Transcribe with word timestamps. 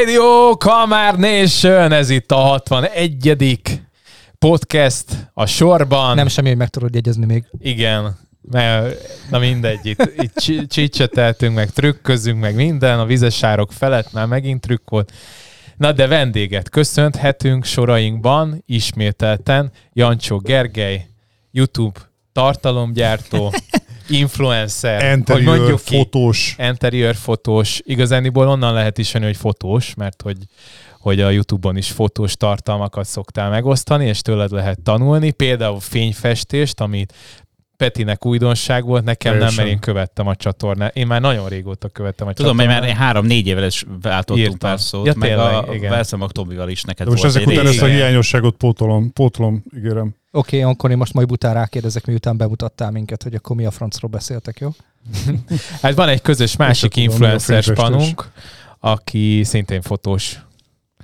Hajdió, 0.00 0.56
Kamár 0.56 1.18
Nation, 1.18 1.92
ez 1.92 2.10
itt 2.10 2.30
a 2.30 2.36
61. 2.36 3.60
podcast 4.38 5.04
a 5.32 5.46
sorban. 5.46 6.14
Nem 6.14 6.28
semmi, 6.28 6.48
hogy 6.48 6.56
meg 6.56 6.68
tudod 6.68 6.94
jegyezni 6.94 7.24
még. 7.24 7.44
Igen, 7.58 8.18
mert, 8.50 8.96
na 9.30 9.38
mindegy, 9.38 9.86
itt, 9.86 10.12
itt 10.16 10.68
csicseteltünk, 10.68 11.54
meg 11.54 11.70
trükközünk, 11.70 12.40
meg 12.40 12.54
minden, 12.54 12.98
a 12.98 13.04
vizesárok 13.04 13.72
felett 13.72 14.12
már 14.12 14.26
megint 14.26 14.60
trükk 14.60 14.90
volt. 14.90 15.12
Na 15.76 15.92
de 15.92 16.06
vendéget 16.06 16.68
köszönhetünk 16.68 17.64
sorainkban 17.64 18.62
ismételten 18.66 19.72
Jancsó 19.92 20.38
Gergely, 20.38 21.06
YouTube 21.50 22.00
tartalomgyártó, 22.32 23.52
influencer, 24.10 25.16
Interior 25.16 25.48
hogy 25.48 25.58
mondjuk 25.58 25.80
ki, 25.84 25.96
fotós. 25.96 26.56
Interior 26.58 27.14
fotós. 27.14 27.80
Igazániból 27.84 28.48
onnan 28.48 28.74
lehet 28.74 28.98
is 28.98 29.12
hogy 29.12 29.36
fotós, 29.36 29.94
mert 29.94 30.22
hogy 30.22 30.36
hogy 31.00 31.20
a 31.20 31.30
YouTube-on 31.30 31.76
is 31.76 31.90
fotós 31.90 32.36
tartalmakat 32.36 33.06
szoktál 33.06 33.50
megosztani, 33.50 34.06
és 34.06 34.22
tőled 34.22 34.50
lehet 34.50 34.80
tanulni, 34.82 35.30
például 35.30 35.80
fényfestést, 35.80 36.80
amit 36.80 37.14
Petinek 37.76 38.26
újdonság 38.26 38.84
volt, 38.84 39.04
nekem 39.04 39.32
Teljesen. 39.32 39.54
nem, 39.54 39.64
mert 39.64 39.76
én 39.76 39.80
követtem 39.80 40.26
a 40.26 40.34
csatornát. 40.34 40.96
Én 40.96 41.06
már 41.06 41.20
nagyon 41.20 41.48
régóta 41.48 41.88
követtem 41.88 42.26
a 42.26 42.32
Tudom, 42.32 42.56
csatornát. 42.56 42.76
Tudom, 42.76 42.86
mert 42.86 42.98
már 42.98 43.06
három-négy 43.06 43.46
évvel 43.46 43.66
is 43.66 43.84
váltottunk 44.02 44.58
pár 44.58 44.80
szót, 44.80 45.06
ja, 45.06 45.12
meg 45.16 45.28
tényleg, 45.28 45.84
a 45.84 45.88
Velszemag 45.88 46.32
Tomival 46.32 46.68
is 46.68 46.82
neked 46.82 47.04
De 47.04 47.10
most 47.10 47.22
volt 47.22 47.34
ezek 47.36 47.48
után 47.48 47.66
ezt 47.66 47.82
a 47.82 47.86
hiányosságot 47.86 48.56
pótolom, 48.56 49.12
pótolom, 49.12 49.64
ígérem. 49.76 50.14
Oké, 50.32 50.58
okay, 50.58 50.72
akkor 50.72 50.90
én 50.90 50.96
most 50.96 51.12
majd 51.12 51.32
után 51.32 51.54
rákérdezek, 51.54 52.06
miután 52.06 52.36
bemutattál 52.36 52.90
minket, 52.90 53.22
hogy 53.22 53.34
akkor 53.34 53.56
mi 53.56 53.64
a 53.64 53.70
francról 53.70 54.10
beszéltek, 54.10 54.58
jó? 54.58 54.70
hát 55.82 55.94
van 55.94 56.08
egy 56.08 56.22
közös 56.22 56.56
másik 56.56 56.96
influencer 56.96 57.62
spanunk, 57.62 58.30
aki 58.80 59.42
szintén 59.44 59.82
fotós. 59.82 60.40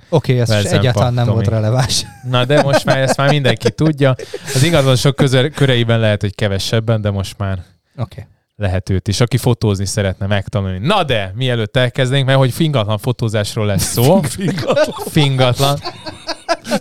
Oké, 0.09 0.41
okay, 0.41 0.55
ez 0.55 0.65
egyáltalán 0.65 1.13
nem 1.13 1.25
Tomi. 1.25 1.35
volt 1.35 1.47
releváns. 1.47 2.05
Na, 2.29 2.45
de 2.45 2.61
most 2.61 2.85
már 2.85 2.97
ezt 2.97 3.17
már 3.17 3.29
mindenki 3.29 3.71
tudja. 3.71 4.15
Az 4.55 4.63
ingatlanosok 4.63 5.15
közel, 5.15 5.49
köreiben 5.49 5.99
lehet, 5.99 6.21
hogy 6.21 6.35
kevesebben, 6.35 7.01
de 7.01 7.11
most 7.11 7.37
már 7.37 7.63
okay. 7.97 8.25
lehet 8.55 8.89
őt 8.89 9.07
is, 9.07 9.19
aki 9.19 9.37
fotózni 9.37 9.85
szeretne 9.85 10.25
megtanulni. 10.27 10.87
Na 10.87 11.03
de, 11.03 11.31
mielőtt 11.35 11.77
elkezdenénk, 11.77 12.25
mert 12.27 12.37
hogy 12.37 12.53
fingatlan 12.53 12.97
fotózásról 12.97 13.65
lesz 13.65 13.91
szó. 13.91 14.21
fingatlan. 14.39 14.95
fingatlan. 15.09 15.79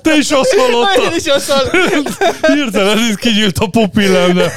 Te 0.03 0.17
is 0.17 0.31
azt 0.31 0.55
hallottad. 0.55 1.13
Én 1.13 1.17
is 1.17 1.27
azt 1.27 1.51
hallottam. 1.51 2.15
Hirtelen 2.55 2.99
itt 3.11 3.19
kinyílt 3.19 3.59
a 3.59 3.67
pupillemre. 3.67 4.53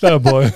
Nem 0.00 0.22
baj. 0.22 0.54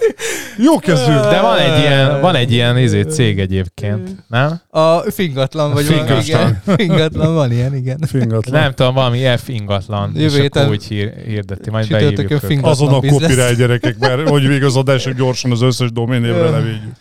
Jó 0.58 0.78
kezdő. 0.78 1.12
De 1.12 1.40
van 1.40 1.58
egy 1.58 1.78
ilyen, 1.78 2.20
van 2.20 2.34
egy 2.34 2.52
ilyen 2.52 2.78
izé, 2.78 3.02
cég 3.02 3.38
egyébként, 3.38 4.16
nem? 4.28 4.60
A 4.70 4.98
fingatlan 4.98 5.72
vagy 5.72 5.84
fingatlan. 5.84 6.20
Igen. 6.22 6.62
Fingatlan 6.76 7.34
van 7.34 7.52
ilyen, 7.52 7.76
igen. 7.76 7.98
Fingatlan. 8.06 8.60
Nem 8.60 8.72
tudom, 8.72 8.94
valami 8.94 9.36
F 9.36 9.48
ingatlan. 9.48 10.12
Jövő 10.14 10.42
és 10.42 10.48
akkor 10.48 10.68
úgy 10.68 10.84
hír, 10.84 11.12
hirdeti, 11.26 11.70
majd 11.70 11.88
beírjuk 11.88 12.30
Azon 12.62 12.92
a 12.92 13.00
copyright 13.00 13.56
gyerekek, 13.56 13.98
mert 13.98 14.28
hogy 14.28 14.46
végig 14.46 14.64
az 14.64 14.76
adások 14.76 15.12
gyorsan 15.12 15.50
az 15.50 15.62
összes 15.62 15.92
doménévre 15.92 16.50
levédjük. 16.50 16.94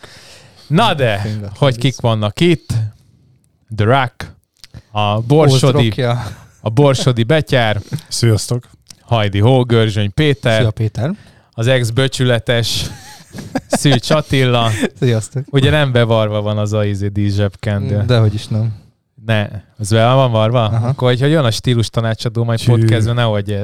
Na 0.66 0.94
de, 0.94 1.18
fingatlan 1.18 1.52
hogy 1.58 1.78
kik 1.78 2.00
vannak 2.00 2.40
itt? 2.40 2.72
The 3.76 3.84
Rock, 3.84 4.36
a 4.90 5.20
Borsodi, 5.20 5.92
a 6.60 6.68
Borsodi 6.70 7.22
Betyár. 7.22 7.80
Sziasztok. 8.08 8.64
Hajdi 9.00 9.38
Hógörzsöny 9.38 10.12
Péter. 10.14 10.58
Szia 10.60 10.70
Péter. 10.70 11.14
Az 11.52 11.66
ex-böcsületes 11.66 12.86
Szűcs 13.66 14.10
Attila. 14.10 14.70
Sziasztok. 15.00 15.44
Ugye 15.50 15.70
nem 15.70 15.92
bevarva 15.92 16.40
van 16.40 16.58
az 16.58 16.72
Aizi 16.72 17.08
díj 17.08 17.28
zsebkendő. 17.28 18.04
Dehogy 18.06 18.34
is 18.34 18.46
nem. 18.46 18.81
Ne, 19.24 19.48
az 19.78 19.90
vele 19.90 20.14
van 20.14 20.30
varva? 20.30 20.64
Aha. 20.64 20.88
Akkor, 20.88 21.08
hogyha 21.08 21.26
jön 21.26 21.44
a 21.44 21.50
stílus 21.50 21.88
tanácsadó, 21.88 22.44
majd 22.44 22.64
podcastben, 22.64 23.14
nehogy. 23.14 23.58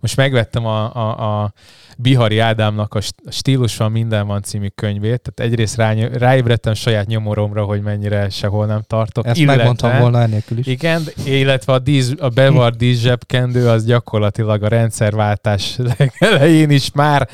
Most 0.00 0.16
megvettem 0.16 0.66
a, 0.66 0.94
a, 0.94 1.42
a 1.42 1.52
Bihari 1.98 2.38
Ádámnak 2.38 2.94
a 2.94 3.00
Stílus 3.30 3.76
van, 3.76 3.92
minden 3.92 4.26
van 4.26 4.42
című 4.42 4.66
könyvét, 4.74 5.20
tehát 5.22 5.52
egyrészt 5.52 5.76
rá, 5.76 5.92
ráébredtem 6.12 6.74
saját 6.74 7.06
nyomoromra, 7.06 7.64
hogy 7.64 7.82
mennyire 7.82 8.28
sehol 8.28 8.66
nem 8.66 8.82
tartok. 8.86 9.26
Ezt 9.26 9.36
illetve, 9.36 9.56
megmondtam 9.56 9.98
volna 9.98 10.20
ennélkül 10.20 10.58
is. 10.58 10.66
Igen, 10.66 11.02
illetve 11.24 11.72
a, 11.72 11.78
díz, 11.78 12.14
a 12.18 12.28
Bevar 12.28 12.76
dísz 12.76 13.00
zsebkendő 13.00 13.68
az 13.68 13.84
gyakorlatilag 13.84 14.62
a 14.62 14.68
rendszerváltás 14.68 15.78
elején 16.18 16.70
is 16.70 16.90
már 16.92 17.28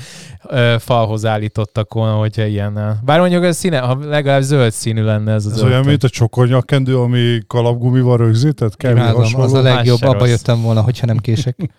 ö, 0.48 0.76
falhoz 0.78 1.24
állítottak 1.24 1.94
volna, 1.94 2.14
hogyha 2.14 2.44
ilyen. 2.44 3.00
Bár 3.04 3.18
mondjuk 3.20 3.42
a 3.42 3.52
színe, 3.52 3.78
ha 3.78 3.98
legalább 4.04 4.42
zöld 4.42 4.72
színű 4.72 5.02
lenne 5.02 5.32
ez 5.32 5.46
az 5.46 5.52
Ez 5.52 5.62
olyan, 5.62 5.84
mint 5.84 6.04
a 6.04 6.08
csokornyakendő, 6.08 6.98
ami 6.98 7.38
kalapgumival 7.46 8.16
rögzített? 8.16 8.82
Imádom, 8.82 9.40
az 9.40 9.52
a 9.52 9.62
legjobb, 9.62 10.02
abba 10.02 10.26
jöttem 10.26 10.62
volna, 10.62 10.80
hogyha 10.80 11.06
nem 11.06 11.16
kések. 11.16 11.56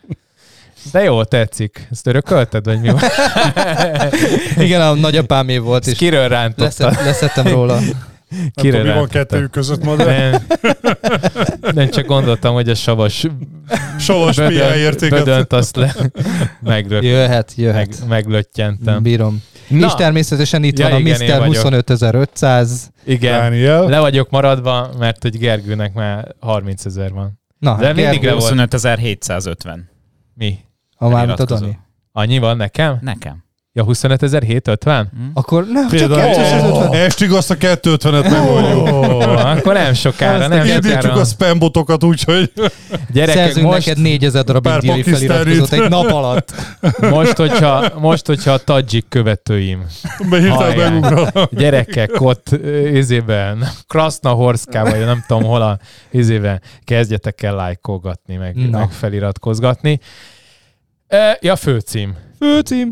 De 0.91 1.03
jó, 1.03 1.24
tetszik. 1.24 1.88
Ezt 1.91 2.07
örökölted, 2.07 2.66
vagy 2.66 2.81
mi 2.81 2.90
van? 2.90 3.02
Igen, 4.66 4.81
a 4.81 4.94
nagyapámé 4.94 5.57
volt. 5.57 5.88
És 5.88 5.97
kiről 5.97 6.28
rántottad? 6.28 6.94
Leszettem 7.03 7.47
róla. 7.47 7.80
Kire 8.53 8.78
tudom, 8.78 8.94
mi 8.94 9.00
van 9.00 9.07
kettőjük 9.07 9.51
között 9.51 9.84
ma, 9.84 9.95
de... 9.95 10.41
Nem, 11.62 11.72
nem 11.73 11.90
csak 11.90 12.06
gondoltam, 12.06 12.53
hogy 12.53 12.69
a 12.69 12.75
savas 12.75 13.25
savas 14.00 14.38
értéket. 14.38 15.23
Bödönt 15.23 15.53
azt 15.53 15.75
le. 15.75 15.95
Megrök, 16.62 17.03
jöhet, 17.03 17.53
jöhet. 17.56 17.88
Meg, 17.88 18.07
meglöttyentem. 18.07 19.03
Bírom. 19.03 19.44
Na. 19.68 19.85
És 19.85 19.94
természetesen 19.94 20.63
itt 20.63 20.79
ja, 20.79 20.89
van 20.89 21.00
igen, 21.00 21.41
a 21.41 21.45
Mr. 21.45 21.53
25500. 21.53 22.91
Igen, 23.06 23.39
Daniel. 23.39 23.89
le 23.89 24.00
vagyok 24.00 24.29
maradva, 24.29 24.89
mert 25.00 25.22
hogy 25.22 25.38
Gergőnek 25.38 25.94
már 25.94 26.35
30 26.39 26.85
ezer 26.85 27.12
van. 27.12 27.39
Na, 27.59 27.78
De 27.78 27.85
hát 27.85 27.95
mindig 27.95 28.23
le 28.23 28.34
25.750. 28.35 29.79
Mi? 30.34 30.57
Ha 30.95 31.09
már 31.09 31.29
a 31.29 31.45
Dani. 31.45 31.78
Annyi 32.12 32.38
van 32.38 32.57
nekem? 32.57 32.97
Nekem. 33.01 33.44
Ja, 33.74 33.85
25.750? 33.85 35.06
Mm. 35.18 35.30
Akkor 35.34 35.66
nem, 35.68 35.88
Például 35.88 36.34
csak 36.34 36.44
250. 36.44 36.94
Estig 36.94 37.31
azt 37.31 37.52
a 37.52 37.56
250-et 37.56 38.30
megoldjuk. 38.30 38.88
Oh, 38.88 39.46
akkor 39.46 39.74
nem 39.74 39.94
sokára, 39.94 40.47
nem 40.47 40.66
sokára. 40.66 41.13
a 41.13 41.24
spambotokat 41.24 42.03
úgy, 42.03 42.24
hogy... 42.24 42.52
Gyerekek, 43.12 43.44
Szerzünk 43.44 43.66
most... 43.66 43.85
neked 43.85 44.03
4000 44.03 44.44
darab 44.44 44.66
indiai 44.66 45.03
feliratkozót 45.03 45.72
egy 45.72 45.90
nap 45.90 46.12
alatt. 46.12 46.53
Most, 47.00 47.38
hogyha, 47.38 48.00
most, 48.00 48.25
hogyha 48.25 48.52
a 48.52 48.57
tadzsik 48.57 49.06
követőim 49.09 49.86
hallják, 50.50 51.34
gyerekek 51.51 52.22
ott 52.22 52.50
izében, 52.94 53.68
Krasna 53.88 54.30
Horszkában, 54.30 54.91
vagy 54.91 55.06
nem 55.06 55.24
tudom 55.28 55.44
hol 55.44 55.62
a 55.62 55.80
izében, 56.12 56.62
kezdjetek 56.84 57.41
el 57.41 57.56
lájkolgatni, 57.56 58.36
meg, 58.36 58.69
meg 58.69 58.90
feliratkozgatni. 58.91 60.00
E, 61.07 61.38
ja, 61.41 61.56
főcím. 61.56 62.16
Főcím. 62.40 62.90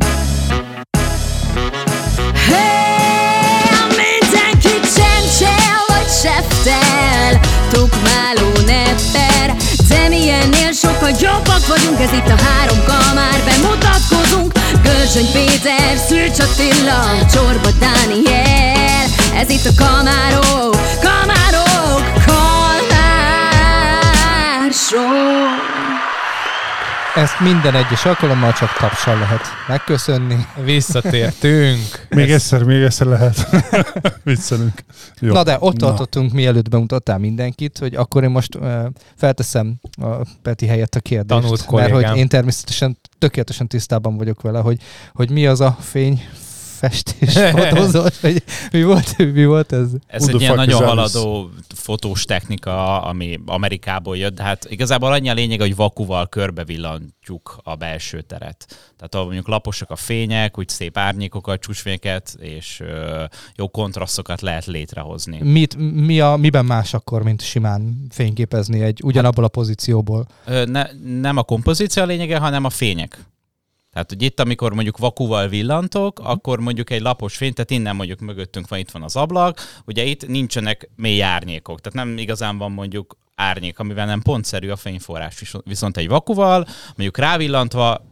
Mindenki 4.02 4.80
csencsel 4.96 5.80
vagy 5.88 6.10
seftel, 6.22 7.40
tukmáló 7.72 8.52
nepper, 8.66 9.56
de 9.88 10.08
milyennél 10.08 10.72
jobbak 11.20 11.68
vagyunk, 11.68 12.00
ez 12.00 12.12
itt 12.12 12.30
a 12.30 12.44
három 12.44 12.84
kamár, 12.86 13.44
bemutatkozunk, 13.46 14.52
Görzsöny 14.84 15.32
Péter, 15.32 15.98
Szűcs 16.08 16.40
Attila, 16.40 17.26
Csorba 17.34 17.70
Dániel, 17.80 19.06
ez 19.36 19.50
itt 19.50 19.66
a 19.66 19.84
kamárok, 19.84 20.76
kamárok, 21.02 22.04
kamár 22.26 23.08
show. 24.72 25.67
Ezt 27.18 27.40
minden 27.40 27.76
egyes 27.76 28.06
alkalommal 28.06 28.54
csak 28.54 28.78
tapsal 28.80 29.18
lehet 29.18 29.42
megköszönni. 29.68 30.46
Visszatértünk. 30.64 32.08
még 32.10 32.32
egyszer, 32.32 32.64
még 32.64 32.82
egyszer 32.82 33.08
lehet. 33.08 33.50
Viccelünk. 34.24 34.84
Jó. 35.20 35.34
Na 35.34 35.44
de 35.44 35.58
ott 35.60 35.76
tartottunk, 35.76 36.32
mielőtt 36.32 36.70
bemutattál 36.70 37.18
mindenkit, 37.18 37.78
hogy 37.78 37.96
akkor 37.96 38.24
én 38.24 38.30
most 38.30 38.56
uh, 38.56 38.86
felteszem 39.16 39.80
a 40.02 40.16
Peti 40.42 40.66
helyett 40.66 40.96
a 40.96 41.00
kérdést. 41.00 41.42
Tanult 41.42 41.72
mert 41.72 41.92
hogy 41.92 42.18
én 42.18 42.28
természetesen 42.28 42.98
tökéletesen 43.18 43.68
tisztában 43.68 44.18
vagyok 44.18 44.42
vele, 44.42 44.60
hogy, 44.60 44.82
hogy 45.14 45.30
mi 45.30 45.48
az 45.48 45.62
a 45.62 45.78
fény, 45.80 46.22
festés 46.78 47.34
fotózós, 47.34 48.20
hogy 48.22 48.44
mi 48.72 48.84
volt, 48.84 49.18
mi 49.18 49.46
volt 49.46 49.72
ez? 49.72 49.90
Ez 50.08 50.28
egy 50.28 50.42
ilyen 50.42 50.56
nagyon 50.56 50.84
haladó 50.84 51.50
fotós 51.76 52.26
technika, 52.26 53.02
ami 53.02 53.40
Amerikából 53.46 54.18
jött, 54.18 54.36
de 54.36 54.44
hát 54.44 54.66
igazából 54.70 55.12
annyi 55.12 55.30
a 55.30 55.34
lényeg, 55.34 55.60
hogy 55.60 55.76
vakuval 55.76 56.28
körbevillantjuk 56.28 57.60
a 57.64 57.76
belső 57.76 58.22
teret. 58.22 58.66
Tehát 58.98 59.14
ahol 59.14 59.26
mondjuk 59.26 59.48
laposak 59.48 59.90
a 59.90 59.96
fények, 59.96 60.58
úgy 60.58 60.70
szép 60.70 60.98
árnyékokat, 60.98 61.62
csúcsfényeket, 61.62 62.36
és 62.40 62.80
ö, 62.80 63.24
jó 63.56 63.68
kontrasztokat 63.68 64.42
lehet 64.42 64.66
létrehozni. 64.66 65.42
Mit, 65.42 65.76
mi 65.94 66.20
a, 66.20 66.36
miben 66.36 66.66
más 66.66 66.94
akkor, 66.94 67.24
mint 67.24 67.42
simán 67.42 68.06
fényképezni 68.10 68.82
egy 68.82 69.00
ugyanabból 69.04 69.44
a 69.44 69.48
pozícióból? 69.48 70.28
Ö, 70.46 70.66
ne, 70.66 70.84
nem 71.20 71.38
a 71.38 71.44
kompozíció 71.44 72.04
a 72.04 72.06
lényege, 72.06 72.38
hanem 72.38 72.64
a 72.64 72.70
fények 72.70 73.26
Tehát, 73.92 74.10
hogy 74.10 74.22
itt, 74.22 74.40
amikor 74.40 74.74
mondjuk 74.74 74.98
vakuval 74.98 75.48
villantok, 75.48 76.20
akkor 76.20 76.60
mondjuk 76.60 76.90
egy 76.90 77.02
lapos 77.02 77.38
fény, 77.38 77.54
tehát 77.54 77.72
innen 77.72 77.96
mondjuk 77.96 78.20
mögöttünk 78.20 78.68
van, 78.68 78.80
itt 78.80 78.92
van 78.92 79.04
az 79.04 79.16
ablak, 79.16 79.60
ugye 79.86 80.04
itt 80.04 80.28
nincsenek 80.28 80.90
mély 80.96 81.22
árnyékok, 81.22 81.82
tehát 81.82 82.08
nem 82.08 82.18
igazán 82.18 82.58
van 82.58 82.72
mondjuk 82.72 83.18
árnyék, 83.36 83.80
amivel 83.80 84.06
nem 84.06 84.22
pontszerű 84.22 84.70
a 84.70 84.76
fényforrás. 84.76 85.54
Viszont 85.64 85.98
egy 85.98 86.08
vakuval, 86.08 86.68
mondjuk 86.88 87.18
rávillantva 87.18 88.06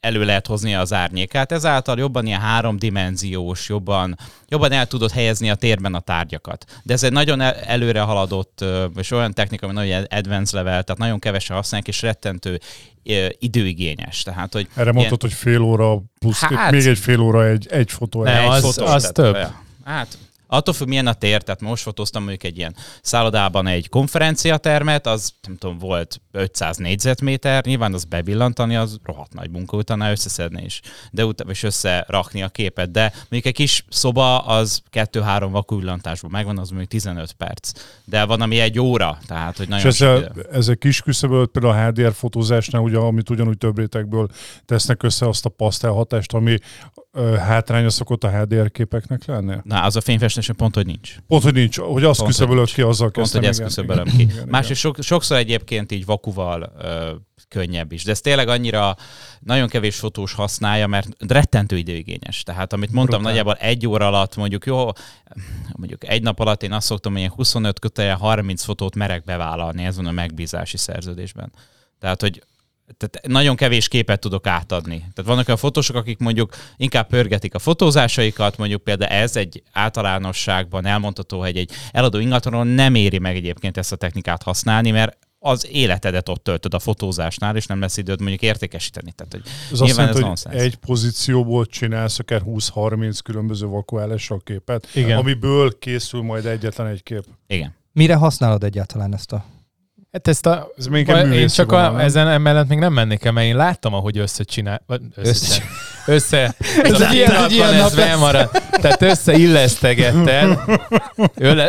elő 0.00 0.24
lehet 0.24 0.46
hozni 0.46 0.74
az 0.74 0.92
árnyékát, 0.92 1.52
ezáltal 1.52 1.98
jobban 1.98 2.26
ilyen 2.26 2.40
háromdimenziós, 2.40 3.68
jobban, 3.68 4.18
jobban 4.48 4.72
el 4.72 4.86
tudod 4.86 5.10
helyezni 5.10 5.50
a 5.50 5.54
térben 5.54 5.94
a 5.94 6.00
tárgyakat. 6.00 6.64
De 6.82 6.92
ez 6.92 7.02
egy 7.02 7.12
nagyon 7.12 7.40
el- 7.40 7.54
előre 7.54 8.00
haladott, 8.00 8.64
és 8.96 9.10
olyan 9.10 9.32
technika, 9.34 9.66
ami 9.66 9.74
nagyon 9.74 10.02
advanced 10.10 10.54
level, 10.54 10.82
tehát 10.82 11.00
nagyon 11.00 11.18
kevesen 11.18 11.56
használják, 11.56 11.88
és 11.88 12.02
rettentő 12.02 12.60
időigényes. 13.38 14.22
Tehát, 14.22 14.52
hogy 14.52 14.68
Erre 14.74 14.92
mondtad, 14.92 15.20
hogy 15.20 15.32
fél 15.32 15.60
óra 15.60 16.02
plusz, 16.18 16.40
Hát- 16.40 16.70
még 16.70 16.86
egy 16.86 16.98
fél 16.98 17.20
óra 17.20 17.46
egy, 17.46 17.66
egy 17.70 17.90
fotó. 17.90 18.22
Nem, 18.22 18.42
egy 18.42 18.48
az- 18.48 18.74
fotó. 18.74 18.86
az 18.90 19.10
több. 19.14 19.36
Hát, 19.84 20.18
attól 20.50 20.74
függ, 20.74 20.88
milyen 20.88 21.06
a 21.06 21.12
tér, 21.12 21.42
tehát 21.42 21.60
most 21.60 21.82
fotóztam 21.82 22.22
mondjuk 22.22 22.44
egy 22.44 22.56
ilyen 22.56 22.76
szállodában 23.02 23.66
egy 23.66 23.88
konferenciatermet, 23.88 25.06
az 25.06 25.32
nem 25.46 25.56
tudom, 25.56 25.78
volt 25.78 26.20
500 26.32 26.76
négyzetméter, 26.76 27.64
nyilván 27.64 27.94
az 27.94 28.04
bevillantani, 28.04 28.76
az 28.76 28.98
rohadt 29.04 29.32
nagy 29.34 29.50
munka, 29.50 29.76
utána 29.76 30.10
összeszedni 30.10 30.64
is, 30.64 30.80
de 31.10 31.24
utána 31.24 31.50
is 31.50 31.62
összerakni 31.62 32.42
a 32.42 32.48
képet, 32.48 32.90
de 32.90 33.12
mondjuk 33.18 33.44
egy 33.44 33.52
kis 33.52 33.84
szoba 33.88 34.38
az 34.38 34.82
2-3 34.92 35.48
vakuvillantásban 35.50 36.30
megvan, 36.30 36.58
az 36.58 36.68
mondjuk 36.68 36.90
15 36.90 37.32
perc, 37.32 37.72
de 38.04 38.24
van, 38.24 38.40
ami 38.40 38.58
egy 38.58 38.78
óra, 38.78 39.18
tehát, 39.26 39.56
hogy 39.56 39.66
És 39.66 39.70
nagyon 39.70 39.92
sok 39.92 40.08
ezzel, 40.08 40.30
idő. 40.30 40.48
ezzel 40.52 40.76
kis 40.76 41.00
küszöbölt 41.00 41.50
például 41.50 41.74
a 41.74 41.86
HDR 41.86 42.12
fotózásnál, 42.12 42.82
ugye, 42.82 42.96
amit 42.96 43.30
ugyanúgy 43.30 43.58
több 43.58 43.78
rétegből 43.78 44.28
tesznek 44.64 45.02
össze 45.02 45.28
azt 45.28 45.44
a 45.44 45.48
pasztel 45.48 45.90
hatást, 45.90 46.32
ami 46.32 46.58
ö, 47.12 47.34
hátránya 47.34 47.90
szokott 47.90 48.24
a 48.24 48.30
HDR 48.30 48.70
képeknek 48.70 49.24
lenni? 49.24 49.54
Na, 49.62 49.82
az 49.82 49.96
a 49.96 50.00
fényfestésen 50.40 50.56
pont, 50.56 50.74
hogy 50.74 50.86
nincs. 50.86 51.16
Pont, 51.26 51.42
hogy 51.42 51.52
nincs, 51.54 51.78
hogy 51.78 52.04
azt 52.04 52.18
Pont, 52.18 52.30
küszöbölök 52.30 52.66
ki, 52.66 52.82
azzal 52.82 53.10
Pont, 53.10 53.16
kezdtem. 53.16 53.40
hogy 53.40 53.50
ezt 53.50 53.62
küszöbölöm 53.62 54.04
ki. 54.04 54.20
igen. 54.20 54.48
Másrészt 54.48 54.80
sok, 54.80 54.96
sokszor 55.02 55.36
egyébként 55.36 55.92
így 55.92 56.04
vakuval 56.04 56.72
ö, 56.78 57.10
könnyebb 57.48 57.92
is. 57.92 58.04
De 58.04 58.10
ez 58.10 58.20
tényleg 58.20 58.48
annyira 58.48 58.96
nagyon 59.40 59.68
kevés 59.68 59.96
fotós 59.96 60.32
használja, 60.32 60.86
mert 60.86 61.08
rettentő 61.28 61.76
időigényes. 61.76 62.42
Tehát 62.42 62.72
amit 62.72 62.92
mondtam, 62.92 63.22
Brutál. 63.22 63.42
nagyjából 63.42 63.66
egy 63.68 63.86
óra 63.86 64.06
alatt, 64.06 64.36
mondjuk 64.36 64.66
jó, 64.66 64.88
mondjuk 65.76 66.08
egy 66.08 66.22
nap 66.22 66.40
alatt 66.40 66.62
én 66.62 66.72
azt 66.72 66.86
szoktam, 66.86 67.12
hogy 67.12 67.20
ilyen 67.20 67.32
25 67.32 67.78
kötelje 67.78 68.12
30 68.12 68.62
fotót 68.64 68.94
merek 68.94 69.24
bevállalni, 69.24 69.84
ez 69.84 69.96
van 69.96 70.06
a 70.06 70.10
megbízási 70.10 70.76
szerződésben. 70.76 71.52
Tehát, 71.98 72.20
hogy 72.20 72.42
tehát 72.96 73.26
nagyon 73.26 73.56
kevés 73.56 73.88
képet 73.88 74.20
tudok 74.20 74.46
átadni. 74.46 74.98
Tehát 74.98 75.24
vannak 75.24 75.46
olyan 75.46 75.58
fotósok, 75.58 75.96
akik 75.96 76.18
mondjuk 76.18 76.56
inkább 76.76 77.06
pörgetik 77.06 77.54
a 77.54 77.58
fotózásaikat, 77.58 78.56
mondjuk 78.56 78.82
például 78.82 79.12
ez 79.12 79.36
egy 79.36 79.62
általánosságban 79.72 80.86
elmondható, 80.86 81.38
hogy 81.38 81.56
egy 81.56 81.70
eladó 81.90 82.18
ingatlanon 82.18 82.66
nem 82.66 82.94
éri 82.94 83.18
meg 83.18 83.36
egyébként 83.36 83.76
ezt 83.76 83.92
a 83.92 83.96
technikát 83.96 84.42
használni, 84.42 84.90
mert 84.90 85.18
az 85.42 85.66
életedet 85.70 86.28
ott 86.28 86.44
töltöd 86.44 86.74
a 86.74 86.78
fotózásnál, 86.78 87.56
és 87.56 87.66
nem 87.66 87.80
lesz 87.80 87.96
időd 87.96 88.20
mondjuk 88.20 88.42
értékesíteni. 88.42 89.12
Tehát, 89.12 89.32
hogy 89.32 89.42
Ez 89.72 89.80
azt 89.80 89.96
jelenti, 89.96 90.22
ez 90.22 90.42
hogy 90.42 90.56
egy 90.56 90.76
pozícióból 90.76 91.66
csinálsz 91.66 92.18
akár 92.18 92.42
20-30 92.46 93.18
különböző 93.24 93.66
vakuálással 93.66 94.40
képet, 94.44 94.88
Igen. 94.94 95.18
amiből 95.18 95.78
készül 95.78 96.22
majd 96.22 96.46
egyetlen 96.46 96.86
egy 96.86 97.02
kép. 97.02 97.24
Igen. 97.46 97.74
Mire 97.92 98.14
használod 98.14 98.64
egyáltalán 98.64 99.14
ezt 99.14 99.32
a... 99.32 99.44
Hát 100.12 100.28
ezt 100.28 100.46
a, 100.46 100.70
Ez 100.78 100.86
még 100.86 101.08
egy 101.08 101.34
én 101.34 101.48
csak 101.48 101.72
a, 101.72 102.00
ezen 102.00 102.28
emellett 102.28 102.68
még 102.68 102.78
nem 102.78 102.92
mennék 102.92 103.24
el, 103.24 103.32
mert 103.32 103.46
én 103.46 103.56
láttam, 103.56 103.94
ahogy 103.94 104.18
összecsinál, 104.18 104.82
vagy 104.86 105.00
össze, 105.14 105.62
össze, 106.06 106.54
ez 106.82 107.00
a 107.00 107.08
egy 107.08 107.14
ilyen- 107.14 107.44
egy 107.44 107.52
ilyen 107.52 107.74
nap 107.74 107.92
elmarad. 107.98 108.50
Tehát 108.70 109.02
összeillesztegetted, 109.02 110.58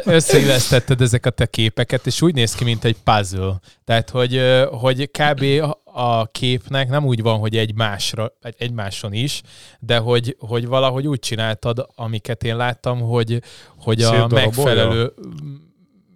összeillesztetted 0.06 1.02
ezeket 1.02 1.40
a 1.40 1.46
képeket, 1.48 2.06
és 2.08 2.22
úgy 2.22 2.34
néz 2.34 2.56
ki, 2.56 2.64
mint 2.64 2.84
egy 2.84 2.96
puzzle. 3.04 3.54
Tehát, 3.86 4.10
hogy, 4.10 4.42
hogy 4.72 5.12
kb. 5.12 5.44
a 5.94 6.26
képnek 6.26 6.90
nem 6.90 7.06
úgy 7.06 7.22
van, 7.22 7.38
hogy 7.40 7.58
egy 7.58 7.76
másra, 7.76 8.32
egy- 8.42 8.56
egymáson 8.58 9.14
is, 9.14 9.42
de 9.80 9.98
hogy, 9.98 10.36
hogy 10.40 10.68
valahogy 10.68 11.08
úgy 11.08 11.20
csináltad, 11.20 11.88
amiket 11.96 12.44
én 12.44 12.56
láttam, 12.56 13.00
hogy, 13.00 13.42
hogy 13.78 14.02
a 14.02 14.28
megfelelő 14.28 15.14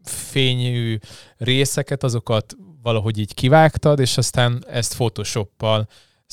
fényű 0.10 0.98
részeket, 1.38 2.04
azokat 2.04 2.56
valahogy 2.82 3.18
így 3.18 3.34
kivágtad, 3.34 4.00
és 4.00 4.18
aztán 4.18 4.66
ezt 4.68 4.96
Photoshoppal 4.96 5.88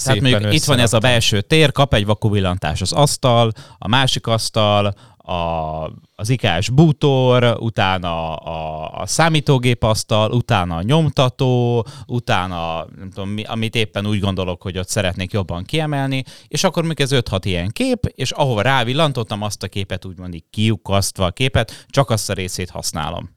Tehát 0.05 0.21
mondjuk 0.21 0.53
itt 0.53 0.65
van 0.65 0.79
ez 0.79 0.93
a 0.93 0.99
belső 0.99 1.41
tér, 1.41 1.73
kap 1.73 1.95
egy 1.95 2.07
vakuvillantás 2.07 2.81
az 2.81 2.93
asztal, 2.93 3.53
a 3.79 3.89
másik 3.89 4.27
asztal, 4.27 4.95
a, 5.17 5.91
az 6.17 6.29
ikás 6.29 6.69
bútor, 6.69 7.57
utána 7.61 8.37
a, 8.37 8.91
a 9.01 9.07
számítógép 9.07 9.83
asztal, 9.83 10.33
utána 10.33 10.77
a 10.77 10.83
nyomtató, 10.83 11.87
utána 12.07 12.87
nem 12.99 13.11
tudom, 13.11 13.29
mi, 13.29 13.43
amit 13.43 13.75
éppen 13.75 14.07
úgy 14.07 14.21
gondolok, 14.21 14.63
hogy 14.63 14.79
ott 14.79 14.89
szeretnék 14.89 15.33
jobban 15.33 15.65
kiemelni, 15.65 16.25
és 16.49 16.65
akkor 16.65 16.85
még 16.85 17.01
ez 17.01 17.11
5-6 17.13 17.41
ilyen 17.43 17.69
kép, 17.69 18.13
és 18.15 18.31
ahova 18.31 18.63
rávillantottam 18.63 19.43
azt 19.43 19.63
a 19.63 19.69
képet, 19.69 20.05
úgymond 20.05 20.35
így 20.35 20.45
kiukasztva 20.51 21.25
a 21.25 21.31
képet, 21.31 21.87
csak 21.89 22.11
azt 22.11 22.31
a 22.31 22.33
részét 22.33 22.71
használom. 22.71 23.31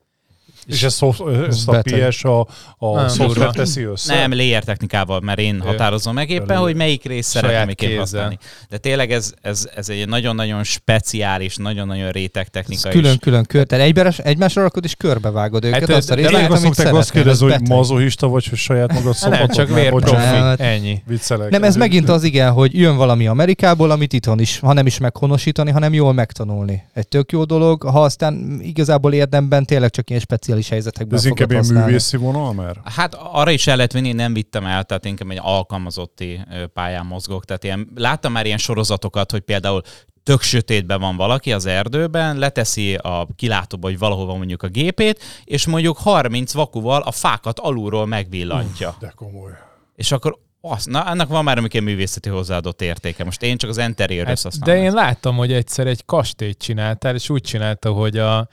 És 0.66 0.82
ezt, 0.82 0.96
szoft- 0.96 1.22
ezt 1.48 1.68
a 1.68 1.82
a, 2.22 2.46
a 2.78 2.94
Nem, 2.96 3.08
szoftver 3.08 3.50
teszi 3.50 3.82
össze? 3.82 4.14
Nem, 4.14 4.32
layer 4.34 4.64
technikával, 4.64 5.20
mert 5.20 5.38
én 5.38 5.60
határozom 5.60 6.14
meg 6.14 6.30
éppen, 6.30 6.56
hogy 6.56 6.74
melyik 6.76 7.04
részt 7.04 7.30
szeretném 7.30 7.66
miként 7.66 7.78
kézzel. 7.78 7.98
használni. 7.98 8.38
De 8.68 8.76
tényleg 8.78 9.12
ez, 9.12 9.32
ez, 9.42 9.68
ez 9.76 9.88
egy 9.88 10.08
nagyon-nagyon 10.08 10.64
speciális, 10.64 11.56
nagyon-nagyon 11.56 12.10
réteg 12.10 12.42
Ez 12.44 12.50
technika 12.50 12.88
is. 12.88 12.94
külön-külön 12.94 13.44
kör. 13.44 13.66
Tehát 13.66 13.84
egybás, 13.84 14.18
egymásra 14.18 14.62
rakod 14.62 14.84
és 14.84 14.94
körbevágod 14.94 15.64
őket. 15.64 15.80
Hát, 15.80 15.90
azt 15.96 16.10
a 16.10 16.14
részt, 16.14 16.30
de 16.30 16.36
amit 16.36 16.50
azt 16.50 16.62
szokták 16.62 16.94
azt 16.94 17.10
kérdezni, 17.10 17.52
ez 17.52 17.58
hogy 17.58 17.68
mazohista 17.68 18.28
vagy, 18.28 18.46
hogy 18.48 18.58
saját 18.58 18.92
magad 18.92 19.16
Hát 19.16 19.30
nem, 19.30 19.32
szopatod? 19.32 19.56
csak 19.56 19.74
vérprofi. 19.74 20.14
Nem, 20.14 20.54
Ennyi. 20.58 21.02
Viccelek. 21.06 21.50
Nem, 21.50 21.62
ez 21.62 21.76
megint 21.76 22.08
az 22.08 22.22
igen, 22.22 22.52
hogy 22.52 22.78
jön 22.78 22.96
valami 22.96 23.26
Amerikából, 23.26 23.90
amit 23.90 24.12
itthon 24.12 24.40
is, 24.40 24.58
ha 24.58 24.72
nem 24.72 24.86
is 24.86 24.98
meghonosítani, 24.98 25.70
hanem 25.70 25.92
jól 25.94 26.12
megtanulni. 26.12 26.82
Egy 26.92 27.08
tök 27.08 27.32
jó 27.32 27.44
dolog, 27.44 27.82
ha 27.82 28.02
aztán 28.02 28.60
igazából 28.62 29.12
érdemben 29.12 29.64
tényleg 29.64 29.90
csak 29.90 30.08
ilyen 30.08 30.20
speciális 30.22 30.55
helyzetekben 30.62 31.18
Ez 31.18 31.24
inkább 31.24 31.50
ilyen 31.50 31.64
művészi 31.66 32.16
vonal 32.16 32.52
már? 32.52 32.80
Hát 32.84 33.14
arra 33.14 33.50
is 33.50 33.66
el 33.66 33.76
lehet 33.76 33.92
vinni, 33.92 34.12
nem 34.12 34.32
vittem 34.32 34.66
el, 34.66 34.84
tehát 34.84 35.04
inkább 35.04 35.30
egy 35.30 35.40
alkalmazotti 35.42 36.40
pályán 36.72 37.06
mozgok. 37.06 37.44
Tehát 37.44 37.64
ilyen, 37.64 37.88
láttam 37.94 38.32
már 38.32 38.46
ilyen 38.46 38.58
sorozatokat, 38.58 39.30
hogy 39.30 39.40
például 39.40 39.82
tök 40.22 40.42
sötétben 40.42 41.00
van 41.00 41.16
valaki 41.16 41.52
az 41.52 41.66
erdőben, 41.66 42.36
leteszi 42.36 42.94
a 42.94 43.28
kilátóba, 43.36 43.86
hogy 43.88 43.98
valahova 43.98 44.36
mondjuk 44.36 44.62
a 44.62 44.68
gépét, 44.68 45.22
és 45.44 45.66
mondjuk 45.66 45.96
30 45.96 46.52
vakuval 46.52 47.02
a 47.02 47.10
fákat 47.10 47.58
alulról 47.58 48.06
megvillantja. 48.06 48.96
De 49.00 49.12
komoly. 49.16 49.50
És 49.94 50.12
akkor 50.12 50.38
az, 50.60 50.84
na, 50.84 51.00
annak 51.00 51.28
van 51.28 51.44
már 51.44 51.58
amikor 51.58 51.80
művészeti 51.80 52.28
hozzáadott 52.28 52.82
értéke. 52.82 53.24
Most 53.24 53.42
én 53.42 53.56
csak 53.56 53.70
az 53.70 53.78
interior 53.78 54.26
Hát, 54.26 54.42
használom. 54.42 54.74
de 54.74 54.82
én 54.84 54.92
láttam, 54.92 55.36
hogy 55.36 55.52
egyszer 55.52 55.86
egy 55.86 56.04
kastélyt 56.04 56.58
csináltál, 56.58 57.14
és 57.14 57.30
úgy 57.30 57.42
csinálta, 57.42 57.92
hogy 57.92 58.18
a 58.18 58.48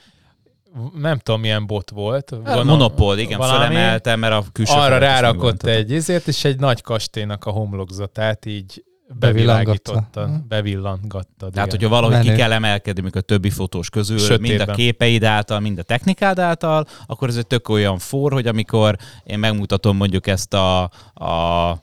nem 0.93 1.17
tudom 1.17 1.41
milyen 1.41 1.65
bot 1.67 1.89
volt. 1.89 2.29
Hát, 2.29 2.39
Gondolom, 2.43 2.67
Monopól, 2.67 3.17
igen, 3.17 3.37
valami, 3.37 3.65
fölemeltem, 3.65 4.19
mert 4.19 4.33
a 4.33 4.43
külső 4.51 4.73
Arra 4.73 4.97
rárakott 4.97 5.63
egy 5.63 5.91
izért, 5.91 6.27
és 6.27 6.43
egy 6.43 6.59
nagy 6.59 6.81
kastélynak 6.81 7.45
a 7.45 7.49
homlokzatát 7.49 8.45
így 8.45 8.83
bevilágította, 9.19 10.27
Mhm. 10.27 10.35
bevillangatta. 10.47 11.49
Tehát, 11.49 11.69
hogyha 11.71 11.89
valahogy 11.89 12.19
ki 12.19 12.25
Menő. 12.25 12.37
kell 12.37 12.51
emelkedni, 12.51 13.01
mikor 13.01 13.21
a 13.21 13.23
többi 13.25 13.49
fotós 13.49 13.89
közül, 13.89 14.15
mind 14.17 14.29
a 14.29 14.33
Sötétben. 14.35 14.75
képeid 14.75 15.23
által, 15.23 15.59
mind 15.59 15.77
a 15.79 15.83
technikád 15.83 16.39
által, 16.39 16.85
akkor 17.05 17.27
ez 17.29 17.35
egy 17.37 17.47
tök 17.47 17.69
olyan 17.69 17.97
for, 17.97 18.31
hogy 18.31 18.47
amikor 18.47 18.97
én 19.23 19.39
megmutatom 19.39 19.97
mondjuk 19.97 20.27
ezt 20.27 20.53
a, 20.53 20.81
a 21.13 21.79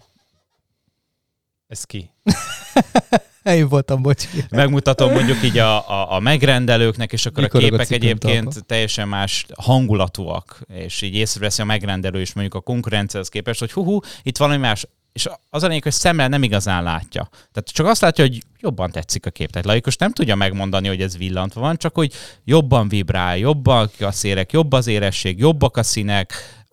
Ez 1.67 1.85
ki? 1.85 2.11
Én 3.57 3.69
voltam, 3.69 4.03
bocs. 4.03 4.29
megmutatom 4.51 5.13
mondjuk 5.13 5.43
így 5.43 5.59
a, 5.59 5.89
a, 5.89 6.13
a 6.13 6.21
megrendelőknek, 6.21 7.13
és 7.13 7.27
akkor 7.27 7.43
Mikor 7.43 7.61
a 7.61 7.67
a 7.67 7.69
képek 7.69 7.87
cipőm 7.87 8.03
egyébként 8.03 8.45
talpa? 8.45 8.61
teljesen 8.67 9.09
más 9.09 9.47
hangulatúak, 9.57 10.61
és 10.75 11.03
így 11.03 11.15
észreveszi 11.15 11.63
a 11.63 11.65
megrendelő 11.65 12.21
is 12.21 12.33
mondjuk 12.33 12.55
a 12.57 12.61
konkurenciához 12.61 13.29
képest, 13.29 13.61
hogy 13.61 13.73
hú, 13.73 13.99
itt 14.23 14.37
valami 14.37 14.59
más, 14.59 14.87
és 15.13 15.29
az 15.51 15.63
a 15.63 15.67
lényeg, 15.67 15.83
hogy 15.83 15.93
szemmel 15.93 16.29
nem 16.29 16.43
igazán 16.43 16.83
látja. 16.83 17.29
Tehát 17.31 17.71
csak 17.73 17.87
azt 17.87 18.01
látja, 18.01 18.25
hogy 18.25 18.43
jobban 18.61 18.91
tetszik 18.91 19.27
a 19.27 19.31
kép. 19.31 19.51
Tehát 19.51 19.67
laikus 19.67 19.97
nem 19.97 20.13
tudja 20.13 20.35
megmondani, 20.35 20.89
hogy 20.89 21.03
ez 21.03 21.17
villantva 21.17 21.61
van, 21.61 21.77
csak 21.77 21.95
hogy 21.95 22.13
jobban 22.45 22.89
vibrál, 22.89 23.37
jobbak 23.37 23.93
a 24.01 24.13
szérek, 24.13 24.53
jobb 24.53 24.73
az 24.73 24.87
éresség, 24.87 25.39
jobbak 25.39 25.77
a 25.77 25.83
színek, 25.83 26.33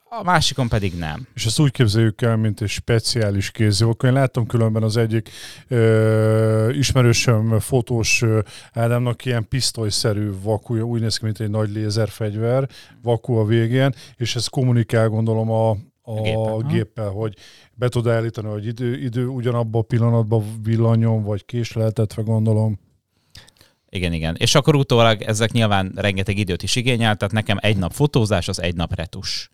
a 0.09 0.23
másikon 0.23 0.67
pedig 0.67 0.97
nem. 0.97 1.27
És 1.33 1.45
ezt 1.45 1.59
úgy 1.59 1.71
képzeljük 1.71 2.21
el, 2.21 2.35
mint 2.35 2.61
egy 2.61 2.69
speciális 2.69 3.51
kézilvak. 3.51 4.03
Én 4.03 4.13
láttam 4.13 4.45
különben 4.45 4.83
az 4.83 4.97
egyik 4.97 5.29
ö, 5.67 6.69
ismerősöm, 6.69 7.59
fotós 7.59 8.21
ö, 8.21 8.39
Ádámnak 8.73 9.25
ilyen 9.25 9.47
pisztolyszerű 9.47 10.31
vakuja, 10.41 10.83
úgy 10.83 11.01
néz 11.01 11.17
ki, 11.17 11.25
mint 11.25 11.39
egy 11.39 11.49
nagy 11.49 11.69
lézerfegyver, 11.69 12.69
vaku 13.01 13.33
a 13.33 13.45
végén, 13.45 13.93
és 14.15 14.35
ez 14.35 14.47
kommunikál 14.47 15.09
gondolom 15.09 15.51
a, 15.51 15.69
a 16.01 16.21
géppel. 16.21 16.57
géppel, 16.69 17.09
hogy 17.09 17.35
be 17.73 17.89
tud 17.89 18.07
állítani, 18.07 18.47
hogy 18.47 18.65
idő, 18.65 18.97
idő 18.97 19.27
ugyanabban 19.27 19.81
a 19.81 19.85
pillanatban 19.85 20.43
villanjon, 20.63 21.23
vagy 21.23 21.45
késleltetve 21.45 22.21
gondolom. 22.21 22.79
Igen, 23.89 24.13
igen. 24.13 24.35
És 24.39 24.55
akkor 24.55 24.75
utólag 24.75 25.21
ezek 25.21 25.51
nyilván 25.51 25.91
rengeteg 25.95 26.37
időt 26.37 26.63
is 26.63 26.75
igényel, 26.75 27.15
tehát 27.15 27.33
nekem 27.33 27.57
egy 27.61 27.77
nap 27.77 27.91
fotózás, 27.91 28.47
az 28.47 28.61
egy 28.61 28.75
nap 28.75 28.95
retus. 28.95 29.51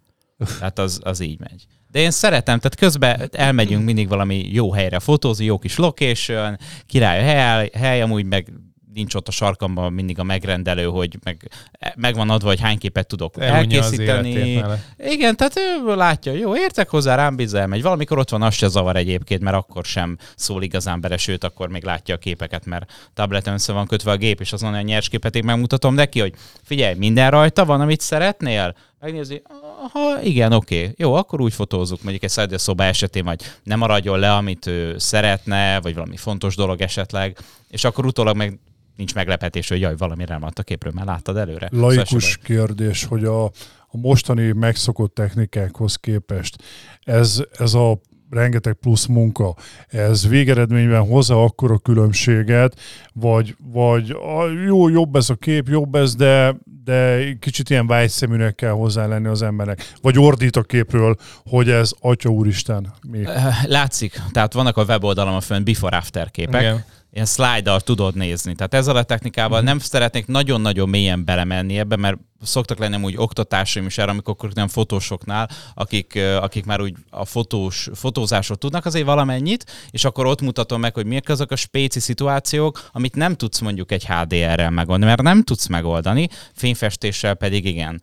Tehát 0.59 0.79
az, 0.79 0.99
az 1.03 1.19
így 1.19 1.39
megy. 1.39 1.65
De 1.87 1.99
én 1.99 2.11
szeretem, 2.11 2.57
tehát 2.57 2.75
közben 2.75 3.29
elmegyünk 3.31 3.83
mindig 3.83 4.07
valami 4.07 4.49
jó 4.51 4.71
helyre 4.71 4.99
fotózni, 4.99 5.45
jó 5.45 5.59
kis 5.59 5.77
location, 5.77 6.57
király 6.85 7.19
a 7.19 7.23
hely, 7.23 7.69
hely 7.73 8.01
amúgy 8.01 8.25
meg 8.25 8.53
nincs 8.93 9.15
ott 9.15 9.27
a 9.27 9.31
sarkamban 9.31 9.93
mindig 9.93 10.19
a 10.19 10.23
megrendelő, 10.23 10.85
hogy 10.85 11.17
meg, 11.23 11.49
meg 11.95 12.15
van 12.15 12.29
adva, 12.29 12.47
hogy 12.47 12.59
hány 12.59 12.77
képet 12.77 13.07
tudok 13.07 13.33
Elunja 13.37 13.83
elkészíteni. 13.83 14.63
Igen, 14.97 15.35
tehát 15.35 15.59
ő 15.85 15.95
látja, 15.95 16.31
jó, 16.31 16.55
értek 16.55 16.89
hozzá, 16.89 17.15
rám 17.15 17.35
bízza, 17.35 17.59
elmegy. 17.59 17.81
Valamikor 17.81 18.17
ott 18.17 18.29
van, 18.29 18.41
az 18.41 18.53
se 18.53 18.67
zavar 18.67 18.95
egyébként, 18.95 19.41
mert 19.41 19.55
akkor 19.55 19.85
sem 19.85 20.17
szól 20.35 20.63
igazán 20.63 21.01
bele, 21.01 21.17
sőt, 21.17 21.43
akkor 21.43 21.69
még 21.69 21.83
látja 21.83 22.15
a 22.15 22.17
képeket, 22.17 22.65
mert 22.65 22.91
tableten 23.13 23.53
össze 23.53 23.73
van 23.73 23.87
kötve 23.87 24.11
a 24.11 24.17
gép, 24.17 24.39
és 24.39 24.53
azon 24.53 24.73
a 24.73 24.81
nyers 24.81 25.09
képet 25.09 25.35
én 25.35 25.43
megmutatom 25.45 25.93
neki, 25.93 26.19
hogy 26.19 26.33
figyelj, 26.63 26.95
minden 26.97 27.29
rajta 27.29 27.65
van, 27.65 27.81
amit 27.81 28.01
szeretnél? 28.01 28.75
Megnézi, 28.99 29.41
aha, 29.83 30.21
igen, 30.21 30.51
oké, 30.51 30.91
jó, 30.97 31.13
akkor 31.13 31.41
úgy 31.41 31.53
fotózzuk, 31.53 32.03
mondjuk 32.03 32.23
egy 32.23 32.59
szoba 32.59 32.83
esetén, 32.83 33.23
vagy 33.23 33.41
nem 33.63 33.79
maradjon 33.79 34.19
le, 34.19 34.33
amit 34.33 34.65
ő 34.65 34.97
szeretne, 34.97 35.81
vagy 35.81 35.93
valami 35.93 36.17
fontos 36.17 36.55
dolog 36.55 36.81
esetleg, 36.81 37.37
és 37.69 37.83
akkor 37.83 38.05
utólag 38.05 38.35
meg 38.35 38.59
nincs 38.95 39.15
meglepetés, 39.15 39.69
hogy 39.69 39.79
jaj, 39.79 39.95
valami 39.97 40.25
rámadt 40.25 40.59
a 40.59 40.63
képről, 40.63 40.91
mert 40.95 41.07
láttad 41.07 41.37
előre. 41.37 41.69
Laikus 41.71 42.07
Szóval 42.07 42.43
kérdés, 42.43 43.03
hogy 43.03 43.25
a, 43.25 43.43
a 43.87 43.97
mostani 43.97 44.51
megszokott 44.51 45.13
technikákhoz 45.13 45.95
képest 45.95 46.63
ez, 47.01 47.43
ez 47.57 47.73
a 47.73 47.99
rengeteg 48.33 48.73
plusz 48.73 49.05
munka, 49.05 49.55
ez 49.87 50.27
végeredményben 50.27 51.07
hozza 51.07 51.43
akkora 51.43 51.77
különbséget, 51.77 52.79
vagy, 53.13 53.55
vagy 53.71 54.09
a, 54.09 54.47
jó, 54.65 54.89
jobb 54.89 55.15
ez 55.15 55.29
a 55.29 55.35
kép, 55.35 55.67
jobb 55.67 55.95
ez, 55.95 56.15
de, 56.15 56.55
de 56.83 57.23
kicsit 57.39 57.69
ilyen 57.69 57.87
vágyszeműnek 57.87 58.55
kell 58.55 58.71
hozzá 58.71 59.05
lenni 59.05 59.27
az 59.27 59.41
embernek. 59.41 59.91
Vagy 60.01 60.19
ordít 60.19 60.55
a 60.55 60.63
képről, 60.63 61.15
hogy 61.45 61.69
ez 61.69 61.91
Atya 61.99 62.29
Úristen. 62.29 62.93
Mi? 63.07 63.23
Látszik, 63.65 64.21
tehát 64.31 64.53
vannak 64.53 64.77
a 64.77 64.83
weboldalon 64.83 65.35
a 65.35 65.41
fönn 65.41 65.63
before-after 65.63 66.31
képek, 66.31 66.61
Igen. 66.61 66.85
Ilyen 67.13 67.25
slide 67.25 67.77
tudod 67.79 68.15
nézni. 68.15 68.55
Tehát 68.55 68.73
ezzel 68.73 68.95
a 68.95 69.03
technikával 69.03 69.57
Mhm. 69.57 69.67
nem 69.67 69.79
szeretnék 69.79 70.27
nagyon-nagyon 70.27 70.89
mélyen 70.89 71.25
belemenni 71.25 71.77
ebbe, 71.79 71.95
mert 71.95 72.17
szoktak 72.41 72.77
lenni 72.77 73.03
úgy 73.03 73.17
oktatásaim 73.17 73.85
is 73.85 73.97
erre, 73.97 74.11
amikor 74.11 74.35
nem 74.53 74.67
fotósoknál, 74.67 75.49
akik, 75.73 76.19
akik 76.41 76.65
már 76.65 76.81
úgy 76.81 76.95
a 77.09 77.25
fotós, 77.25 77.89
fotózásról 77.93 78.57
tudnak 78.57 78.85
azért 78.85 79.05
valamennyit, 79.05 79.71
és 79.91 80.05
akkor 80.05 80.25
ott 80.25 80.41
mutatom 80.41 80.79
meg, 80.79 80.93
hogy 80.93 81.05
mik 81.05 81.29
azok 81.29 81.51
a 81.51 81.55
spéci 81.55 81.99
szituációk, 81.99 82.89
amit 82.91 83.15
nem 83.15 83.35
tudsz 83.35 83.59
mondjuk 83.59 83.91
egy 83.91 84.05
HDR-rel 84.05 84.69
megoldani, 84.69 85.05
mert 85.05 85.21
nem 85.21 85.43
tudsz 85.43 85.67
megoldani, 85.67 86.29
fényfestéssel 86.53 87.33
pedig 87.33 87.65
igen. 87.65 88.01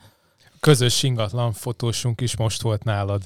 Közös 0.61 1.03
ingatlan 1.03 1.53
fotósunk 1.53 2.21
is 2.21 2.37
most 2.37 2.63
volt 2.63 2.85
nálad, 2.85 3.23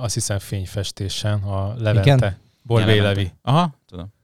azt 0.00 0.14
hiszem 0.14 0.38
fényfestésen, 0.38 1.42
a 1.42 1.74
Levente. 1.78 2.16
Igen? 2.16 2.36
Borbé 2.62 2.84
Levente. 2.84 3.08
Levi. 3.08 3.32
Aha, 3.42 3.74
tudom. 3.88 4.14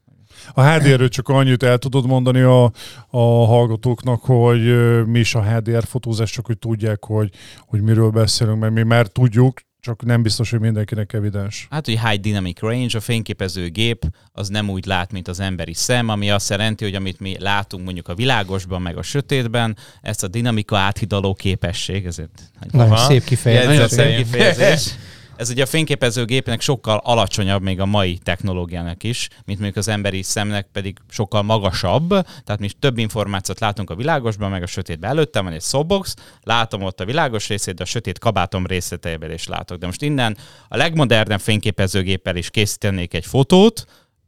A 0.53 0.63
HDR-ről 0.63 1.09
csak 1.09 1.29
annyit 1.29 1.63
el 1.63 1.77
tudod 1.77 2.05
mondani 2.05 2.41
a, 2.41 2.63
a 3.09 3.45
hallgatóknak, 3.45 4.21
hogy 4.21 4.61
mi 5.05 5.19
is 5.19 5.35
a 5.35 5.43
HDR 5.43 5.83
fotózás, 5.83 6.31
csak 6.31 6.45
hogy 6.45 6.57
tudják, 6.57 7.05
hogy, 7.05 7.29
hogy 7.59 7.81
miről 7.81 8.09
beszélünk, 8.09 8.59
mert 8.59 8.73
mi 8.73 8.83
már 8.83 9.07
tudjuk, 9.07 9.59
csak 9.83 10.05
nem 10.05 10.21
biztos, 10.21 10.49
hogy 10.49 10.59
mindenkinek 10.59 11.13
evidens. 11.13 11.67
Hát, 11.69 11.85
hogy 11.85 11.99
high 11.99 12.21
dynamic 12.21 12.59
range, 12.59 12.97
a 12.97 13.01
fényképező 13.01 13.69
gép 13.69 14.05
az 14.31 14.47
nem 14.47 14.69
úgy 14.69 14.85
lát, 14.85 15.11
mint 15.11 15.27
az 15.27 15.39
emberi 15.39 15.73
szem, 15.73 16.09
ami 16.09 16.31
azt 16.31 16.49
jelenti, 16.49 16.83
hogy 16.83 16.95
amit 16.95 17.19
mi 17.19 17.35
látunk 17.39 17.83
mondjuk 17.83 18.07
a 18.07 18.15
világosban, 18.15 18.81
meg 18.81 18.97
a 18.97 19.01
sötétben, 19.01 19.77
ezt 20.01 20.23
a 20.23 20.27
dinamika 20.27 20.77
áthidaló 20.77 21.33
képesség, 21.33 22.05
ezért 22.05 22.51
Nagyon 22.71 22.97
szép 22.97 23.23
kifejezés. 23.23 23.67
nagyon 23.67 23.87
szép 23.87 24.15
kifejezés. 24.15 24.93
Ez 25.35 25.49
ugye 25.49 25.63
a 25.63 25.65
fényképezőgépnek 25.65 26.61
sokkal 26.61 27.01
alacsonyabb 27.03 27.61
még 27.61 27.79
a 27.79 27.85
mai 27.85 28.17
technológiának 28.17 29.03
is, 29.03 29.27
mint 29.45 29.59
mondjuk 29.59 29.77
az 29.77 29.87
emberi 29.87 30.21
szemnek 30.21 30.67
pedig 30.71 30.97
sokkal 31.09 31.41
magasabb, 31.41 32.09
tehát 32.43 32.59
mi 32.59 32.69
több 32.79 32.97
információt 32.97 33.59
látunk 33.59 33.89
a 33.89 33.95
világosban, 33.95 34.49
meg 34.49 34.63
a 34.63 34.65
sötétben. 34.65 35.09
Előttem 35.09 35.43
van 35.43 35.53
egy 35.53 35.61
softbox, 35.61 36.15
látom 36.41 36.81
ott 36.81 36.99
a 36.99 37.05
világos 37.05 37.47
részét, 37.47 37.75
de 37.75 37.83
a 37.83 37.85
sötét 37.85 38.19
kabátom 38.19 38.65
részleteiben 38.65 39.31
is 39.31 39.47
látok. 39.47 39.77
De 39.77 39.85
most 39.85 40.01
innen 40.01 40.37
a 40.67 40.77
legmodernebb 40.77 41.39
fényképezőgéppel 41.39 42.35
is 42.35 42.49
készítenék 42.49 43.13
egy 43.13 43.25
fotót, 43.25 43.85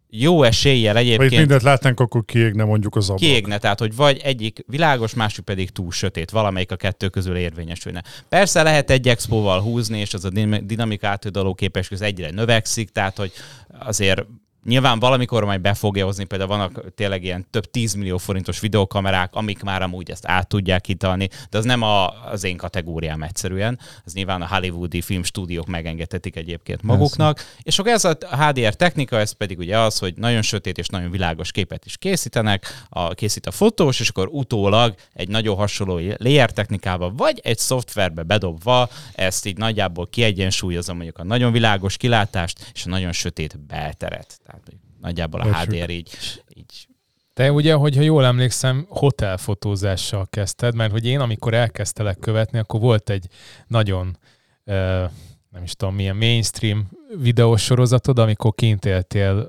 jó 0.09 0.43
eséllyel 0.43 0.93
Ha 0.93 0.99
itt 0.99 1.07
egyébként 1.07 1.39
mindent 1.39 1.61
látnánk, 1.61 1.99
akkor 1.99 2.25
kiégne 2.25 2.63
mondjuk 2.63 2.95
az 2.95 3.03
ablak. 3.03 3.19
kiégne, 3.19 3.57
tehát 3.57 3.79
hogy 3.79 3.95
vagy 3.95 4.21
egyik 4.23 4.63
világos, 4.67 5.13
másik 5.13 5.43
pedig 5.43 5.69
túl 5.69 5.91
sötét, 5.91 6.31
valamelyik 6.31 6.71
a 6.71 6.75
kettő 6.75 7.09
közül 7.09 7.35
érvényesülne. 7.35 8.03
Persze 8.29 8.63
lehet 8.63 8.89
egy 8.89 9.07
expóval 9.07 9.61
húzni, 9.61 9.99
és 9.99 10.13
az 10.13 10.25
a 10.25 10.29
din- 10.29 10.65
dinamika 10.65 11.07
átudaló 11.07 11.53
képesség 11.53 11.93
az 11.93 12.01
egyre 12.01 12.29
növekszik, 12.29 12.89
tehát 12.89 13.17
hogy 13.17 13.31
azért 13.79 14.25
Nyilván 14.65 14.99
valamikor 14.99 15.43
majd 15.45 15.61
be 15.61 15.73
fogja 15.73 16.05
hozni, 16.05 16.23
például 16.23 16.49
vannak 16.49 16.93
tényleg 16.95 17.23
ilyen 17.23 17.47
több 17.49 17.65
10 17.71 17.93
millió 17.93 18.17
forintos 18.17 18.59
videókamerák, 18.59 19.35
amik 19.35 19.63
már 19.63 19.81
amúgy 19.81 20.11
ezt 20.11 20.27
át 20.27 20.47
tudják 20.47 20.85
hitalni, 20.85 21.29
de 21.49 21.57
az 21.57 21.65
nem 21.65 21.81
a, 21.81 22.23
az 22.31 22.43
én 22.43 22.57
kategóriám 22.57 23.23
egyszerűen. 23.23 23.79
Ez 24.05 24.13
nyilván 24.13 24.41
a 24.41 24.47
hollywoodi 24.47 25.01
filmstúdiók 25.01 25.67
megengedhetik 25.67 26.35
egyébként 26.35 26.81
maguknak. 26.81 27.45
És 27.61 27.79
akkor 27.79 27.91
ez 27.91 28.05
a 28.05 28.17
HDR 28.29 28.73
technika, 28.73 29.19
ez 29.19 29.31
pedig 29.31 29.57
ugye 29.57 29.79
az, 29.79 29.97
hogy 29.99 30.13
nagyon 30.15 30.41
sötét 30.41 30.77
és 30.77 30.87
nagyon 30.87 31.11
világos 31.11 31.51
képet 31.51 31.85
is 31.85 31.97
készítenek, 31.97 32.85
a, 32.89 33.13
készít 33.13 33.45
a 33.45 33.51
fotós, 33.51 33.99
és 33.99 34.09
akkor 34.09 34.27
utólag 34.31 34.95
egy 35.13 35.27
nagyon 35.27 35.55
hasonló 35.55 35.99
layer 36.17 36.51
technikával, 36.51 37.13
vagy 37.15 37.39
egy 37.43 37.57
szoftverbe 37.57 38.23
bedobva 38.23 38.89
ezt 39.15 39.45
így 39.45 39.57
nagyjából 39.57 40.07
kiegyensúlyozom 40.07 40.95
mondjuk 40.95 41.17
a 41.17 41.23
nagyon 41.23 41.51
világos 41.51 41.97
kilátást 41.97 42.71
és 42.73 42.85
a 42.85 42.89
nagyon 42.89 43.11
sötét 43.11 43.59
belteret. 43.59 44.39
Mondjuk 44.55 44.81
nagyjából 45.01 45.41
a 45.41 45.45
Értjük. 45.45 45.75
HDR 45.75 45.89
így, 45.89 46.17
így 46.53 46.87
Te 47.33 47.51
ugye, 47.51 47.73
hogyha 47.73 48.01
jól 48.01 48.25
emlékszem, 48.25 48.85
hotelfotózással 48.89 50.27
kezdted, 50.29 50.75
mert 50.75 50.91
hogy 50.91 51.05
én, 51.05 51.19
amikor 51.19 51.53
elkezdtelek 51.53 52.19
követni, 52.19 52.59
akkor 52.59 52.79
volt 52.79 53.09
egy 53.09 53.27
nagyon, 53.67 54.17
nem 55.49 55.63
is 55.63 55.73
tudom 55.73 55.95
milyen 55.95 56.15
mainstream 56.15 56.89
videós 57.17 57.63
sorozatod, 57.63 58.19
amikor 58.19 58.53
kint 58.55 58.85
éltél, 58.85 59.47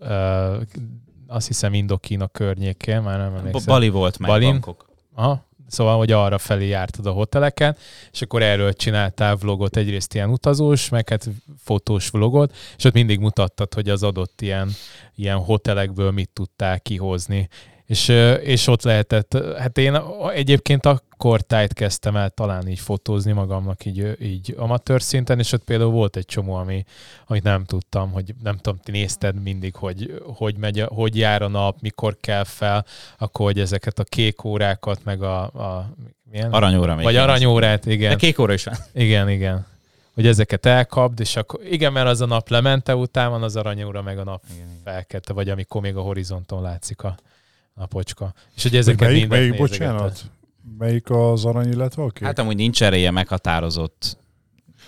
azt 1.27 1.47
hiszem 1.47 1.75
Indokína 1.75 2.29
környékén, 2.29 3.03
már 3.03 3.19
nem 3.19 3.35
emlékszem. 3.35 3.63
Bali 3.67 3.89
volt 3.89 4.19
meg, 4.19 4.31
Balin? 4.31 4.51
Bangkok. 4.51 4.89
Aha, 5.15 5.46
szóval, 5.69 5.97
hogy 5.97 6.13
arra 6.13 6.39
felé 6.39 6.67
jártad 6.67 7.07
a 7.07 7.11
hoteleken, 7.11 7.77
és 8.13 8.23
akkor 8.23 8.43
erről 8.43 8.73
csináltál 8.73 9.37
vlogot, 9.37 9.77
egyrészt 9.77 10.15
ilyen 10.15 10.31
utazós, 10.31 10.89
meg 10.89 11.09
hát 11.09 11.29
fotós 11.59 12.09
vlogot, 12.09 12.55
és 12.77 12.85
ott 12.85 12.93
mindig 12.93 13.19
mutattad, 13.19 13.75
hogy 13.75 13.89
az 13.89 14.03
adott 14.03 14.41
ilyen, 14.41 14.71
ilyen 15.15 15.37
hotelekből 15.37 16.11
mit 16.11 16.31
tudtál 16.33 16.81
kihozni. 16.81 17.49
És, 17.87 18.09
és 18.43 18.67
ott 18.67 18.83
lehetett, 18.83 19.39
hát 19.59 19.79
én 19.79 19.99
egyébként 20.35 20.87
akkor 20.87 21.41
tájt 21.41 21.73
kezdtem 21.73 22.17
el 22.17 22.31
talán 22.31 22.69
így 22.69 22.79
fotózni 22.79 23.33
magamnak 23.33 23.85
így, 23.85 24.17
így 24.23 24.55
amatőr 24.59 25.03
szinten, 25.03 25.39
és 25.39 25.53
ott 25.53 25.65
például 25.65 25.91
volt 25.91 26.17
egy 26.17 26.25
csomó, 26.25 26.55
ami, 26.55 26.85
amit 27.27 27.43
nem 27.43 27.65
tudtam, 27.65 28.13
hogy 28.13 28.35
nem 28.43 28.57
tudom, 28.57 28.81
ti 28.85 28.91
nézted 28.91 29.43
mindig, 29.43 29.75
hogy 29.75 30.23
hogy, 30.25 30.57
megy, 30.57 30.85
hogy 30.89 31.17
jár 31.17 31.43
a 31.43 31.49
nap, 31.49 31.81
mikor 31.81 32.17
kell 32.21 32.45
fel, 32.45 32.85
akkor 33.19 33.47
hogy 33.47 33.61
ezeket 33.61 33.99
a 33.99 34.05
kék 34.05 34.45
órákat, 34.45 35.05
meg 35.05 35.23
a, 35.23 35.43
a 35.43 35.91
milyen? 36.31 36.53
Aranyóra 36.53 36.95
még. 36.95 37.05
Vagy 37.05 37.17
aranyórát, 37.17 37.85
De 37.85 37.93
igen. 37.93 38.19
kék 38.19 38.39
óra 38.39 38.53
is 38.53 38.65
van. 38.65 38.75
Igen, 38.93 39.31
igen. 39.31 39.67
Hogy 40.15 40.27
ezeket 40.27 40.67
elkapd, 40.67 41.21
és 41.21 41.37
akkor 41.37 41.61
igen, 41.71 41.93
mert 41.93 42.09
az 42.09 42.21
a 42.21 42.27
nap 42.27 42.49
lemente, 42.49 42.97
után 42.97 43.31
van 43.31 43.43
az 43.43 43.57
aranyóra, 43.57 44.03
meg 44.03 44.19
a 44.19 44.25
nap 44.25 44.43
felkelte, 44.85 45.33
vagy 45.33 45.49
amikor 45.49 45.81
még 45.81 45.97
a 45.97 46.01
horizonton 46.01 46.63
látszik 46.63 47.03
a 47.03 47.17
napocska. 47.77 48.35
És 48.57 48.63
hogy 48.63 48.77
ezeket 48.77 49.09
melyik, 49.09 49.29
melyik 49.29 49.57
bocsánat? 49.57 50.25
Melyik 50.79 51.11
az 51.11 51.45
arany, 51.45 51.69
illetve 51.71 52.03
a 52.03 52.09
kék? 52.09 52.25
Hát 52.25 52.39
amúgy 52.39 52.57
nincs 52.57 52.83
ereje 52.83 53.11
meghatározott. 53.11 54.17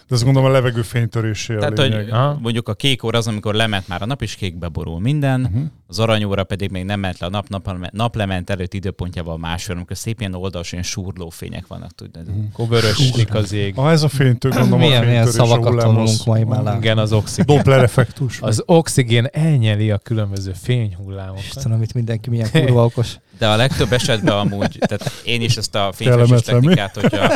De 0.08 0.14
azt 0.14 0.24
gondolom 0.24 0.48
a 0.48 0.52
levegő 0.52 0.82
fénytörésé 0.82 1.54
a 1.54 1.58
Tehát, 1.58 1.78
lényeg. 1.78 2.02
hogy 2.02 2.10
Aha. 2.10 2.38
mondjuk 2.42 2.68
a 2.68 2.74
kék 2.74 3.02
óra 3.04 3.18
az, 3.18 3.26
amikor 3.26 3.54
lement 3.54 3.88
már 3.88 4.02
a 4.02 4.06
nap, 4.06 4.22
és 4.22 4.34
kékbe 4.34 4.68
borul 4.68 5.00
minden, 5.00 5.40
Uh-huh. 5.44 5.62
az 5.86 5.98
aranyóra 5.98 6.44
pedig 6.44 6.70
még 6.70 6.84
nem 6.84 7.00
ment 7.00 7.18
le 7.18 7.26
a 7.26 7.30
nap, 7.30 7.48
nap 7.48 7.90
naplement 7.90 8.50
előtt 8.50 8.74
időpontjával 8.74 9.38
másfél, 9.38 9.74
amikor 9.76 9.96
szép 9.96 10.20
ilyen 10.20 10.34
oldalas, 10.34 10.72
ilyen 10.72 10.84
surló 10.84 11.28
fények 11.28 11.66
vannak, 11.66 11.90
tudod. 11.94 12.26
Vöröslik 12.68 13.34
az 13.34 13.52
ég. 13.52 13.72
Ah, 13.76 13.90
ez 13.90 14.02
a 14.02 14.08
fénytör, 14.08 14.52
gondolom 14.52 14.78
Milyen, 14.78 15.02
a 15.02 15.06
milyen 15.06 15.26
szavakat 15.26 15.76
tanulunk 15.76 16.24
mai 16.26 16.44
már. 16.44 16.76
Igen, 16.76 16.98
az 16.98 17.12
oxigén. 17.12 17.56
Doppler 17.56 17.82
effektus. 17.82 18.40
Az 18.40 18.62
oxigén 18.66 19.26
elnyeli 19.32 19.90
a 19.90 19.98
különböző 19.98 20.52
fényhullámokat. 20.62 21.42
Istenem, 21.42 21.82
itt 21.82 21.92
mindenki 21.92 22.30
milyen 22.30 22.50
kurva 22.50 22.84
okos. 22.84 23.16
De 23.38 23.48
a 23.48 23.56
legtöbb 23.56 23.92
esetben 23.92 24.36
amúgy, 24.36 24.78
tehát 24.86 25.10
én 25.24 25.42
is 25.42 25.56
ezt 25.56 25.74
a 25.74 25.90
fényfestés 25.94 26.40
technikát, 26.40 26.94
hogyha, 27.00 27.32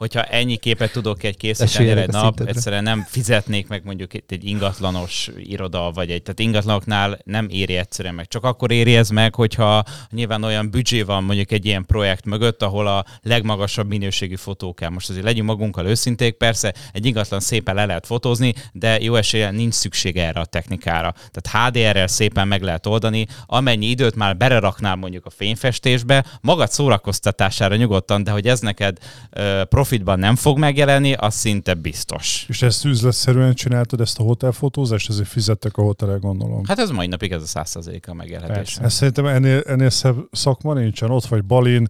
hogyha 0.00 0.22
ennyi 0.22 0.56
képet 0.56 0.92
tudok 0.92 1.22
egy 1.22 1.36
készíteni 1.36 1.90
egy 1.90 2.08
nap, 2.08 2.22
szintedre. 2.22 2.52
egyszerűen 2.52 2.82
nem 2.82 3.06
fizetnék 3.08 3.68
meg 3.68 3.84
mondjuk 3.84 4.14
egy, 4.14 4.22
egy 4.28 4.44
ingatlanos 4.44 5.30
iroda, 5.36 5.90
vagy 5.90 6.10
egy, 6.10 6.22
tehát 6.22 6.38
ingatlanoknál 6.38 7.18
nem 7.24 7.48
éri 7.50 7.76
egyszerűen 7.76 8.14
meg. 8.14 8.28
Csak 8.28 8.44
akkor 8.44 8.70
éri 8.70 8.96
ez 8.96 9.08
meg, 9.08 9.34
hogyha 9.34 9.84
nyilván 10.10 10.42
olyan 10.42 10.70
büdzsé 10.70 11.02
van 11.02 11.24
mondjuk 11.24 11.52
egy 11.52 11.66
ilyen 11.66 11.86
projekt 11.86 12.24
mögött, 12.24 12.62
ahol 12.62 12.86
a 12.86 13.04
legmagasabb 13.22 13.88
minőségű 13.88 14.34
fotók 14.34 14.76
kell. 14.76 14.88
Most 14.88 15.10
azért 15.10 15.24
legyünk 15.24 15.46
magunkkal 15.46 15.86
őszinték, 15.86 16.36
persze 16.36 16.74
egy 16.92 17.06
ingatlan 17.06 17.40
szépen 17.40 17.74
le 17.74 17.84
lehet 17.84 18.06
fotózni, 18.06 18.54
de 18.72 19.00
jó 19.00 19.14
eséllyel 19.14 19.50
nincs 19.50 19.74
szükség 19.74 20.16
erre 20.16 20.40
a 20.40 20.44
technikára. 20.44 21.14
Tehát 21.30 21.68
HDR-rel 21.68 22.06
szépen 22.06 22.48
meg 22.48 22.62
lehet 22.62 22.86
oldani, 22.86 23.26
amennyi 23.46 23.86
időt 23.86 24.14
már 24.14 24.36
bereraknál 24.36 24.96
mondjuk 24.96 25.26
a 25.26 25.30
fényfestésbe, 25.30 26.24
magad 26.40 26.70
szórakoztatására 26.70 27.76
nyugodtan, 27.76 28.22
de 28.22 28.30
hogy 28.30 28.46
ez 28.46 28.60
neked 28.60 28.98
ö, 29.30 29.62
profitban 29.90 30.18
nem 30.18 30.36
fog 30.36 30.58
megjelenni, 30.58 31.12
az 31.12 31.34
szinte 31.34 31.74
biztos. 31.74 32.44
És 32.48 32.62
ezt 32.62 32.84
üzletszerűen 32.84 33.54
csináltad, 33.54 34.00
ezt 34.00 34.18
a 34.18 34.22
hotelfotózást, 34.22 35.08
ezért 35.08 35.28
fizettek 35.28 35.76
a 35.76 35.82
hotelek, 35.82 36.20
gondolom. 36.20 36.64
Hát 36.64 36.78
ez 36.78 36.90
mai 36.90 37.06
napig 37.06 37.32
ez 37.32 37.42
a 37.54 37.62
100%-a 37.64 38.14
megélhetés. 38.14 38.76
Ez 38.76 38.92
szerintem 38.92 39.26
ennél, 39.26 39.62
ennél 39.66 39.90
szebb 39.90 40.16
szakma 40.30 40.74
nincsen. 40.74 41.10
Ott 41.10 41.26
vagy 41.26 41.44
Balin, 41.44 41.88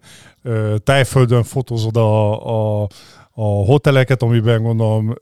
tájföldön 0.83 1.43
fotózod 1.43 1.97
a, 1.97 2.81
a, 2.83 2.87
a 3.33 3.43
hoteleket, 3.43 4.21
amiben 4.21 4.63
gondolom 4.63 5.15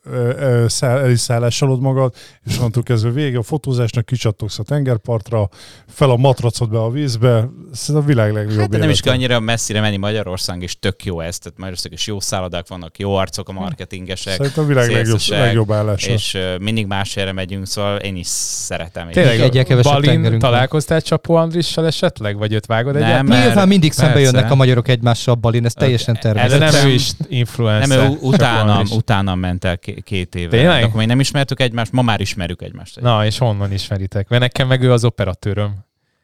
el 0.79 1.09
is 1.09 1.19
szállásolod 1.19 1.81
magad, 1.81 2.13
és 2.45 2.57
onnantól 2.57 2.83
kezdve 2.83 3.11
vége 3.11 3.37
a 3.37 3.43
fotózásnak, 3.43 4.05
kicsattogsz 4.05 4.59
a 4.59 4.63
tengerpartra, 4.63 5.49
fel 5.87 6.09
a 6.09 6.15
matracot 6.15 6.69
be 6.69 6.79
a 6.79 6.89
vízbe, 6.89 7.49
ez 7.71 7.89
a 7.89 8.01
világ 8.01 8.33
legjobb 8.33 8.59
Hát 8.59 8.69
de 8.69 8.77
nem 8.77 8.89
is 8.89 9.01
kell 9.01 9.13
annyira 9.13 9.39
messzire 9.39 9.81
menni 9.81 9.97
Magyarország, 9.97 10.61
és 10.61 10.79
tök 10.79 11.05
jó 11.05 11.19
ez. 11.19 11.37
Tehát 11.39 11.57
Magyarország 11.57 11.91
is 11.91 12.07
jó 12.07 12.19
szállodák 12.19 12.67
vannak, 12.67 12.99
jó 12.99 13.15
arcok 13.15 13.49
a 13.49 13.51
marketingesek. 13.51 14.33
Szerintem 14.33 14.63
a 14.63 14.67
világ 14.67 14.91
legjobb, 14.91 15.19
legjobb 15.29 15.71
állása. 15.71 16.11
És 16.11 16.37
mindig 16.59 16.87
más 16.87 17.13
helyre 17.13 17.31
megyünk, 17.31 17.65
szóval 17.65 17.97
én 17.97 18.15
is 18.15 18.27
szeretem. 18.27 19.09
Tényleg, 19.11 19.39
Egyel 19.39 19.63
kevesebb 19.63 19.93
Balin 19.93 20.39
találkoztál 20.39 21.01
Csapó 21.01 21.35
Andrissal 21.35 21.85
esetleg? 21.85 22.37
Vagy 22.37 22.53
őt 22.53 22.65
vágod 22.65 22.93
mert- 22.93 23.27
Nyilván 23.27 23.67
mindig 23.67 23.91
szembe 23.91 24.19
jönnek 24.19 24.51
a 24.51 24.55
magyarok 24.55 24.87
egymással, 24.87 25.35
Balin, 25.35 25.65
ez 25.65 25.73
teljesen 25.73 26.15
Ez 26.15 26.21
természetes. 26.21 26.73
nem 26.73 26.87
ő 26.89 26.93
is 26.93 27.11
influencer. 27.27 27.87
Nem, 27.87 27.98
utánam, 28.07 28.77
Andris. 28.77 28.95
utánam 28.95 29.39
ment 29.39 29.65
el 29.65 29.77
ké- 29.77 30.03
két 30.03 30.35
éve. 30.35 30.49
Tényleg? 30.57 30.79
De 30.79 30.85
akkor 30.85 30.97
még 30.97 31.07
nem 31.07 31.19
ismertük 31.19 31.59
egymást, 31.59 31.91
ma 31.91 32.01
már 32.01 32.19
ismerjük 32.21 32.61
egymást. 32.61 33.01
Na, 33.01 33.25
és 33.25 33.37
honnan 33.37 33.71
ismeritek? 33.73 34.29
Mert 34.29 34.41
nekem 34.41 34.67
meg 34.67 34.81
ő 34.81 34.91
az 34.91 35.03
operatőröm. 35.03 35.73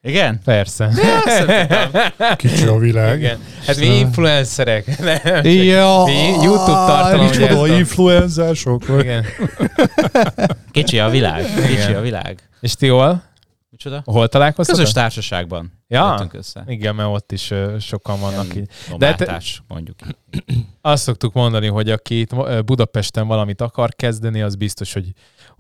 Igen? 0.01 0.39
Persze. 0.45 0.89
Kicsi 2.35 2.65
a 2.65 2.77
világ. 2.77 3.17
Igen. 3.19 3.37
Hát 3.65 3.77
mi 3.77 3.85
influencerek. 3.85 4.97
Nem, 4.99 5.17
csak- 5.23 5.45
Ja, 5.45 6.03
Mi 6.05 6.43
YouTube 6.43 6.71
tartalom, 6.71 7.65
influenzások 7.77 8.87
vagy. 8.87 9.03
Igen. 9.03 9.25
Kicsi 10.71 10.99
a 10.99 11.09
világ. 11.09 11.45
Kicsi 11.55 11.71
Igen. 11.71 11.95
a 11.95 12.01
világ. 12.01 12.39
És 12.61 12.73
ti 12.75 12.87
hol? 12.87 13.23
Micsoda? 13.85 14.01
Hol 14.11 14.27
találkoztatok? 14.27 14.79
Közös 14.81 14.93
társaságban 14.95 15.71
Ja. 15.87 16.27
össze. 16.31 16.63
Igen, 16.67 16.95
mert 16.95 17.09
ott 17.09 17.31
is 17.31 17.53
sokan 17.79 18.19
vannak 18.19 18.55
így. 18.55 18.69
Ilyen 18.87 18.97
De 18.99 19.15
te- 19.15 19.41
mondjuk 19.67 19.97
így. 20.07 20.15
Azt 20.81 21.03
szoktuk 21.03 21.33
mondani, 21.33 21.67
hogy 21.67 21.89
aki 21.89 22.19
itt 22.19 22.63
Budapesten 22.65 23.27
valamit 23.27 23.61
akar 23.61 23.89
kezdeni, 23.95 24.41
az 24.41 24.55
biztos, 24.55 24.93
hogy... 24.93 25.11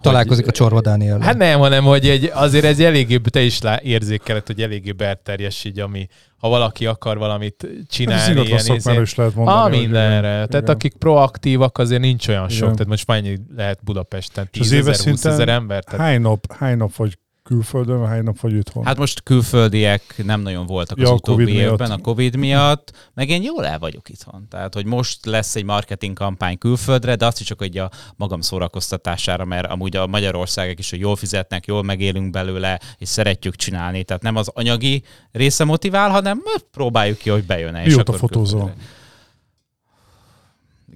Találkozik 0.01 0.43
a 0.43 0.45
hogy, 0.45 0.53
Csorva 0.55 0.81
Dániel. 0.81 1.19
Hát 1.19 1.37
nem, 1.37 1.59
hanem, 1.59 1.83
hogy 1.83 2.09
egy, 2.09 2.31
azért 2.33 2.65
ez 2.65 2.79
eléggé, 2.79 3.17
te 3.17 3.41
is 3.41 3.61
lá, 3.61 3.79
érzékeled, 3.81 4.45
hogy 4.45 4.61
eléggé 4.61 4.91
belterjes 4.91 5.63
így, 5.63 5.79
ami, 5.79 6.07
ha 6.37 6.49
valaki 6.49 6.85
akar 6.85 7.17
valamit 7.17 7.63
Ez 7.63 7.69
csinálni. 7.87 8.21
ingatlan 8.29 8.45
ilyen 8.45 8.59
szakmára 8.59 9.01
izé- 9.01 9.11
is 9.11 9.15
lehet 9.15 9.35
mondani. 9.35 9.57
Ah, 9.75 9.81
mindenre. 9.81 10.33
igen. 10.35 10.49
Tehát 10.49 10.69
akik 10.69 10.93
proaktívak, 10.97 11.77
azért 11.77 12.01
nincs 12.01 12.27
olyan 12.27 12.49
sok. 12.49 12.57
Igen. 12.63 12.71
Tehát 12.71 12.87
most 12.87 13.07
mennyi 13.07 13.37
lehet 13.55 13.83
Budapesten? 13.83 14.47
És 14.51 14.59
az 14.59 14.67
10 14.67 14.71
éves 14.79 14.93
ezer, 14.93 15.05
20 15.11 15.19
szinten 15.19 15.31
ezer 15.31 15.49
ember? 15.49 15.83
Tehát 15.83 16.05
Hány 16.05 16.21
nap, 16.21 16.53
hány 16.53 16.77
nap 16.77 16.95
vagy 16.95 17.17
külföldön, 17.45 18.05
hány 18.07 18.23
nap 18.23 18.39
vagy 18.39 18.53
itthon? 18.53 18.85
Hát 18.85 18.97
most 18.97 19.23
külföldiek 19.23 20.01
nem 20.23 20.41
nagyon 20.41 20.65
voltak 20.65 20.97
az 20.97 21.03
Ja, 21.03 21.09
a 21.09 21.13
utóbbi 21.13 21.43
Covid 21.43 21.55
miatt. 21.55 21.71
évben 21.71 21.91
a 21.91 21.97
Covid 21.97 22.35
miatt, 22.35 23.11
meg 23.13 23.29
én 23.29 23.43
jól 23.43 23.65
el 23.65 23.79
vagyok 23.79 24.09
itthon. 24.09 24.47
Tehát, 24.49 24.73
hogy 24.73 24.85
most 24.85 25.25
lesz 25.25 25.55
egy 25.55 25.63
marketing 25.63 26.13
kampány 26.17 26.57
külföldre, 26.57 27.15
de 27.15 27.25
azt 27.25 27.39
is 27.39 27.45
csak 27.45 27.57
hogy 27.57 27.77
a 27.77 27.89
magam 28.15 28.41
szórakoztatására, 28.41 29.45
mert 29.45 29.71
amúgy 29.71 29.95
a 29.95 30.07
Magyarországok 30.07 30.79
is, 30.79 30.89
hogy 30.89 30.99
jól 30.99 31.15
fizetnek, 31.15 31.65
jól 31.65 31.83
megélünk 31.83 32.29
belőle, 32.29 32.79
és 32.97 33.07
szeretjük 33.09 33.55
csinálni. 33.55 34.03
Tehát 34.03 34.21
nem 34.23 34.35
az 34.35 34.47
anyagi 34.53 35.03
része 35.31 35.63
motivál, 35.63 36.09
hanem 36.09 36.41
mert 36.43 36.65
próbáljuk 36.71 37.17
ki, 37.17 37.29
hogy 37.29 37.45
bejön-e. 37.45 37.83
és 37.83 37.93
Mióta 37.93 38.13
fotózol? 38.13 38.59
külföldre. 38.59 38.85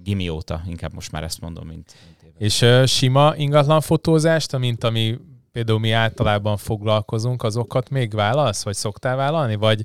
Gimi 0.03 0.29
óta, 0.29 0.61
inkább 0.67 0.93
most 0.93 1.11
már 1.11 1.23
ezt 1.23 1.41
mondom, 1.41 1.67
mint, 1.67 1.95
mint. 2.21 2.35
És 2.37 2.61
ö, 2.61 2.85
sima 2.85 3.33
ingatlan 3.35 3.81
fotózást, 3.81 4.57
mint 4.57 4.83
ami 4.83 5.17
például 5.51 5.79
mi 5.79 5.91
általában 5.91 6.57
foglalkozunk, 6.57 7.43
azokat 7.43 7.89
még 7.89 8.13
válasz, 8.13 8.63
vagy 8.63 8.75
szoktál 8.75 9.15
vállalni, 9.15 9.55
vagy 9.55 9.83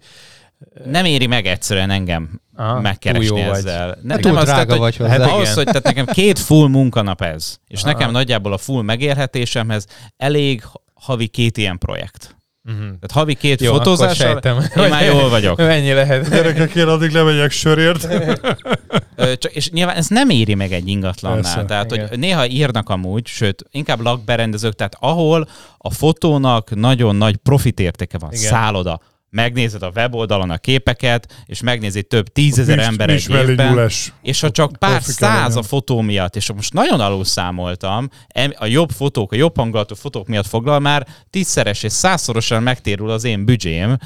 Nem 0.85 1.05
éri 1.05 1.27
meg 1.27 1.46
egyszerűen 1.46 1.90
engem 1.90 2.40
Aha, 2.57 2.81
megkeresni 2.81 3.37
jó 3.38 3.46
vagy. 3.48 3.57
ezzel. 3.59 3.98
Ne, 4.03 4.12
Hát 4.12 4.22
túl 4.22 4.42
drága 4.42 4.77
vagy 4.77 4.96
hozzá. 4.96 5.11
Hát 5.11 5.18
igen. 5.18 5.31
ahhoz, 5.31 5.55
hogy 5.55 5.64
tehát 5.64 5.83
nekem 5.83 6.07
két 6.07 6.38
full 6.38 6.68
munkanap 6.68 7.22
ez, 7.22 7.57
és 7.66 7.83
Aha. 7.83 7.92
nekem 7.92 8.11
nagyjából 8.11 8.53
a 8.53 8.59
full 8.59 8.83
megélhetésemhez 8.83 9.87
elég 10.16 10.62
havi 10.94 11.27
két 11.27 11.57
ilyen 11.57 11.79
projekt. 11.79 12.37
Uh-huh. 12.66 12.85
Tehát 12.85 13.11
havi 13.12 13.35
két 13.35 13.61
Jó, 13.61 13.72
fotózással, 13.72 14.14
sejtem. 14.14 14.59
én 14.77 14.88
már 14.88 15.05
jól 15.05 15.29
vagyok. 15.29 15.57
Mennyi 15.57 15.92
lehet? 15.92 16.31
Gyerekek, 16.31 16.74
én 16.74 16.87
addig 16.87 17.11
lemegyek 17.11 17.50
sörért. 17.50 18.09
Csak, 19.38 19.53
és 19.53 19.70
nyilván 19.70 19.96
ez 19.96 20.07
nem 20.09 20.31
éri 20.31 20.55
meg 20.55 20.72
egy 20.72 20.88
ingatlannál. 20.88 21.40
Persze. 21.40 21.64
Tehát, 21.64 21.92
Igen. 21.92 22.09
hogy 22.09 22.18
néha 22.18 22.46
írnak 22.46 22.88
amúgy, 22.88 23.27
sőt, 23.27 23.64
inkább 23.70 24.00
lakberendezők, 24.00 24.74
tehát 24.74 24.96
ahol 25.00 25.48
a 25.79 25.90
fotónak 25.90 26.74
nagyon 26.74 27.16
nagy 27.16 27.37
profit 27.37 27.81
értéke 27.81 28.18
van, 28.18 28.33
Igen. 28.33 28.44
szálloda, 28.44 29.00
megnézed 29.34 29.82
a 29.82 29.90
weboldalon 29.94 30.50
a 30.50 30.58
képeket, 30.58 31.44
és 31.46 31.60
megnézed 31.60 32.06
több 32.06 32.28
tízezer 32.28 32.78
ember 32.78 33.10
egy 33.10 33.30
évben. 33.30 33.90
És 34.22 34.40
ha 34.40 34.50
csak 34.50 34.76
pár 34.78 35.02
száz 35.02 35.56
a 35.56 35.62
fotó 35.62 36.00
miatt, 36.00 36.36
és 36.36 36.52
most 36.52 36.72
nagyon 36.72 37.00
alul 37.00 37.24
számoltam, 37.24 38.08
a 38.54 38.66
jobb 38.66 38.90
fotók, 38.90 39.32
a 39.32 39.36
jobb 39.36 39.56
hangulatú 39.56 39.94
fotók 39.94 40.26
miatt 40.26 40.46
foglal 40.46 40.78
már 40.78 41.06
tízszeres 41.30 41.82
és 41.82 41.92
százszorosan 41.92 42.62
megtérül 42.62 43.10
az 43.10 43.24
én 43.24 43.44
büdzsém, 43.44 43.96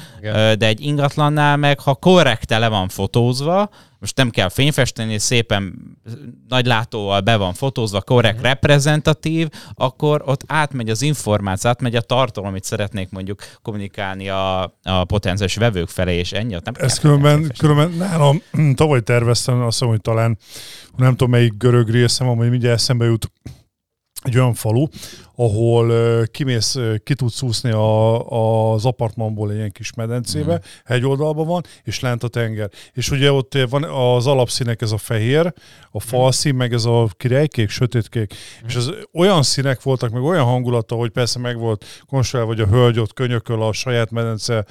de 0.57 0.65
egy 0.65 0.81
ingatlannál 0.81 1.57
meg, 1.57 1.79
ha 1.79 1.95
korrekte 1.95 2.57
le 2.57 2.67
van 2.67 2.87
fotózva, 2.87 3.69
most 3.99 4.17
nem 4.17 4.29
kell 4.29 4.49
fényfesteni, 4.49 5.17
szépen 5.17 5.73
nagy 6.47 6.65
látóval 6.65 7.19
be 7.21 7.35
van 7.35 7.53
fotózva, 7.53 8.01
korrekt, 8.01 8.35
Mhm. 8.35 8.45
reprezentatív, 8.45 9.49
akkor 9.73 10.23
ott 10.25 10.43
átmegy 10.47 10.89
az 10.89 11.01
információ, 11.01 11.69
átmegy 11.69 11.95
a 11.95 12.01
tartalom, 12.01 12.49
amit 12.49 12.63
szeretnék 12.63 13.09
mondjuk 13.09 13.39
kommunikálni 13.61 14.29
a, 14.29 14.61
a 14.83 15.03
potenciális 15.03 15.55
vevők 15.55 15.87
felé, 15.89 16.17
és 16.17 16.31
ennyi 16.31 16.55
ott 16.55 16.65
nem 16.65 16.73
Ez 16.77 16.99
különben, 16.99 17.53
különben 17.57 17.91
nálam 17.91 18.41
tavaly 18.75 19.01
terveztem, 19.01 19.61
azt 19.61 19.71
hiszem, 19.77 19.87
hogy 19.87 20.01
talán 20.01 20.37
nem 20.95 21.11
tudom 21.11 21.29
melyik 21.29 21.53
görög 21.57 21.89
részem, 21.89 22.27
amely 22.27 22.49
mindjárt 22.49 22.75
eszembe 22.75 23.05
jut 23.05 23.31
egy 24.21 24.37
olyan 24.37 24.53
falu, 24.53 24.85
ahol 25.35 25.89
ö, 25.89 26.23
kimész, 26.31 26.75
ö, 26.75 26.95
ki 27.03 27.15
tudsz 27.15 27.41
úszni 27.41 27.71
a, 27.71 28.73
az 28.73 28.85
apartmanból 28.85 29.49
egy 29.51 29.55
ilyen 29.55 29.71
kis 29.71 29.93
medencébe, 29.93 30.53
Mhm. 30.53 30.61
hegyoldalban 30.85 31.47
van, 31.47 31.63
és 31.83 31.99
lent 31.99 32.23
a 32.23 32.27
tenger. 32.27 32.69
És 32.93 33.11
ugye 33.11 33.31
ott 33.31 33.57
van 33.69 33.83
az 33.83 34.27
alapszínek 34.27 34.81
ez 34.81 34.91
a 34.91 34.97
fehér, 34.97 35.53
a 35.91 35.99
falszín, 35.99 36.55
meg 36.55 36.73
ez 36.73 36.85
a 36.85 37.07
királykék, 37.17 37.69
sötétkék. 37.69 38.33
És 38.67 38.75
az 38.75 38.91
olyan 39.13 39.43
színek 39.43 39.81
voltak, 39.83 40.09
meg 40.11 40.21
olyan 40.23 40.45
hangulata, 40.45 40.95
hogy 40.95 41.09
persze 41.09 41.39
meg 41.39 41.57
volt 41.57 41.85
konstruálva, 42.07 42.51
hogy 42.51 42.61
a 42.61 42.67
hölgy 42.67 42.99
ott 42.99 43.13
könyököl 43.13 43.61
a 43.63 43.71
saját 43.73 44.11
medence 44.11 44.65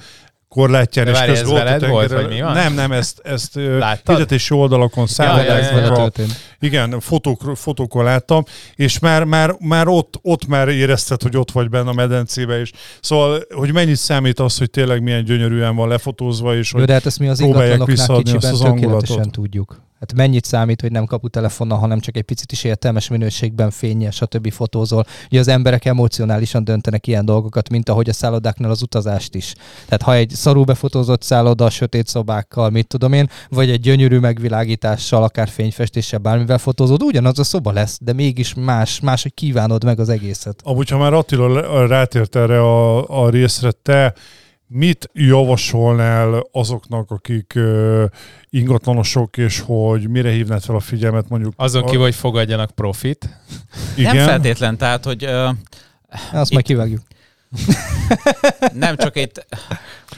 korlátján, 0.49 1.05
De 1.05 1.11
és 1.11 1.17
várj, 1.17 1.31
közben 1.31 1.67
ez 1.67 1.89
volt, 1.89 2.11
vagy 2.11 2.27
mi 2.27 2.41
van? 2.41 2.53
Nem, 2.53 2.73
nem, 2.73 2.91
ezt, 2.91 3.19
ezt 3.23 3.55
Láttad? 3.55 4.15
hirdetési 4.15 4.53
oldalakon, 4.53 5.07
Ja, 5.17 5.25
ja, 5.25 5.33
vele 5.35 5.63
szállodák, 5.63 5.95
történt. 5.95 6.33
igen, 6.59 6.99
fotók, 6.99 7.51
fotókon 7.55 8.03
láttam, 8.03 8.43
és 8.75 8.99
már, 8.99 9.23
már, 9.23 9.55
már 9.59 9.87
ott, 9.87 10.19
ott 10.21 10.47
már 10.47 10.67
érezted, 10.67 11.21
hogy 11.21 11.37
ott 11.37 11.51
vagy 11.51 11.69
benne 11.69 11.89
a 11.89 11.93
medencébe 11.93 12.61
is. 12.61 12.71
Szóval, 13.01 13.41
hogy 13.53 13.73
mennyit 13.73 13.95
számít 13.97 14.39
az, 14.39 14.57
hogy 14.57 14.69
tényleg 14.69 15.03
milyen 15.03 15.23
gyönyörűen 15.23 15.75
van 15.75 15.87
lefotózva, 15.87 16.55
és 16.55 16.71
Jó, 16.71 16.77
hogy 16.79 16.87
de 16.87 16.93
hát 16.93 17.05
ezt 17.05 17.19
mi 17.19 17.27
az 17.27 17.37
próbálják 17.37 17.85
visszaadni 17.85 18.35
azt 18.35 18.51
az 18.51 18.59
tökéletesen 18.59 19.31
tudjuk. 19.31 19.87
Hát 19.99 20.13
mennyit 20.13 20.45
számít, 20.45 20.81
hogy 20.81 20.91
nem 20.91 21.05
kaputelefonnal, 21.05 21.77
hanem 21.77 21.99
csak 21.99 22.17
egy 22.17 22.23
picit 22.23 22.51
is 22.51 22.63
értelmes 22.63 23.07
minőségben 23.07 23.71
fényes, 23.71 24.15
stb. 24.15 24.51
fotózol. 24.51 25.05
Ugye 25.31 25.39
az 25.39 25.47
emberek 25.47 25.85
emocionálisan 25.85 26.63
döntenek 26.63 27.07
ilyen 27.07 27.25
dolgokat, 27.25 27.69
mint 27.69 27.89
ahogy 27.89 28.09
a 28.09 28.13
szállodáknál 28.13 28.71
az 28.71 28.81
utazást 28.81 29.35
is. 29.35 29.53
Tehát 29.85 30.01
ha 30.01 30.13
egy 30.13 30.29
szarú 30.29 30.63
befotózott 30.63 31.21
szálloda, 31.21 31.69
sötét 31.69 32.07
szobákkal, 32.07 32.69
mit 32.69 32.87
tudom 32.87 33.13
én, 33.13 33.29
vagy 33.49 33.69
egy 33.69 33.79
gyönyörű 33.79 34.17
megvilágítással, 34.19 35.23
akár 35.23 35.47
fényfestéssel, 35.47 36.19
bármivel 36.19 36.57
fotózod, 36.57 37.03
ugyanaz 37.03 37.39
a 37.39 37.43
szoba 37.43 37.71
lesz, 37.71 37.97
de 38.01 38.13
mégis 38.13 38.53
más, 38.53 38.99
más, 38.99 39.21
hogy 39.21 39.33
kívánod 39.33 39.83
meg 39.83 39.99
az 39.99 40.09
egészet. 40.09 40.61
Amúgy, 40.63 40.89
ha 40.89 40.97
már 40.97 41.13
Attila 41.13 41.87
rátért 41.87 42.35
erre 42.35 42.61
a, 42.61 43.23
a 43.23 43.29
részre, 43.29 43.71
te 43.71 44.13
mit 44.71 45.09
javasolnál 45.13 46.47
azoknak, 46.51 47.11
akik 47.11 47.59
ingatlanosok, 48.49 49.37
és 49.37 49.59
hogy 49.65 50.09
mire 50.09 50.31
hívnád 50.31 50.61
fel 50.63 50.75
a 50.75 50.79
figyelmet 50.79 51.29
mondjuk? 51.29 51.53
Azon 51.55 51.83
a- 51.83 51.85
kívül, 51.85 52.01
hogy 52.01 52.15
fogadjanak 52.15 52.71
profit. 52.71 53.29
Igen? 53.97 54.15
Nem 54.15 54.27
feltétlen, 54.27 54.77
tehát, 54.77 55.03
hogy 55.05 55.23
ö, 55.23 55.49
Azt 56.31 56.51
majd 56.51 56.65
kivágjuk. 56.65 57.01
Nem 58.73 58.97
csak 58.97 59.15
itt... 59.15 59.45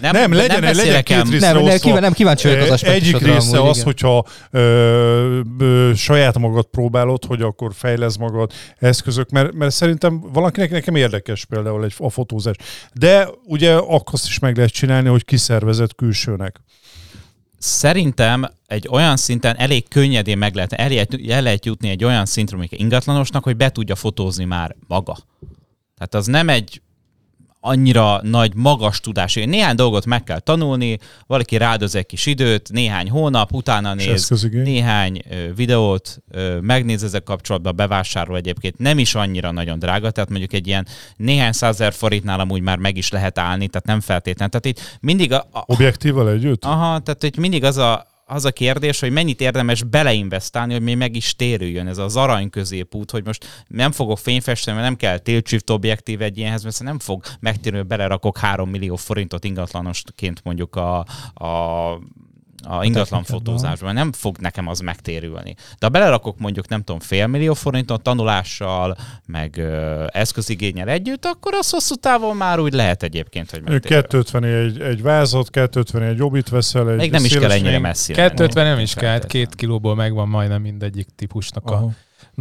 Nem, 0.02 0.12
Nem, 0.12 0.34
legyen, 0.34 0.60
nem 0.60 0.76
legyen 0.76 1.04
két 1.04 1.30
része 1.30 1.54
Nem, 1.54 1.63
nem, 1.63 1.78
kíván, 1.78 2.02
nem 2.02 2.13
kíváncsi 2.13 2.48
vagyok 2.48 2.62
az 2.62 2.70
Ö, 2.70 2.74
aspektusodra. 2.74 3.17
Egyik 3.17 3.34
része 3.34 3.58
amúgy, 3.58 3.70
az, 3.70 3.76
igen. 3.76 3.86
hogyha 3.86 4.26
ö, 4.52 5.39
ö, 5.60 5.91
saját 5.96 6.38
magad 6.38 6.65
próbálod, 6.65 7.26
hogy 7.26 7.41
akkor 7.41 7.72
fejlesz 7.74 8.15
magad 8.15 8.52
eszközök, 8.80 9.30
mert, 9.30 9.54
mert 9.54 9.74
szerintem 9.74 10.20
valakinek 10.34 10.72
nekem 10.72 10.96
érdekes 10.96 11.46
például 11.46 11.84
egy, 11.84 11.94
a 11.98 12.10
fotózás. 12.10 12.56
De 12.94 13.28
ugye 13.46 13.74
akkor 13.76 14.13
azt 14.13 14.28
is 14.28 14.39
meg 14.39 14.56
lehet 14.56 14.72
csinálni, 14.72 15.10
hogy 15.10 15.26
kiszervezett 15.26 15.96
külsőnek. 15.96 16.62
Szerintem 17.58 18.48
egy 18.67 18.88
olyan 18.91 19.17
szinten 19.17 19.58
elég 19.58 19.88
könnyedén 19.88 20.38
meg 20.38 20.56
lehet, 20.56 20.74
el 20.74 20.89
lehet, 20.89 21.17
el 21.30 21.41
lehet 21.41 21.65
jutni 21.65 21.89
egy 21.89 22.04
olyan 22.04 22.26
szintre, 22.26 22.58
mondjuk 22.58 22.82
ingatlanosnak, 22.82 23.44
hogy 23.44 23.58
be 23.58 23.70
tudja 23.70 23.96
fotózni 23.96 24.46
már 24.46 24.76
maga. 24.88 25.17
Tehát 25.96 26.15
az 26.15 26.26
nem 26.26 26.50
egy 26.50 26.82
annyira 27.62 28.19
nagy, 28.24 28.56
magas 28.56 29.00
tudás. 29.00 29.34
Néhány 29.34 29.76
dolgot 29.76 30.06
meg 30.06 30.24
kell 30.24 30.39
tanulni, 30.39 30.97
valaki 31.28 31.58
rádoz 31.58 31.95
egy 31.95 32.06
kis 32.06 32.26
időt, 32.26 32.71
néhány 32.71 33.10
hónap, 33.10 33.54
utána 33.54 33.93
néz 33.93 34.28
néhány 34.52 35.21
videót, 35.56 36.17
megnéz 36.62 37.04
ezek 37.04 37.24
kapcsolatban, 37.24 37.76
bevásárol 37.76 38.38
egyébként, 38.38 38.78
nem 38.78 39.00
is 39.00 39.15
annyira 39.15 39.52
nagyon 39.52 39.80
drága, 39.80 40.12
tehát 40.12 40.30
mondjuk 40.30 40.54
egy 40.54 40.67
ilyen 40.67 40.88
néhány 41.15 41.52
százer 41.52 41.93
forintnál 41.93 42.39
amúgy 42.39 42.62
már 42.62 42.78
meg 42.78 42.97
is 42.97 43.10
lehet 43.10 43.39
állni, 43.39 43.67
tehát 43.67 43.88
nem 43.88 44.00
feltétlenül. 44.00 44.60
Tehát 44.60 44.78
itt 44.78 44.97
mindig 45.02 45.34
a, 45.34 45.47
a, 45.52 45.63
együtt? 46.30 46.65
Aha, 46.65 47.00
tehát 47.00 47.21
hogy 47.21 47.38
mindig 47.38 47.63
az 47.63 47.78
a, 47.78 48.11
az 48.32 48.46
a 48.46 48.52
kérdés, 48.52 49.00
hogy 49.00 49.12
mennyit 49.12 49.41
érdemes 49.41 49.84
beleinvestálni, 49.84 50.74
hogy 50.74 50.82
még 50.82 50.98
meg 50.98 51.15
is 51.15 51.36
térüljön 51.36 51.88
ez 51.88 51.98
az 51.98 52.15
arany 52.15 52.50
középút, 52.50 53.12
hogy 53.12 53.26
most 53.26 53.65
nem 53.67 53.91
fogok 53.91 54.17
fényfesteni, 54.17 54.78
mert 54.78 54.89
nem 54.89 54.98
kell 54.98 55.17
tilt 55.17 55.48
shift 55.48 55.70
objektív 55.70 56.22
egy 56.22 56.38
ilyenhez, 56.38 56.63
mert 56.63 56.84
nem 56.84 57.00
fog 57.00 57.24
megtérülni, 57.39 57.78
hogy 57.78 57.88
belerakok 57.88 58.38
3 58.38 58.70
millió 58.70 58.96
forintot 58.96 59.46
ingatlanosként 59.46 60.41
mondjuk 60.44 60.76
a, 60.76 61.00
a 61.34 62.00
a 62.63 62.84
ingatlan 62.86 63.24
fotózásban, 63.24 63.93
nem 63.93 64.12
fog 64.12 64.38
nekem 64.38 64.67
az 64.67 64.80
megtérülni. 64.80 65.54
De 65.54 65.86
ha 65.86 65.89
belerakok 65.89 66.39
mondjuk 66.39 66.67
nem 66.67 66.84
tudom 66.84 67.00
fél 67.00 67.28
millió 67.28 67.54
forintot 67.54 68.02
tanulással, 68.02 68.97
meg 69.26 69.58
ö, 69.58 70.06
eszközigényel 70.08 70.88
együtt, 70.89 71.26
akkor 71.26 71.54
az 71.54 71.69
hosszú 71.69 71.95
távon 71.95 72.36
már 72.36 72.60
úgy 72.60 72.74
lehet 72.74 73.04
egyébként, 73.04 73.52
hogy 73.52 73.62
megtérül. 73.62 74.02
250 74.02 74.43
egy, 74.43 74.82
egy 74.82 75.02
vázat, 75.02 75.50
250 75.50 76.04
egy 76.04 76.17
jobbit 76.17 76.50
veszel, 76.50 76.89
egy 76.89 76.97
Még 76.97 77.12
nem 77.12 77.26
is 77.26 77.38
kell 77.38 77.52
ennyire 77.52 77.80
messzire. 77.80 78.17
menni. 78.21 78.30
250 78.30 78.65
nem 78.65 78.80
is 78.80 78.93
kell, 78.93 79.12
hát 79.12 79.26
két 79.26 79.56
kilóból 79.56 79.95
megvan 79.95 80.28
majdnem 80.28 80.62
mindegyik 80.62 81.08
típusnak 81.15 81.69
a 81.69 81.74
Aha. 81.74 81.91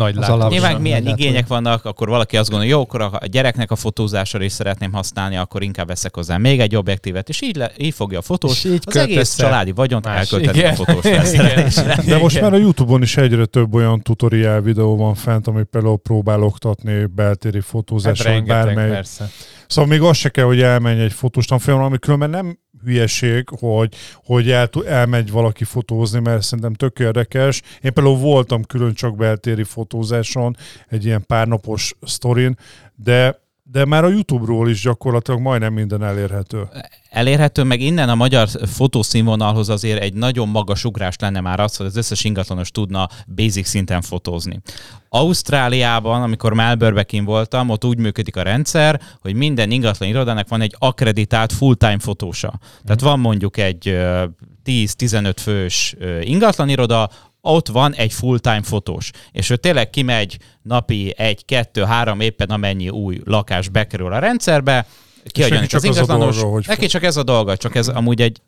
Nagy 0.04 0.30
alap- 0.30 0.50
Nyilván 0.50 0.80
milyen 0.80 1.02
Lehet, 1.02 1.18
igények 1.18 1.46
vannak, 1.46 1.84
akkor 1.84 2.08
valaki 2.08 2.36
azt 2.36 2.50
gondolja, 2.50 2.74
jó, 2.74 2.80
akkor 2.82 3.00
a 3.00 3.18
gyereknek 3.26 3.70
a 3.70 3.76
fotózásra 3.76 4.42
is 4.42 4.52
szeretném 4.52 4.92
használni, 4.92 5.36
akkor 5.36 5.62
inkább 5.62 5.86
veszek 5.86 6.14
hozzá 6.14 6.36
még 6.36 6.60
egy 6.60 6.76
objektívet, 6.76 7.28
és 7.28 7.40
így, 7.42 7.56
le, 7.56 7.70
így 7.78 7.94
fogja 7.94 8.18
a 8.18 8.22
fotós. 8.22 8.64
És 8.64 8.70
így 8.70 8.82
az 8.84 8.96
egész 8.96 9.36
családi 9.36 9.72
vagyont 9.72 10.06
elkölteni 10.06 10.62
a 10.64 10.72
fotós 10.74 11.00
felszerelésre. 11.02 11.98
De 12.06 12.18
most 12.18 12.36
Igen. 12.36 12.50
már 12.50 12.58
a 12.60 12.62
Youtube-on 12.62 13.02
is 13.02 13.16
egyre 13.16 13.44
több 13.44 13.74
olyan 13.74 14.00
tutoriál 14.02 14.60
videó 14.60 14.96
van 14.96 15.14
fent, 15.14 15.46
ami 15.46 15.62
például 15.62 15.98
próbál 15.98 16.42
oktatni 16.42 17.04
beltéri 17.04 17.56
Hát 17.56 17.64
fotózásra, 17.66 18.24
vagy 18.30 18.32
rengeteg, 18.32 18.64
bármely. 18.64 18.88
persze. 18.90 19.28
Szóval 19.66 19.90
még 19.90 20.00
az 20.00 20.16
se 20.16 20.28
kell, 20.28 20.44
hogy 20.44 20.60
elmenj 20.62 21.00
egy 21.02 21.12
fotós 21.12 21.46
tanfolyamra, 21.46 21.86
ami 21.86 21.98
különben 21.98 22.30
nem 22.30 22.58
hülyeség, 22.85 23.49
hogy, 23.49 23.95
hogy 24.25 24.51
el, 24.51 24.69
elmegy 24.87 25.31
valaki 25.31 25.64
fotózni, 25.64 26.21
mert 26.21 26.43
szerintem 26.43 26.75
tök 26.75 26.99
érdekes. 26.99 27.62
Én 27.81 27.93
például 27.93 28.16
voltam 28.16 28.62
külön 28.64 28.95
csak 28.95 29.16
beltéri 29.16 29.64
fotózáson, 29.64 30.57
egy 30.88 31.05
ilyen 31.05 31.25
párnapos 31.27 31.95
sztorin, 32.03 32.57
de, 32.95 33.49
de 33.72 33.85
már 33.85 34.04
a 34.04 34.09
YouTube-ról 34.09 34.68
is 34.70 34.83
gyakorlatilag 34.83 35.40
majdnem 35.40 35.72
minden 35.72 36.02
elérhető. 36.04 36.68
Elérhető, 37.11 37.62
meg 37.62 37.80
innen 37.80 38.09
a 38.09 38.14
magyar 38.14 38.48
fotószínvonalhoz 38.66 39.68
azért 39.68 40.02
egy 40.02 40.14
nagyon 40.14 40.48
magas 40.48 40.85
ugrás 40.85 41.16
lenne 41.18 41.40
már 41.40 41.61
az, 41.61 41.76
hogy 41.76 41.87
az 41.87 41.96
összes 41.96 42.24
ingatlanos 42.24 42.70
tudna 42.70 43.09
basic 43.35 43.68
szinten 43.68 44.00
fotózni. 44.02 44.61
Ausztráliában, 45.09 46.22
amikor 46.22 46.54
Melbourne-be 46.54 47.02
kint 47.02 47.26
voltam, 47.26 47.68
ott 47.68 47.85
úgy 47.85 47.98
működik 47.98 48.37
a 48.37 48.42
rendszer, 48.42 49.00
hogy 49.20 49.35
minden 49.35 49.70
ingatlan 49.70 50.09
irodának 50.09 50.48
van 50.48 50.61
egy 50.61 50.76
akreditált 50.78 51.52
full-time 51.52 51.98
fotósa. 51.98 52.59
Tehát 52.85 53.00
van 53.00 53.20
mondjuk 53.20 53.56
egy 53.56 53.88
ö, 53.88 54.24
10-15 54.64 55.35
fős 55.37 55.94
ö, 55.98 56.20
ingatlan 56.20 56.68
iroda, 56.68 57.11
ott 57.40 57.68
van 57.68 57.94
egy 57.94 58.12
full-time 58.12 58.62
fotós, 58.62 59.11
és 59.33 59.50
ő 59.50 59.57
tényleg 59.57 59.90
kimegy 59.90 60.38
napi 60.62 61.14
egy, 61.16 61.44
kettő, 61.44 61.83
három 61.83 62.20
éppen 62.20 62.48
amennyi 62.48 62.88
új 62.88 63.20
lakás 63.24 63.68
bekerül 63.68 64.12
a 64.12 64.18
rendszerbe, 64.18 64.87
kiadja 65.24 65.61
neki 65.61 65.74
neki 65.74 65.76
az 65.76 65.85
ingatlanos, 65.85 66.37
dolga, 66.37 66.53
hogy 66.53 66.64
neki 66.66 66.87
csak 66.87 67.03
ez 67.03 67.16
a 67.16 67.22
dolga, 67.22 67.57
csak 67.57 67.74
ez 67.74 67.88
amúgy 67.88 68.20
egy, 68.20 68.40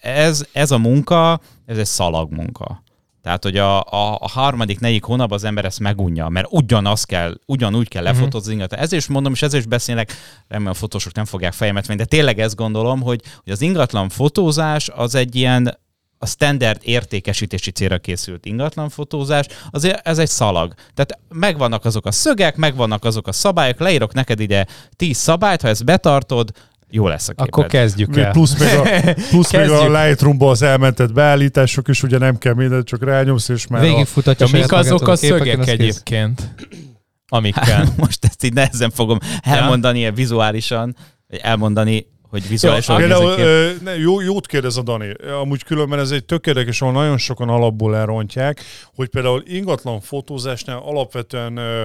ez, 0.00 0.44
ez 0.52 0.70
a 0.70 0.78
munka, 0.78 1.40
ez 1.66 1.78
egy 1.78 1.86
szalag 1.86 2.32
munka. 2.32 2.84
Tehát, 3.26 3.42
hogy 3.42 3.56
a, 3.56 3.80
a, 3.80 4.18
a 4.20 4.28
harmadik, 4.28 4.80
negyedik 4.80 5.04
hónapban 5.04 5.38
az 5.38 5.44
ember 5.44 5.64
ezt 5.64 5.80
megunja, 5.80 6.28
mert 6.28 6.46
ugyanaz 6.50 7.04
kell, 7.04 7.38
ugyanúgy 7.46 7.88
kell 7.88 8.02
lefotózni 8.02 8.38
az 8.38 8.48
ingatlan. 8.48 8.80
Ezért 8.80 9.02
is 9.02 9.08
mondom, 9.08 9.32
és 9.32 9.42
ezért 9.42 9.62
is 9.62 9.68
beszélek, 9.68 10.12
remélem 10.48 10.72
a 10.72 10.74
fotósok 10.74 11.14
nem 11.14 11.24
fogják 11.24 11.52
fejemet 11.52 11.86
venni, 11.86 11.98
de 11.98 12.04
tényleg 12.04 12.38
ezt 12.38 12.56
gondolom, 12.56 13.02
hogy, 13.02 13.20
hogy 13.44 13.52
az 13.52 13.60
ingatlan 13.60 14.08
fotózás 14.08 14.88
az 14.88 15.14
egy 15.14 15.34
ilyen 15.34 15.78
a 16.18 16.26
standard 16.26 16.80
értékesítési 16.82 17.70
célra 17.70 17.98
készült 17.98 18.46
ingatlan 18.46 18.88
fotózás, 18.88 19.46
azért 19.70 20.06
ez 20.06 20.18
egy 20.18 20.28
szalag. 20.28 20.74
Tehát 20.94 21.18
megvannak 21.28 21.84
azok 21.84 22.06
a 22.06 22.12
szögek, 22.12 22.56
megvannak 22.56 23.04
azok 23.04 23.26
a 23.26 23.32
szabályok, 23.32 23.78
leírok 23.78 24.14
neked 24.14 24.40
ide 24.40 24.66
10 24.96 25.16
szabályt, 25.16 25.62
ha 25.62 25.68
ezt 25.68 25.84
betartod, 25.84 26.50
jó 26.90 27.08
lesz 27.08 27.28
a 27.28 27.32
képed. 27.32 27.46
Akkor 27.46 27.66
kezdjük 27.66 28.16
el. 28.16 28.30
plusz 28.30 28.58
még 28.58 28.74
a, 28.78 29.12
plusz 29.30 29.52
még 29.52 29.70
a. 29.70 30.04
Lightroom-ba 30.04 30.50
az 30.50 30.62
elmentett 30.62 31.12
beállítások 31.12 31.88
is, 31.88 32.02
ugye 32.02 32.18
nem 32.18 32.38
kell 32.38 32.54
mindent, 32.54 32.86
csak 32.86 33.04
rányomsz, 33.04 33.48
és 33.48 33.66
már 33.66 33.82
a, 33.82 33.84
Végigfutatja 33.84 34.46
Ja, 34.50 34.58
mik 34.58 34.72
azok 34.72 35.08
a 35.08 35.16
szögek 35.16 35.58
az 35.58 35.64
kész. 35.64 35.74
egyébként, 35.74 36.54
amikkel? 37.28 37.64
Hát, 37.64 37.96
most 37.96 38.24
ezt 38.24 38.44
így 38.44 38.52
nehezen 38.52 38.90
fogom 38.90 39.18
elmondani 39.42 40.00
ja. 40.00 40.12
vizuálisan, 40.12 40.96
elmondani, 41.28 42.06
hogy 42.40 42.48
vizuálisan 42.48 42.96
Például, 42.96 43.38
ö, 43.38 43.70
ne, 43.82 43.98
jó, 43.98 44.20
jót 44.20 44.46
kérdez 44.46 44.76
a 44.76 44.82
Dani. 44.82 45.12
Amúgy 45.40 45.64
különben 45.64 45.98
ez 45.98 46.10
egy 46.10 46.24
tök 46.24 46.46
érdekes, 46.46 46.82
ahol 46.82 46.92
nagyon 46.94 47.18
sokan 47.18 47.48
alapból 47.48 47.96
elrontják, 47.96 48.60
hogy 48.94 49.08
például 49.08 49.42
ingatlan 49.46 50.00
fotózásnál 50.00 50.78
alapvetően 50.78 51.56
ö, 51.56 51.82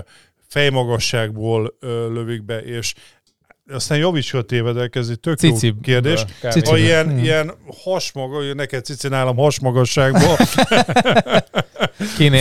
fejmagasságból 0.47 1.75
ö, 1.79 2.13
lövik 2.13 2.43
be, 2.43 2.61
és 2.61 2.93
aztán 3.73 3.97
javíts, 3.97 4.31
ha 4.31 4.41
tévedek, 4.41 4.95
ez 4.95 5.07
egy 5.07 5.19
tök 5.19 5.37
Cici. 5.37 5.67
jó 5.67 5.73
kérdés. 5.81 6.25
Cici. 6.49 6.69
Ha 6.69 6.77
ilyen, 6.77 7.07
Hmm. 7.09 7.23
ilyen 7.23 7.53
hasmaga, 7.83 8.53
neked 8.53 8.85
cici 8.85 9.07
nálam 9.07 9.35
hasmagasságban 9.35 10.35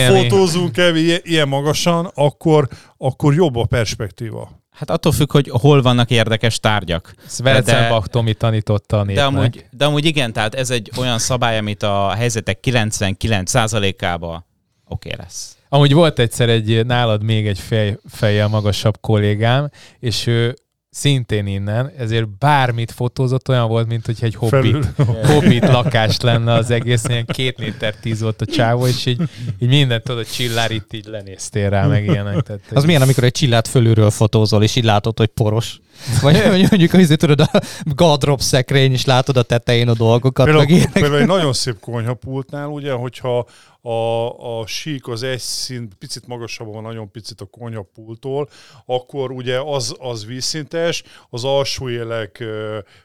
fotózunk 0.07 0.77
el 0.77 0.95
ilyen 0.95 1.47
magasan, 1.47 2.11
akkor, 2.13 2.67
akkor 2.97 3.33
jobb 3.33 3.55
a 3.55 3.65
perspektíva. 3.65 4.60
Hát 4.71 4.89
attól 4.89 5.11
függ, 5.11 5.31
hogy 5.31 5.49
hol 5.49 5.81
vannak 5.81 6.09
érdekes 6.09 6.59
tárgyak. 6.59 7.13
Svelzenbach 7.27 8.07
Tomi 8.07 8.33
tanította 8.33 8.99
a 8.99 9.03
De 9.03 9.05
népnek. 9.05 9.25
amúgy, 9.25 9.65
de 9.71 9.85
amúgy 9.85 10.05
igen, 10.05 10.33
tehát 10.33 10.55
ez 10.55 10.69
egy 10.69 10.91
olyan 10.97 11.19
szabály, 11.19 11.57
amit 11.57 11.83
a 11.83 12.09
helyzetek 12.09 12.59
99%-ába 12.61 14.45
oké 14.87 15.09
okay 15.09 15.23
lesz. 15.23 15.57
Amúgy 15.69 15.93
volt 15.93 16.19
egyszer 16.19 16.49
egy 16.49 16.85
nálad 16.85 17.23
még 17.23 17.47
egy 17.47 17.59
fej, 17.59 17.97
fejjel 18.09 18.47
magasabb 18.47 18.97
kollégám, 19.01 19.69
és 19.99 20.27
ő 20.27 20.55
szintén 20.93 21.47
innen, 21.47 21.91
ezért 21.97 22.37
bármit 22.37 22.91
fotózott, 22.91 23.49
olyan 23.49 23.67
volt, 23.67 23.87
mint 23.87 24.05
hogy 24.05 24.17
egy 24.21 24.35
hobbit, 24.35 24.85
hobbit 25.31 25.67
lakás 25.67 26.19
lenne 26.19 26.53
az 26.53 26.69
egész, 26.71 27.03
ilyen 27.07 27.25
két 27.25 27.57
méter 27.57 27.95
tíz 27.95 28.21
volt 28.21 28.41
a 28.41 28.45
csávó, 28.45 28.87
és 28.87 29.05
így, 29.05 29.21
így 29.59 29.69
mindent 29.69 30.03
tudod, 30.03 30.25
csillár 30.29 30.71
itt 30.71 30.93
így 30.93 31.05
lenéztél 31.05 31.69
rá, 31.69 31.85
meg 31.85 32.05
ilyenek. 32.05 32.41
Tehát, 32.41 32.61
Az 32.73 32.85
milyen, 32.85 33.01
amikor 33.01 33.23
egy 33.23 33.31
csillát 33.31 33.67
fölülről 33.67 34.09
fotózol, 34.09 34.63
és 34.63 34.75
így 34.75 34.83
látod, 34.83 35.17
hogy 35.17 35.27
poros. 35.27 35.79
Vagy 36.21 36.43
mondjuk, 36.69 36.91
hogy 36.91 37.17
tudod, 37.17 37.39
a 37.39 37.61
gardrop 37.83 38.41
szekrény, 38.41 38.91
és 38.91 39.05
látod 39.05 39.37
a 39.37 39.43
tetején 39.43 39.87
a 39.87 39.93
dolgokat, 39.93 40.45
Például, 40.45 40.65
meg 40.65 40.75
ilyenek. 40.75 40.93
például 40.93 41.21
egy 41.21 41.27
nagyon 41.27 41.53
szép 41.53 41.79
konyhapultnál, 41.79 42.67
ugye, 42.67 42.91
hogyha 42.91 43.45
a, 43.81 44.59
a 44.59 44.67
sík 44.67 45.07
az 45.07 45.23
egy 45.23 45.39
szint, 45.39 45.93
picit 45.93 46.27
magasabban 46.27 46.73
van, 46.73 46.83
nagyon 46.83 47.11
picit 47.11 47.41
a 47.41 47.45
konyhapulttól, 47.45 48.49
akkor 48.85 49.31
ugye 49.31 49.59
az, 49.59 49.95
az 49.99 50.25
vízszintes, 50.25 51.03
az 51.29 51.43
alsó 51.43 51.89
élek 51.89 52.43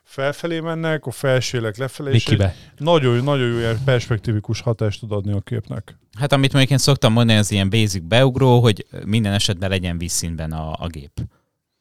felfelé 0.03 0.61
mennek, 0.61 1.07
a 1.07 1.11
felső 1.11 1.59
élek 1.59 1.77
lefelé, 1.77 2.13
és 2.15 2.27
Mikibe. 2.27 2.45
egy 2.45 2.85
nagyon, 2.85 3.25
nagyon 3.25 3.49
jó 3.49 3.59
ilyen 3.59 3.85
perspektívikus 3.85 4.61
hatást 4.61 5.01
tud 5.01 5.13
adni 5.13 5.33
a 5.33 5.41
képnek. 5.41 5.99
Hát 6.19 6.33
amit 6.33 6.53
mondjuk 6.53 6.73
én 6.73 6.79
szoktam 6.79 7.13
mondani, 7.13 7.39
az 7.39 7.51
ilyen 7.51 7.71
basic 7.71 8.03
beugró, 8.03 8.61
hogy 8.61 8.87
minden 9.05 9.33
esetben 9.33 9.71
legyen 9.71 9.99
vízszínben 9.99 10.53
a, 10.53 10.73
a 10.79 10.87
gép. 10.87 11.21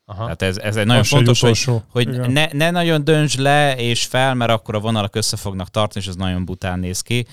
Aha. 0.05 0.23
Tehát 0.23 0.41
ez, 0.41 0.57
ez 0.57 0.75
egy 0.75 0.85
nagyon 0.85 1.03
fontos, 1.03 1.39
hogy, 1.39 1.49
utolsó. 1.49 1.83
hogy 1.89 2.07
Igen. 2.07 2.31
ne, 2.31 2.47
ne 2.51 2.71
nagyon 2.71 3.03
dönts 3.03 3.37
le 3.37 3.77
és 3.77 4.05
fel, 4.05 4.33
mert 4.33 4.51
akkor 4.51 4.75
a 4.75 4.79
vonalak 4.79 5.15
össze 5.15 5.37
fognak 5.37 5.69
tartani, 5.69 6.05
és 6.05 6.09
ez 6.09 6.15
nagyon 6.15 6.45
bután 6.45 6.79
néz 6.79 7.01
ki. 7.01 7.25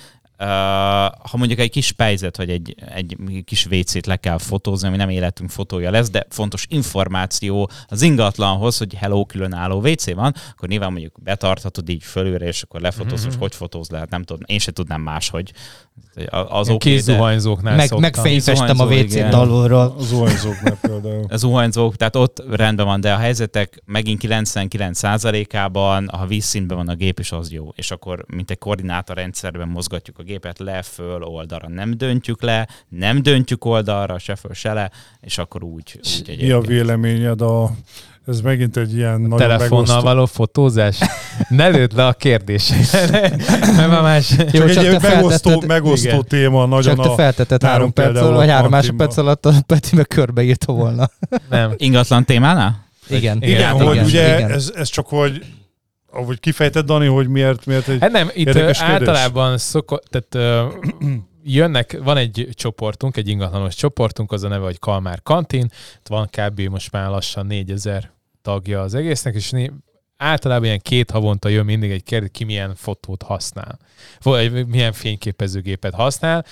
Ha 1.30 1.36
mondjuk 1.36 1.58
egy 1.58 1.70
kis 1.70 1.92
pejzet, 1.92 2.36
vagy 2.36 2.50
egy, 2.50 2.74
egy 2.94 3.16
kis 3.44 3.66
WC-t 3.66 4.06
le 4.06 4.16
kell 4.16 4.38
fotózni, 4.38 4.88
ami 4.88 4.96
nem 4.96 5.08
életünk 5.08 5.50
fotója 5.50 5.90
lesz, 5.90 6.10
de 6.10 6.26
fontos 6.30 6.66
információ 6.68 7.70
az 7.86 8.02
ingatlanhoz, 8.02 8.78
hogy 8.78 8.94
hello, 8.94 9.24
különálló 9.24 9.80
WC 9.80 10.14
van, 10.14 10.34
akkor 10.52 10.68
nyilván 10.68 10.90
mondjuk 10.92 11.22
betarthatod 11.22 11.88
így 11.88 12.02
fölülre, 12.02 12.46
és 12.46 12.62
akkor 12.62 12.80
lefotózod, 12.80 13.30
Mhm. 13.30 13.38
hogy 13.38 13.50
hogy 13.52 13.54
fotóz 13.54 13.90
lehet, 13.90 14.10
nem 14.10 14.22
tudom, 14.22 14.42
én 14.46 14.58
se 14.58 14.72
tudnám 14.72 15.00
máshogy. 15.00 15.52
Az 16.48 16.68
oké, 16.68 16.90
kis 16.90 17.02
de 17.04 17.12
zuhanyzóknál 17.12 17.76
Meg, 17.76 17.86
szoktam. 17.86 18.10
megfényfestem 18.10 18.80
a 18.80 18.84
WC-t 18.84 19.34
alulról. 19.34 19.94
Az 19.98 20.06
zuhanyzóknál 20.06 20.78
például. 20.80 21.24
az 21.28 21.40
zuhanyzók, 21.40 21.96
tehát 21.96 22.16
ott 22.16 22.42
rendben 22.50 22.86
van, 22.86 23.00
de 23.00 23.12
a 23.12 23.16
helyzetek 23.16 23.82
megint 23.84 24.20
99%-ában, 25.06 26.08
ha 26.12 26.26
vízszintben 26.26 26.76
van 26.76 26.88
a 26.88 26.94
gép, 26.94 27.18
és 27.18 27.32
az 27.32 27.50
jó. 27.52 27.68
És 27.74 27.90
akkor, 27.90 28.24
mint 28.28 28.50
egy 28.50 28.58
koordinátorrendszerben 28.58 29.68
mozgatjuk 29.68 30.18
a 30.18 30.22
gépet 30.32 30.58
le, 30.58 30.82
föl, 30.82 31.22
oldalra. 31.22 31.68
Nem 31.68 31.96
döntjük 31.96 32.42
le, 32.42 32.68
nem 32.88 33.22
döntjük 33.22 33.64
oldalra, 33.64 34.18
se 34.18 34.36
föl, 34.36 34.52
se 34.52 34.72
le, 34.72 34.90
és 35.20 35.38
akkor 35.38 35.64
úgy, 35.64 36.00
úgy 36.28 36.36
Mi 36.40 36.50
a 36.50 36.60
véleményed 36.60 37.40
a... 37.40 37.70
Ez 38.26 38.40
megint 38.40 38.76
egy 38.76 38.94
ilyen 38.94 39.20
nagyon 39.20 39.38
Telefonnal 39.38 39.78
megosztó... 39.78 40.00
való 40.00 40.26
fotózás? 40.26 40.98
Ne 41.48 41.68
lőd 41.68 41.96
le 41.96 42.06
a 42.06 42.12
kérdésre. 42.12 42.76
Mert 43.76 43.88
már 43.88 44.02
más... 44.02 44.26
Csak 44.26 44.52
Jó, 44.52 44.62
egy 44.62 44.72
csak 44.72 44.82
ilyen 44.82 45.00
megosztó, 45.02 45.50
feltetted- 45.50 45.66
megosztó 45.66 46.08
Igen. 46.08 46.24
téma, 46.28 46.66
nagyon 46.66 46.94
Csak 46.94 47.04
te 47.04 47.10
a... 47.10 47.14
feltetted 47.14 47.62
három 47.62 47.92
perc 47.92 48.06
például 48.06 48.26
alatt, 48.26 48.40
vagy 48.40 48.48
a 48.48 48.52
három 48.52 48.70
másodperc 48.70 49.16
alatt 49.16 49.46
a 49.46 49.52
Peti 49.66 49.96
meg 49.96 50.06
körbeírta 50.06 50.72
volna. 50.72 51.10
Nem. 51.50 51.72
Ingatlan 51.76 52.24
témánál? 52.24 52.84
Igen. 53.08 53.36
Igen, 53.36 53.48
Igen, 53.48 53.72
hogy 53.72 53.94
igen, 53.94 54.04
ugye 54.04 54.36
igen. 54.38 54.50
Ez, 54.50 54.72
ez 54.76 54.88
csak 54.88 55.08
hogy 55.08 55.44
ahogy 56.12 56.40
kifejted, 56.40 56.84
Dani, 56.84 57.06
hogy 57.06 57.28
miért, 57.28 57.66
miért 57.66 57.88
egy... 57.88 58.00
Hát 58.00 58.10
nem, 58.10 58.30
itt 58.34 58.44
kérdés. 58.52 58.80
általában 58.80 59.58
szokott, 59.58 60.04
tehát 60.04 60.34
ö, 60.34 60.76
jönnek, 61.42 61.98
van 62.02 62.16
egy 62.16 62.48
csoportunk, 62.52 63.16
egy 63.16 63.28
ingatlanos 63.28 63.74
csoportunk, 63.74 64.32
az 64.32 64.42
a 64.42 64.48
neve, 64.48 64.64
hogy 64.64 64.78
Kalmár 64.78 65.22
Kantin, 65.22 65.64
Itt 65.98 66.08
van 66.08 66.28
kb. 66.30 66.60
most 66.60 66.92
már 66.92 67.10
lassan 67.10 67.46
4000 67.46 68.12
tagja 68.42 68.80
az 68.80 68.94
egésznek, 68.94 69.34
és 69.34 69.50
né- 69.50 69.72
általában 70.22 70.64
ilyen 70.64 70.80
két 70.82 71.10
havonta 71.10 71.48
jön 71.48 71.64
mindig 71.64 71.90
egy 71.90 72.02
kérdés, 72.02 72.28
ki 72.32 72.44
milyen 72.44 72.74
fotót 72.76 73.22
használ, 73.22 73.78
vagy 74.22 74.66
milyen 74.66 74.92
fényképezőgépet 74.92 75.94
használ, 75.94 76.44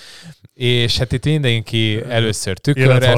és 0.53 0.97
hát 0.97 1.11
itt 1.11 1.25
mindenki 1.25 2.03
először 2.09 2.57
tükörre 2.57 3.13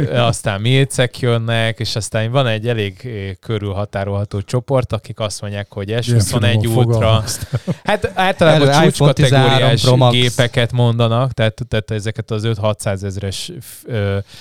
aztán 0.30 0.60
milcek 0.60 1.18
jönnek, 1.18 1.78
és 1.78 1.96
aztán 1.96 2.30
van 2.30 2.46
egy 2.46 2.68
elég 2.68 3.00
eh, 3.04 3.34
körülhatárolható 3.40 4.40
csoport, 4.40 4.92
akik 4.92 5.20
azt 5.20 5.40
mondják, 5.40 5.72
hogy 5.72 5.88
Ilyen 5.88 6.02
S21 6.02 6.22
finoman 6.24 6.56
ultra. 6.66 6.82
fogalmaztál. 6.82 7.60
Hát 7.84 8.12
általában 8.14 8.60
Elő 8.68 8.86
iPhone 8.88 9.12
csúcskategóriás 9.12 9.80
13 9.80 9.80
Pro 9.80 9.96
Max. 9.96 10.16
gépeket 10.16 10.72
mondanak, 10.72 11.32
tehát, 11.32 11.60
tehát 11.68 11.90
ezeket 11.90 12.30
az 12.30 12.42
5-600 12.46 13.02
ezres 13.02 13.52
ö, 13.84 13.92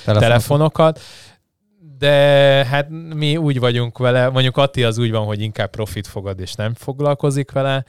Telefon. 0.05 0.27
telefonokat, 0.27 0.99
de 1.97 2.09
hát 2.65 2.89
mi 3.15 3.37
úgy 3.37 3.59
vagyunk 3.59 3.97
vele, 3.97 4.29
mondjuk 4.29 4.57
Atti 4.57 4.83
az 4.83 4.97
úgy 4.97 5.11
van, 5.11 5.25
hogy 5.25 5.41
inkább 5.41 5.69
profit 5.69 6.07
fogad 6.07 6.39
és 6.39 6.53
nem 6.53 6.73
foglalkozik 6.73 7.51
vele. 7.51 7.85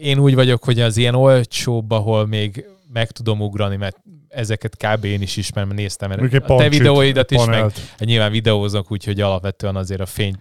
Én 0.00 0.18
úgy 0.18 0.34
vagyok, 0.34 0.64
hogy 0.64 0.80
az 0.80 0.96
ilyen 0.96 1.14
olcsóbb, 1.14 1.90
ahol 1.90 2.26
még 2.26 2.64
meg 2.92 3.10
tudom 3.10 3.40
ugrani, 3.40 3.76
mert 3.76 3.96
ezeket 4.28 4.76
kb. 4.76 5.04
én 5.04 5.22
is 5.22 5.36
ismerem, 5.36 5.70
néztem 5.70 6.08
mert 6.08 6.34
a 6.48 6.56
te 6.56 6.68
videóidat 6.68 7.30
is, 7.30 7.38
meg 7.38 7.46
panelt. 7.46 7.78
Hát 7.90 8.04
nyilván 8.04 8.30
videózok, 8.30 8.90
úgyhogy 8.90 9.20
alapvetően 9.20 9.76
azért 9.76 10.00
a 10.00 10.06
fény 10.06 10.34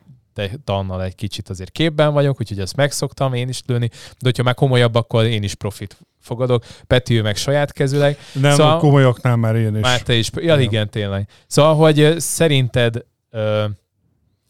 tannal 0.63 1.03
egy 1.03 1.15
kicsit 1.15 1.49
azért 1.49 1.71
képben 1.71 2.13
vagyok, 2.13 2.39
úgyhogy 2.39 2.59
ezt 2.59 2.75
megszoktam 2.75 3.33
én 3.33 3.49
is 3.49 3.61
lőni, 3.65 3.87
de 3.93 4.19
hogyha 4.21 4.43
már 4.43 4.53
komolyabb, 4.53 4.95
akkor 4.95 5.23
én 5.25 5.43
is 5.43 5.55
profit 5.55 5.97
fogadok. 6.19 6.63
Peti 6.87 7.17
ő 7.17 7.21
meg 7.21 7.35
saját 7.35 7.71
kezüleg, 7.71 8.17
Nem, 8.33 8.55
Szóval- 8.55 8.79
komolyaknál 8.79 9.35
már 9.35 9.55
én 9.55 9.75
is. 9.75 9.81
már 9.81 10.01
te 10.01 10.13
is. 10.13 10.29
Ja, 10.35 10.59
igen, 10.59 10.89
tényleg. 10.89 11.29
Szóval, 11.47 11.75
hogy 11.75 12.15
szerinted 12.19 13.05
ö, 13.29 13.65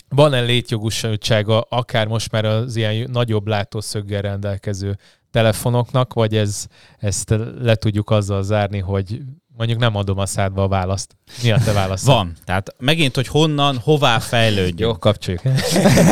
van-e 0.10 0.42
létjogosultsága 0.42 1.62
akár 1.62 2.08
most 2.08 2.32
már 2.32 2.46
az 2.46 2.76
ilyen 2.76 3.10
nagyobb 3.12 3.48
látószöggel 3.48 4.22
rendelkező 4.22 4.98
telefonoknak, 5.36 6.14
vagy 6.14 6.36
ez, 6.36 6.66
ezt 6.98 7.36
le 7.62 7.76
tudjuk 7.76 8.10
azzal 8.10 8.44
zárni, 8.44 8.80
hogy 8.80 9.22
mondjuk 9.58 9.80
nem 9.80 9.96
adom 9.96 10.18
a 10.18 10.26
szádba 10.26 10.64
a 10.64 10.68
választ. 10.68 11.16
Mi 11.44 11.52
a 11.52 11.58
te 11.66 11.72
választ? 11.72 12.06
Van. 12.06 12.34
Tehát 12.46 12.76
megint, 12.78 13.16
hogy 13.16 13.28
honnan, 13.28 13.78
hová 13.78 14.20
fejlődjünk. 14.20 14.80
Jó, 14.80 14.98
kapcsoljuk. 14.98 15.42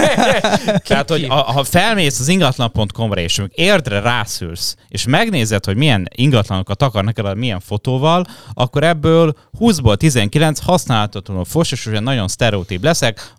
Tehát, 0.88 1.10
hogy 1.10 1.24
a, 1.24 1.34
ha 1.34 1.64
felmész 1.64 2.20
az 2.20 2.28
ingatlan.com-ra, 2.28 3.22
és 3.22 3.42
érdre 3.50 4.00
rászülsz, 4.00 4.76
és 4.88 5.06
megnézed, 5.06 5.66
hogy 5.66 5.76
milyen 5.76 6.08
ingatlanokat 6.16 6.82
akarnak 6.82 7.18
el, 7.18 7.34
milyen 7.34 7.60
fotóval, 7.60 8.26
akkor 8.54 8.84
ebből 8.84 9.34
20-ból 9.60 9.96
19 9.96 10.60
használhatatlanul 10.60 11.46
fos, 11.46 11.72
és 11.72 11.86
ugye 11.86 12.00
nagyon 12.00 12.28
sztereotíp 12.28 12.84
leszek, 12.84 13.34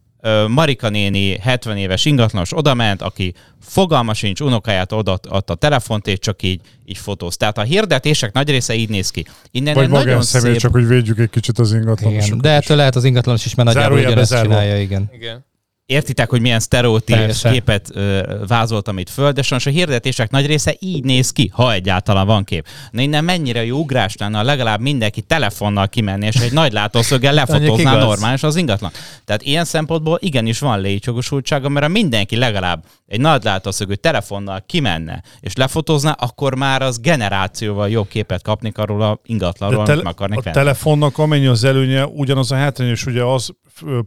Marika 0.49 0.89
néni 0.89 1.39
70 1.39 1.77
éves 1.77 2.05
ingatlanos 2.05 2.57
odament, 2.57 3.03
aki 3.03 3.35
fogalma 3.61 4.15
sincs, 4.15 4.41
unokáját 4.41 4.93
odaadta 4.93 5.53
a 5.53 5.55
telefont, 5.55 6.07
és 6.07 6.19
csak 6.19 6.43
így, 6.43 6.61
így 6.85 6.99
fotóz. 6.99 7.37
Tehát 7.37 7.59
a 7.59 7.63
hirdetések 7.63 8.33
nagy 8.33 8.51
része 8.51 8.75
így 8.75 8.89
néz 8.89 9.11
ki. 9.11 9.27
Innen 9.51 9.75
Vagy 9.75 9.89
nagyon 9.89 10.07
magánszemély, 10.07 10.53
szép... 10.53 10.61
csak 10.61 10.73
hogy 10.73 10.87
védjük 10.87 11.19
egy 11.19 11.31
kicsit 11.31 11.59
az 11.59 11.73
ingatlanosokat. 11.73 12.27
Igen. 12.27 12.41
De 12.41 12.51
ettől 12.51 12.77
lehet 12.77 12.97
az 12.97 13.05
ingatlanos 13.05 13.45
is, 13.45 13.55
mert 13.55 13.69
nagyjából 13.69 13.99
ugyanezt 13.99 14.41
csinálja, 14.43 14.81
igen. 14.81 15.11
Igen. 15.15 15.45
Értitek, 15.87 16.31
hogy 16.31 16.41
milyen 16.41 16.61
sztereotíp 16.61 17.33
képet 17.43 17.91
ö, 17.93 18.23
vázoltam 18.49 18.99
itt 18.99 19.09
föl, 19.09 19.33
de 19.33 19.43
sajnos 19.43 19.67
a 19.67 19.71
hirdetések 19.71 20.31
nagy 20.31 20.47
része 20.47 20.75
így 20.79 21.05
néz 21.05 21.31
ki, 21.31 21.51
ha 21.53 21.73
egyáltalán 21.73 22.27
van 22.27 22.45
kép. 22.45 22.67
Na 22.91 23.01
innen 23.01 23.25
mennyire 23.25 23.65
jó 23.65 23.79
ugrás 23.79 24.17
lenne, 24.17 24.43
legalább 24.43 24.81
mindenki 24.81 25.21
telefonnal 25.21 25.89
kimenni, 25.89 26.27
és 26.27 26.37
egy 26.37 26.53
nagy 26.53 26.73
látószöggel 26.73 27.33
lefotózná 27.35 27.97
normális 27.97 28.43
az 28.43 28.57
ingatlan. 28.57 28.91
Tehát 29.25 29.43
ilyen 29.43 29.65
szempontból 29.65 30.19
igenis 30.23 30.59
van 30.59 30.81
létjogosultsága, 30.81 31.69
mert 31.69 31.87
ha 31.87 31.93
mindenki 31.93 32.37
legalább 32.37 32.85
egy 33.07 33.21
nagy 33.21 33.43
látószögű 33.43 33.95
telefonnal 33.95 34.65
kimenne, 34.67 35.23
és 35.41 35.55
lefotózná, 35.55 36.11
akkor 36.11 36.55
már 36.55 36.83
az 36.83 37.01
generációval 37.01 37.91
jobb 37.91 38.09
képet 38.09 38.43
kapnik 38.43 38.79
arról 38.79 39.03
a 39.03 39.21
ingatlanról, 39.25 39.85
amit 39.85 40.07
akarnak 40.07 40.39
a 40.39 40.43
venni. 40.43 40.57
telefonnak 40.57 41.19
amennyi 41.19 41.47
az 41.47 41.65
előnye, 41.65 42.07
ugyanaz 42.07 42.53
a 42.53 42.57
hátrány, 42.57 42.89
és 42.89 43.07
ugye 43.07 43.23
az 43.23 43.55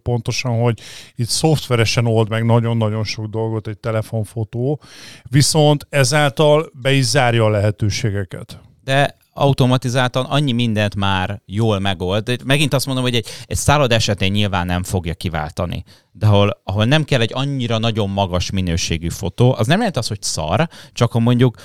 pontosan, 0.04 0.62
hogy 0.62 0.80
itt 1.16 1.30
szoftveresen 1.68 2.06
old 2.06 2.30
meg 2.30 2.46
nagyon-nagyon 2.46 3.04
sok 3.04 3.26
dolgot 3.26 3.68
egy 3.68 3.78
telefonfotó, 3.78 4.82
viszont 5.30 5.88
ezáltal 5.90 6.72
be 6.74 6.92
is 6.92 7.06
zárja 7.06 7.46
a 7.46 7.50
lehetőségeket. 7.50 8.60
de 8.84 9.16
automatizáltan 9.34 10.26
annyi 10.26 10.52
mindent 10.52 10.96
már 10.96 11.42
jól 11.46 11.80
megold. 11.80 12.24
De 12.24 12.36
Megint 12.46 12.74
azt 12.74 12.86
mondom, 12.86 13.04
hogy 13.04 13.16
egy, 13.16 13.28
egy 13.46 13.58
szállod 13.58 13.92
esetén 13.92 14.32
nyilván 14.32 14.66
nem 14.66 14.84
fogja 14.84 15.14
kiváltani. 15.14 15.84
De 16.12 16.26
ahol, 16.26 16.62
ahol 16.64 16.86
nem 16.86 17.04
kell 17.04 17.22
egy 17.22 17.32
annyira 17.34 17.78
nagyon 17.78 18.10
magas 18.10 18.52
minőségű 18.52 19.10
fotó, 19.10 19.56
az 19.58 19.68
nem 19.68 19.78
jelent 19.78 19.98
az, 19.98 20.08
hogy 20.08 20.22
szar, 20.22 20.68
csak 20.92 21.12
ha 21.12 21.20
mondjuk 21.20 21.56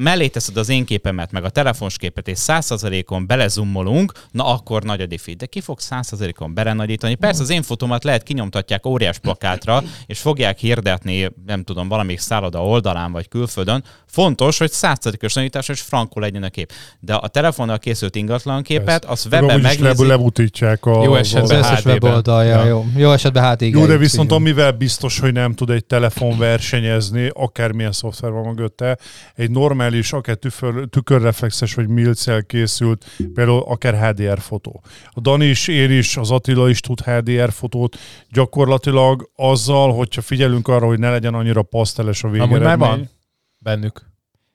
mellé 0.00 0.28
teszed 0.28 0.56
az 0.56 0.68
én 0.68 0.84
képemet, 0.84 1.32
meg 1.32 1.44
a 1.44 1.48
telefons 1.50 1.96
képet, 1.96 2.28
és 2.28 2.38
100%-on 2.46 3.26
belezummolunk, 3.26 4.12
na 4.30 4.46
akkor 4.46 4.82
nagy 4.82 5.00
a 5.00 5.06
diffi. 5.06 5.34
De 5.34 5.46
ki 5.46 5.60
fog 5.60 5.78
100%-on 5.90 6.54
belenagyítani? 6.54 7.14
Persze 7.14 7.42
az 7.42 7.50
én 7.50 7.62
fotómat 7.62 8.04
lehet 8.04 8.22
kinyomtatják 8.22 8.86
óriás 8.86 9.18
plakátra, 9.18 9.82
és 10.06 10.18
fogják 10.18 10.58
hirdetni, 10.58 11.30
nem 11.46 11.62
tudom, 11.64 11.88
valamelyik 11.88 12.20
szálloda 12.20 12.64
oldalán 12.64 13.12
vagy 13.12 13.28
külföldön. 13.28 13.84
Fontos, 14.06 14.58
hogy 14.58 14.70
100%-os 14.72 15.34
nagyítás 15.34 15.68
és 15.68 15.80
frankul 15.80 16.22
legyen 16.22 16.42
a 16.42 16.48
kép. 16.48 16.72
De 17.00 17.14
a 17.14 17.28
telefonnal 17.28 17.78
készült 17.78 18.16
ingatlan 18.16 18.62
képet, 18.62 19.04
az 19.04 19.24
Meg 19.24 19.32
webben 19.40 19.56
amúgy 19.56 19.70
is 19.72 19.78
le, 19.78 19.88
megnézi. 19.88 20.06
lebutítják 20.08 20.84
a... 20.86 21.02
Jó 21.02 21.14
esetben 21.14 21.42
Az 21.42 21.50
összes 21.50 21.78
HD-ben. 21.78 21.92
weboldalja, 21.92 22.56
Ja. 22.58 22.64
jó. 22.64 22.86
Jó 22.96 23.12
esetben 23.12 23.50
HTG. 23.52 23.62
Jó, 23.74 23.86
de 23.86 23.96
viszont 23.96 24.32
amivel 24.32 24.72
biztos, 24.72 25.18
hogy 25.18 25.32
nem 25.32 25.54
tud 25.54 25.70
egy 25.70 25.84
telefon 25.84 26.38
versenyezni, 26.38 27.30
akármilyen 27.34 27.92
szoftver 27.92 28.30
van 28.30 28.44
mögötte, 28.46 28.98
egy 29.34 29.50
normális, 29.88 30.12
akár 30.12 30.36
tükör, 30.36 30.88
tükörreflexes 30.88 31.74
vagy 31.74 31.88
milcel 31.88 32.42
készült, 32.42 33.04
például 33.34 33.64
akár 33.66 33.94
HDR 33.94 34.40
fotó. 34.40 34.82
A 35.10 35.20
Dani 35.20 35.46
is, 35.46 35.68
én 35.68 35.90
is, 35.90 36.16
az 36.16 36.30
Attila 36.30 36.68
is 36.68 36.80
tud 36.80 37.00
HDR 37.00 37.52
fotót, 37.52 37.96
gyakorlatilag 38.30 39.30
azzal, 39.36 39.92
hogyha 39.92 40.20
figyelünk 40.20 40.68
arra, 40.68 40.86
hogy 40.86 40.98
ne 40.98 41.10
legyen 41.10 41.34
annyira 41.34 41.62
paszteles 41.62 42.24
a 42.24 42.28
végeredmény. 42.28 42.62
Amúgy 42.62 42.78
már 42.78 42.88
van 42.88 43.10
bennük 43.58 44.06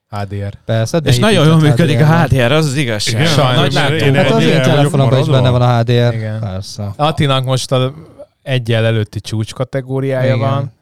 HDR. 0.08 0.58
Persze, 0.64 0.98
de 0.98 1.10
És 1.10 1.18
nagyon 1.18 1.46
jól 1.46 1.60
működik 1.60 2.00
a 2.00 2.06
HDR-ben. 2.06 2.46
HDR, 2.46 2.52
az 2.52 2.66
az 2.66 2.76
igazság. 2.76 3.20
Igen? 3.20 3.32
Sajnos. 3.32 3.74
Nagy 3.74 3.92
én 3.92 4.14
Hát 4.14 4.30
az 4.30 4.42
én 4.42 4.62
telefonomban 4.62 5.20
is 5.20 5.26
benne 5.26 5.50
van 5.50 5.62
a 5.62 5.78
HDR. 5.78 6.14
Igen. 6.14 6.40
Persze. 6.40 6.92
Attinak 6.96 7.44
most 7.44 7.72
a 7.72 7.94
egyel 8.42 8.84
előtti 8.84 9.20
csúcs 9.20 9.52
kategóriája 9.52 10.34
Igen. 10.34 10.38
van. 10.38 10.72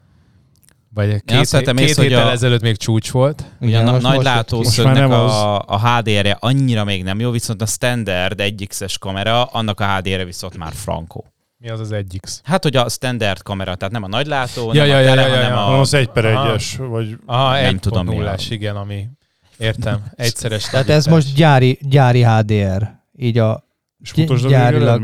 Vagy 0.93 1.07
Én 1.09 1.21
két, 1.25 1.37
azt 1.39 1.51
vettem 1.51 1.75
két 1.75 1.87
észre, 1.87 2.01
hogy 2.01 2.11
héttel 2.11 2.27
a- 2.27 2.31
ezelőtt 2.31 2.61
még 2.61 2.77
csúcs 2.77 3.11
volt. 3.11 3.43
Ugye 3.59 3.79
a 3.79 3.91
most- 3.91 4.01
nagy 4.01 4.23
látószögnek 4.23 5.09
a, 5.09 5.59
a 5.59 5.79
HDR-je 5.79 6.37
annyira 6.39 6.83
még 6.83 7.03
nem 7.03 7.19
jó, 7.19 7.31
viszont 7.31 7.61
a 7.61 7.65
standard 7.65 8.39
1x-es 8.43 8.95
kamera, 8.99 9.43
annak 9.43 9.79
a 9.79 9.95
HDR-je 9.95 10.25
viszont 10.25 10.57
már 10.57 10.71
frankó. 10.73 11.25
Mi 11.57 11.69
az 11.69 11.79
az 11.79 11.89
1X? 11.91 12.37
Hát, 12.43 12.63
hogy 12.63 12.75
a 12.75 12.89
standard 12.89 13.41
kamera, 13.41 13.75
tehát 13.75 13.93
nem 13.93 14.03
a 14.03 14.07
nagylátó, 14.07 14.73
Ja, 14.73 14.85
nem 14.85 14.89
ja, 14.89 14.97
a 14.97 15.03
tele, 15.03 15.21
ja, 15.21 15.27
ja, 15.27 15.33
hanem 15.33 15.49
ja. 15.51 15.65
A... 15.67 15.79
az 15.79 15.93
1 15.93 16.07
per 16.07 16.25
Aha. 16.25 16.55
1-es, 16.55 16.85
vagy 16.89 17.17
Aha, 17.25 17.51
Nem 17.53 17.63
egy 17.65 17.79
tudom, 17.79 18.05
mi 18.05 18.21
a- 18.21 18.35
igen, 18.49 18.75
ami 18.75 19.07
értem. 19.57 20.03
Egyszeres 20.15 20.63
Tehát 20.63 20.89
ez 20.89 21.05
most 21.05 21.35
gyári, 21.35 21.79
gyári 21.81 22.23
HDR. 22.23 23.01
Így 23.17 23.37
a 23.37 23.63
és 23.99 24.11
a 24.43 24.47
Gyárilag. 24.47 25.01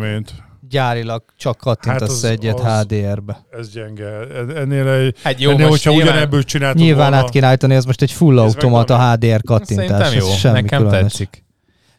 Gyárilag 0.70 1.24
csak 1.38 1.58
kattintasz 1.58 2.00
Hát 2.02 2.10
az, 2.10 2.24
egyet 2.24 2.60
az- 2.60 2.82
HDR-be. 2.82 3.46
Ez 3.52 3.70
gyenge. 3.70 4.06
Ennél, 4.56 4.88
egy, 4.90 5.16
Hát 5.24 5.40
jó, 5.42 5.50
ennél 5.52 5.68
hogyha 5.68 5.92
nyilván, 5.92 6.08
ugyanebből 6.12 6.44
csináltad 6.44 6.82
Nyilván 6.82 7.10
volna, 7.10 7.26
át 7.26 7.30
kéne 7.32 7.48
állítani, 7.48 7.76
ez 7.76 7.86
most 7.86 8.02
egy 8.02 8.12
full 8.12 8.40
automata 8.40 9.12
HDR 9.12 9.42
kattintás. 9.44 9.86
Szerintem 9.88 10.14
jó, 10.20 10.28
ez 10.28 10.36
semmi 10.38 10.62
nekem 10.62 10.82
különös. 10.84 11.02
tetszik. 11.02 11.44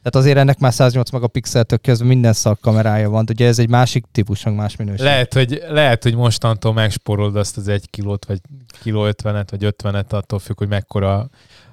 Tehát 0.02 0.26
azért 0.26 0.36
ennek 0.38 0.58
már 0.58 0.72
108 0.72 1.10
megapixeltől 1.10 1.78
kezdve 1.78 2.06
minden 2.06 2.32
szakkamerája 2.32 3.10
van. 3.10 3.26
Ugye 3.30 3.46
ez 3.46 3.58
egy 3.58 3.68
másik 3.68 4.04
típus, 4.12 4.44
meg 4.44 4.54
más 4.54 4.76
minőség. 4.76 5.04
Lehet, 5.04 5.34
hogy, 5.34 5.62
lehet, 5.68 6.02
hogy 6.02 6.14
mostantól 6.14 6.72
megsporolod 6.72 7.36
azt 7.36 7.56
az 7.56 7.68
egy 7.68 7.90
kilót, 7.90 8.24
vagy 8.24 8.40
kiló 8.82 9.06
ötvenet, 9.06 9.50
vagy 9.50 9.64
ötvenet, 9.64 10.12
attól 10.12 10.38
függ, 10.38 10.58
hogy 10.58 10.68
mekkora 10.68 11.28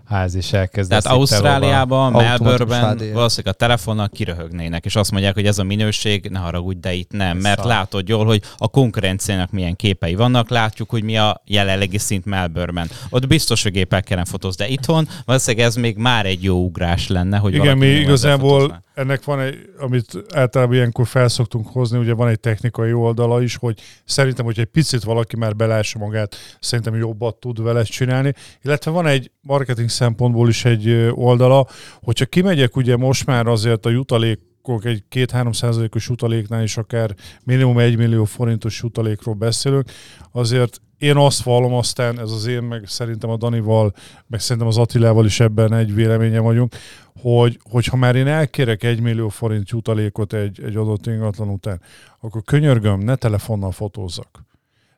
ház, 0.07 0.35
és 0.35 0.53
elkezdesz 0.53 1.03
Tehát 1.03 1.17
Ausztráliában, 1.17 2.11
Melbourne-ben 2.11 2.97
valószínűleg 3.13 3.53
a 3.53 3.57
telefonnal 3.57 4.09
kiröhögnének, 4.09 4.85
és 4.85 4.95
azt 4.95 5.11
mondják, 5.11 5.33
hogy 5.33 5.45
ez 5.45 5.57
a 5.57 5.63
minőség, 5.63 6.29
ne 6.29 6.39
haragudj, 6.39 6.79
de 6.79 6.93
itt 6.93 7.11
nem, 7.11 7.37
mert 7.37 7.57
Szar. 7.57 7.67
látod 7.67 8.07
jól, 8.07 8.25
hogy 8.25 8.41
a 8.57 8.67
konkurenciának 8.67 9.51
milyen 9.51 9.75
képei 9.75 10.15
vannak, 10.15 10.49
látjuk, 10.49 10.89
hogy 10.89 11.03
mi 11.03 11.17
a 11.17 11.41
jelenlegi 11.45 11.97
szint 11.97 12.25
Melbourne-ben. 12.25 12.89
Ott 13.09 13.27
biztos, 13.27 13.63
hogy 13.63 13.71
gépekkel 13.71 14.15
nem 14.15 14.25
fotóz, 14.25 14.55
de 14.55 14.67
itthon 14.67 15.07
valószínűleg 15.25 15.65
ez 15.67 15.75
még 15.75 15.97
már 15.97 16.25
egy 16.25 16.43
jó 16.43 16.63
ugrás 16.63 17.07
lenne, 17.07 17.37
hogy 17.37 17.53
Igen, 17.53 17.77
mi 17.77 17.87
igazából 17.87 18.85
ennek 18.97 19.23
van 19.23 19.39
egy, 19.39 19.69
amit 19.79 20.23
általában 20.33 20.75
ilyenkor 20.75 21.07
felszoktunk 21.07 21.67
hozni, 21.67 21.97
ugye 21.97 22.13
van 22.13 22.27
egy 22.27 22.39
technikai 22.39 22.93
oldala 22.93 23.41
is, 23.41 23.55
hogy 23.55 23.81
szerintem, 24.05 24.45
hogy 24.45 24.59
egy 24.59 24.65
picit 24.65 25.03
valaki 25.03 25.35
már 25.35 25.55
belássa 25.55 25.99
magát, 25.99 26.35
szerintem 26.59 26.95
jobbat 26.95 27.35
tud 27.35 27.61
vele 27.61 27.83
csinálni. 27.83 28.33
Illetve 28.63 28.91
van 28.91 29.07
egy 29.07 29.31
marketing 29.41 29.89
szempontból 29.97 30.49
is 30.49 30.65
egy 30.65 31.11
oldala, 31.13 31.67
hogyha 32.01 32.25
kimegyek 32.25 32.75
ugye 32.75 32.97
most 32.97 33.25
már 33.25 33.47
azért 33.47 33.85
a 33.85 33.89
jutalékok 33.89 34.85
egy 34.85 35.03
2-3 35.15 35.53
százalékos 35.53 36.07
jutaléknál 36.07 36.63
is 36.63 36.77
akár 36.77 37.15
minimum 37.43 37.77
1 37.77 37.97
millió 37.97 38.23
forintos 38.23 38.81
jutalékról 38.81 39.35
beszélünk, 39.35 39.89
azért 40.31 40.81
én 40.97 41.15
azt 41.15 41.43
vallom, 41.43 41.73
aztán 41.73 42.19
ez 42.19 42.31
az 42.31 42.45
én, 42.45 42.63
meg 42.63 42.83
szerintem 42.87 43.29
a 43.29 43.37
Danival, 43.37 43.93
meg 44.27 44.39
szerintem 44.39 44.67
az 44.67 44.77
Attilával 44.77 45.25
is 45.25 45.39
ebben 45.39 45.73
egy 45.73 45.93
véleménye 45.93 46.39
vagyunk, 46.39 46.75
hogy, 47.21 47.59
hogyha 47.69 47.97
már 47.97 48.15
én 48.15 48.27
elkérek 48.27 48.83
egy 48.83 49.01
millió 49.01 49.29
forint 49.29 49.69
jutalékot 49.69 50.33
egy, 50.33 50.61
egy 50.63 50.75
adott 50.75 51.05
ingatlan 51.05 51.49
után, 51.49 51.81
akkor 52.19 52.41
könyörgöm, 52.43 52.99
ne 52.99 53.15
telefonnal 53.15 53.71
fotózzak. 53.71 54.46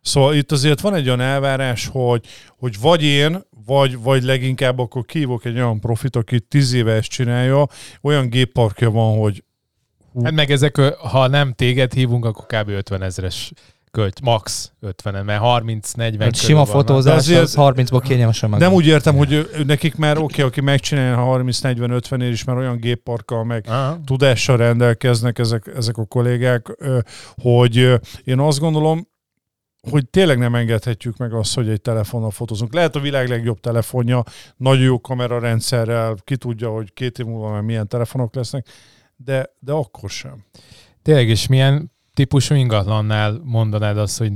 Szóval 0.01 0.35
itt 0.35 0.51
azért 0.51 0.81
van 0.81 0.93
egy 0.93 1.07
olyan 1.07 1.21
elvárás, 1.21 1.89
hogy, 1.91 2.25
hogy 2.57 2.79
vagy 2.81 3.03
én, 3.03 3.41
vagy, 3.65 4.01
vagy 4.01 4.23
leginkább 4.23 4.79
akkor 4.79 5.05
kívok 5.05 5.45
egy 5.45 5.55
olyan 5.55 5.79
profit, 5.79 6.15
aki 6.15 6.39
tíz 6.39 6.73
éve 6.73 6.93
ezt 6.93 7.09
csinálja, 7.09 7.67
olyan 8.01 8.29
gépparkja 8.29 8.89
van, 8.91 9.17
hogy 9.17 9.43
Hát 10.23 10.31
meg 10.33 10.51
ezek, 10.51 10.77
ö, 10.77 10.89
ha 10.97 11.27
nem 11.27 11.53
téged 11.53 11.93
hívunk, 11.93 12.25
akkor 12.25 12.45
kb. 12.45 12.69
50 12.69 13.01
ezeres 13.03 13.51
költ, 13.91 14.21
max 14.21 14.71
50 14.79 15.25
mert 15.25 15.41
30-40 15.43 16.17
Mert 16.17 16.35
sima 16.35 16.35
körül 16.37 16.55
van. 16.55 16.65
fotózás, 16.65 17.15
azért- 17.17 17.41
az 17.41 17.55
30-ból 17.57 18.01
kényelmesen 18.03 18.49
meg. 18.49 18.59
nem 18.59 18.73
úgy 18.73 18.87
értem, 18.87 19.15
hogy 19.15 19.49
nekik 19.65 19.95
már 19.95 20.17
oké, 20.17 20.23
okay, 20.23 20.45
aki 20.45 20.61
megcsinálja 20.61 21.17
30-40-50 21.17 22.21
ér 22.21 22.31
is, 22.31 22.43
már 22.43 22.57
olyan 22.57 22.77
gépparkkal 22.77 23.43
meg 23.43 23.65
Aha. 23.67 23.99
tudással 24.05 24.57
rendelkeznek 24.57 25.39
ezek, 25.39 25.71
ezek 25.75 25.97
a 25.97 26.05
kollégák, 26.05 26.67
hogy 27.41 27.75
én 28.23 28.39
azt 28.39 28.59
gondolom, 28.59 29.07
hogy 29.89 30.09
tényleg 30.09 30.37
nem 30.37 30.55
engedhetjük 30.55 31.17
meg 31.17 31.33
azt, 31.33 31.55
hogy 31.55 31.69
egy 31.69 31.81
telefonnal 31.81 32.31
fotózunk. 32.31 32.73
Lehet 32.73 32.95
a 32.95 32.99
világ 32.99 33.29
legjobb 33.29 33.59
telefonja, 33.59 34.23
nagyon 34.57 34.83
jó 34.83 35.01
kamerarendszerrel, 35.01 36.15
ki 36.23 36.37
tudja, 36.37 36.69
hogy 36.69 36.93
két 36.93 37.19
év 37.19 37.25
múlva 37.25 37.51
már 37.51 37.61
milyen 37.61 37.87
telefonok 37.87 38.35
lesznek, 38.35 38.67
de, 39.15 39.53
de 39.59 39.71
akkor 39.71 40.09
sem. 40.09 40.45
Tényleg, 41.01 41.29
és 41.29 41.47
milyen 41.47 41.91
típusú 42.13 42.55
ingatlannál 42.55 43.41
mondanád 43.43 43.97
azt, 43.97 44.17
hogy 44.17 44.33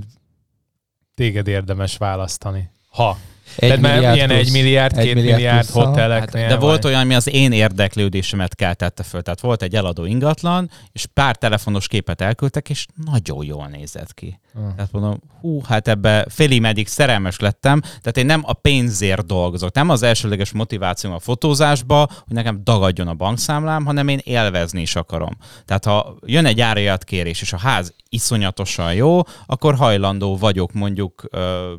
téged 1.13 1.47
érdemes 1.47 1.97
választani? 1.97 2.69
Ha. 2.89 3.17
Egy 3.55 3.59
Tehát 3.69 3.79
már 3.81 3.93
milliárd 3.93 4.15
ilyen 4.15 4.27
plusz. 4.27 4.39
egy 4.39 4.51
milliárd, 4.51 4.97
Egy 4.97 5.05
két 5.05 5.13
milliárd 5.13 5.35
milliárd 5.37 5.65
plusz. 5.71 5.83
Hát, 5.85 6.31
de 6.31 6.55
volt 6.57 6.81
vagy- 6.81 6.91
olyan, 6.91 7.01
ami 7.03 7.15
az 7.15 7.29
én 7.29 7.51
érdeklődésemet 7.51 8.55
keltette 8.55 9.03
föl. 9.03 9.21
Tehát 9.21 9.39
volt 9.41 9.61
egy 9.61 9.75
eladó 9.75 10.05
ingatlan, 10.05 10.69
és 10.91 11.05
pár 11.13 11.35
telefonos 11.35 11.87
képet 11.87 12.21
elküldtek, 12.21 12.69
és 12.69 12.85
nagyon 13.05 13.45
jól 13.45 13.67
nézett 13.67 14.13
ki. 14.13 14.39
Hmm. 14.53 14.75
Tehát 14.75 14.91
mondom, 14.91 15.19
hú, 15.41 15.61
hát 15.67 15.87
ebbe 15.87 16.25
félig 16.29 16.61
meddig 16.61 16.87
szerelmes 16.87 17.39
lettem, 17.39 17.79
tehát 17.81 18.17
én 18.17 18.25
nem 18.25 18.41
a 18.45 18.53
pénzért 18.53 19.25
dolgozok, 19.25 19.73
nem 19.73 19.89
az 19.89 20.03
elsőleges 20.03 20.51
motivációm 20.51 21.13
a 21.13 21.19
fotózásba, 21.19 21.97
hogy 21.97 22.35
nekem 22.35 22.61
dagadjon 22.63 23.07
a 23.07 23.13
bankszámlám, 23.13 23.85
hanem 23.85 24.07
én 24.07 24.19
élvezni 24.23 24.81
is 24.81 24.95
akarom. 24.95 25.37
Tehát 25.65 25.85
ha 25.85 26.15
jön 26.25 26.45
egy 26.45 26.61
árajat-kérés, 26.61 27.41
és 27.41 27.53
a 27.53 27.57
ház 27.57 27.93
iszonyatosan 28.09 28.93
jó, 28.93 29.19
akkor 29.45 29.75
hajlandó 29.75 30.37
vagyok 30.37 30.73
mondjuk 30.73 31.23
ö, 31.31 31.73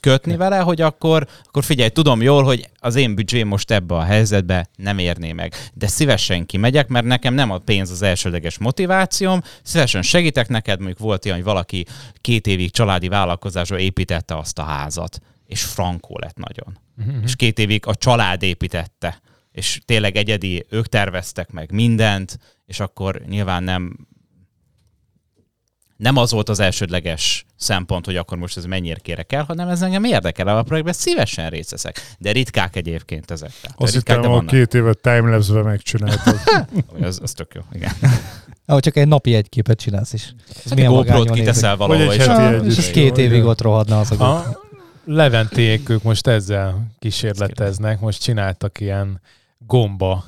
kötni 0.00 0.36
vele, 0.36 0.58
hogy 0.58 0.80
akkor, 0.80 1.26
akkor 1.44 1.64
figyelj, 1.64 1.88
tudom 1.88 2.22
jól, 2.22 2.42
hogy 2.42 2.68
az 2.78 2.94
én 2.94 3.14
büdzsém 3.14 3.48
most 3.48 3.70
ebbe 3.70 3.94
a 3.94 4.02
helyzetbe 4.02 4.68
nem 4.76 4.98
érné 4.98 5.32
meg. 5.32 5.54
De 5.74 5.86
szívesen 5.86 6.46
kimegyek, 6.46 6.88
mert 6.88 7.06
nekem 7.06 7.34
nem 7.34 7.50
a 7.50 7.58
pénz 7.58 7.90
az 7.90 8.02
elsődleges 8.02 8.58
motivációm, 8.58 9.42
szívesen 9.62 10.02
segítek 10.02 10.48
neked, 10.48 10.78
mondjuk 10.78 10.98
volt 10.98 11.24
ilyen, 11.24 11.36
hogy 11.36 11.46
valaki 11.46 11.86
két 12.20 12.46
évig 12.46 12.70
családi 12.70 13.08
vállalkozásra 13.08 13.78
építette 13.78 14.36
azt 14.36 14.58
a 14.58 14.62
házat, 14.62 15.20
és 15.46 15.62
frankó 15.62 16.18
lett 16.18 16.36
nagyon. 16.36 16.78
Mhm. 16.94 17.24
És 17.24 17.36
két 17.36 17.58
évig 17.58 17.86
a 17.86 17.94
család 17.94 18.42
építette, 18.42 19.20
és 19.52 19.80
tényleg 19.84 20.16
egyedi, 20.16 20.66
ők 20.68 20.86
terveztek 20.86 21.50
meg 21.50 21.72
mindent, 21.72 22.38
és 22.66 22.80
akkor 22.80 23.22
nyilván 23.28 23.62
nem 23.62 23.96
nem 25.96 26.16
az 26.16 26.30
volt 26.30 26.48
az 26.48 26.60
elsődleges 26.60 27.46
szempont, 27.56 28.04
hogy 28.06 28.16
akkor 28.16 28.38
most 28.38 28.56
ez 28.56 28.64
mennyire 28.64 28.98
kérek 28.98 29.32
el, 29.32 29.44
hanem 29.44 29.68
ez 29.68 29.82
engem 29.82 30.04
érdekel 30.04 30.48
a 30.48 30.62
projektben, 30.62 30.94
szívesen 30.94 31.50
részt 31.50 31.70
veszek. 31.70 32.14
De 32.18 32.32
ritkák 32.32 32.76
egyébként 32.76 33.30
ezek. 33.30 33.52
Tehát 33.60 33.80
Azt 33.80 33.94
ritkák, 33.94 34.16
hittem, 34.16 34.30
a 34.30 34.34
vannak. 34.34 34.50
két 34.50 34.74
évet 34.74 34.98
timelapse-be 34.98 35.62
megcsináltad. 35.62 36.40
Az, 37.00 37.18
az 37.22 37.32
tök 37.32 37.54
jó, 37.54 37.60
igen. 37.72 37.92
Ahogy 38.66 38.82
csak 38.82 38.96
egy 38.96 39.08
napi 39.08 39.34
egy 39.34 39.48
képet 39.48 39.78
csinálsz 39.80 40.12
is. 40.12 40.34
Ez 40.48 40.62
Hát 40.64 40.74
milyen 40.74 40.92
GoPro-t 40.92 41.30
kiteszel 41.30 41.76
valahol, 41.76 42.12
egy 42.12 42.18
és 42.20 42.26
és 42.72 42.78
az 42.78 42.90
két 42.90 43.18
évig 43.18 43.38
jó. 43.38 43.48
ott 43.48 43.60
rohadna 43.60 44.00
az 44.00 44.10
a 44.10 44.16
GoPro. 44.16 44.50
A 44.50 44.62
Leventék 45.06 45.88
ők 45.88 46.02
most 46.02 46.26
ezzel 46.26 46.86
kísérleteznek, 46.98 48.00
most 48.00 48.22
csináltak 48.22 48.80
ilyen 48.80 49.20
gomba 49.58 50.24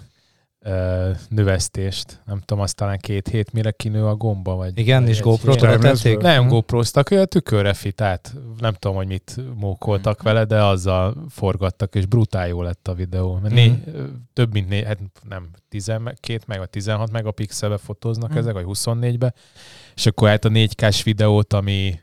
ö, 0.66 1.10
növesztést. 1.28 2.20
Nem 2.24 2.40
tudom, 2.44 2.62
azt 2.62 2.74
talán 2.76 2.98
két 2.98 3.28
hét 3.28 3.52
mire 3.52 3.70
kinő 3.70 4.06
a 4.06 4.14
gomba, 4.14 4.54
vagy... 4.54 4.78
Igen, 4.78 5.00
vagy 5.02 5.10
és 5.10 5.18
Timelapse-ből? 5.20 5.78
tették? 5.78 6.18
Nem 6.18 6.42
Hm. 6.42 6.48
GoPro-ztak, 6.48 7.10
olyan 7.10 7.26
tükörre 7.26 7.74
fit 7.74 8.00
át. 8.00 8.34
Nem 8.58 8.72
tudom, 8.72 8.96
hogy 8.96 9.06
mit 9.06 9.36
mókoltak 9.54 10.22
vele, 10.22 10.44
de 10.44 10.62
azzal 10.62 11.14
forgattak, 11.28 11.94
és 11.94 12.06
brutál 12.06 12.48
jó 12.48 12.62
lett 12.62 12.88
a 12.88 12.94
videó. 12.94 13.38
Mert 13.42 13.54
né, 13.54 13.82
több 14.32 14.52
mint 14.52 14.68
né, 14.68 14.84
hát 14.84 14.98
nem 15.28 15.48
12 15.68 16.40
meg, 16.46 16.58
vagy 16.58 16.70
16 16.70 17.10
megapixelbe 17.10 17.76
fotóznak 17.78 18.28
Mhm. 18.30 18.38
ezek, 18.38 18.52
vagy 18.52 18.64
24-be. 18.66 19.34
És 19.94 20.06
akkor 20.06 20.28
hát 20.28 20.44
a 20.44 20.48
4K-s 20.48 21.02
videót, 21.02 21.52
ami 21.52 22.00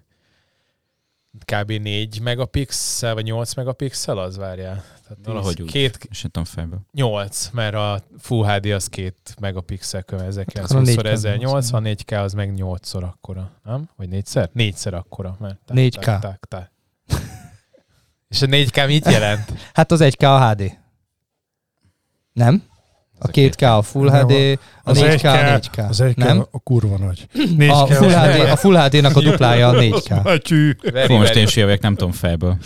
kb. 1.46 1.72
4 1.72 2.22
megapixel, 2.22 3.14
vagy 3.14 3.24
8 3.24 3.54
megapixel, 3.54 4.18
az 4.18 4.38
várjál. 4.38 4.76
Tehát 4.76 5.18
Valahogy 5.26 5.62
úgy. 5.62 5.72
Két, 5.72 6.00
És 6.10 6.26
nem 6.32 6.44
fejből. 6.44 6.80
8, 6.92 7.50
mert 7.54 7.76
a 7.76 8.04
Full 8.20 8.46
HD 8.46 8.66
az 8.66 8.88
két 8.88 9.36
megapixel 9.40 10.04
köve, 10.04 10.24
Hát 10.24 10.32
akkor 10.38 10.76
a 10.76 10.82
1920 10.82 10.96
4K 10.96 11.06
1080, 11.12 11.84
4K 11.86 12.24
az 12.24 12.34
meg 12.34 12.54
8-szor 12.58 13.04
akkora, 13.04 13.52
nem? 13.64 13.90
Vagy 13.96 14.10
négyszer? 14.10 14.50
Négyszer 14.54 14.94
akkora. 14.94 15.36
Mert 15.40 15.58
tá- 15.66 15.78
4K. 15.78 16.00
tá- 16.00 16.20
tá- 16.20 16.48
tá. 16.48 16.72
És 18.28 18.42
a 18.42 18.46
4K 18.46 18.88
mit 18.88 19.06
jelent? 19.12 19.54
Hát 19.74 19.92
az 19.92 20.00
1K 20.04 20.22
a 20.24 20.50
HD. 20.50 20.78
Nem? 22.34 22.64
A 23.20 23.28
2K 23.28 23.78
a 23.78 23.82
Full 23.82 24.10
Nem, 24.10 24.28
HD, 24.28 24.60
a 24.84 24.90
Az 24.90 24.98
4K 25.00 25.24
a 25.24 25.58
1K 25.58 25.62
4K. 25.76 25.88
Az 25.90 26.02
egy 26.02 26.18
Nem? 26.18 26.46
a 26.52 26.60
kurva 26.60 26.98
nagy. 26.98 27.28
A 27.70 27.86
Full, 27.86 28.10
HD, 28.10 28.50
a 28.50 28.56
Full 28.56 28.76
HD-nak 28.78 29.16
a 29.16 29.22
duplája 29.22 29.68
a 29.68 29.74
4K. 29.74 30.24
Matyű. 30.24 30.76
Very, 30.92 31.08
Fú, 31.08 31.14
most 31.14 31.30
én 31.30 31.34
very. 31.36 31.48
sírjavek, 31.48 31.82
nem 31.82 31.96
tudom 31.96 32.12
fejből. 32.12 32.58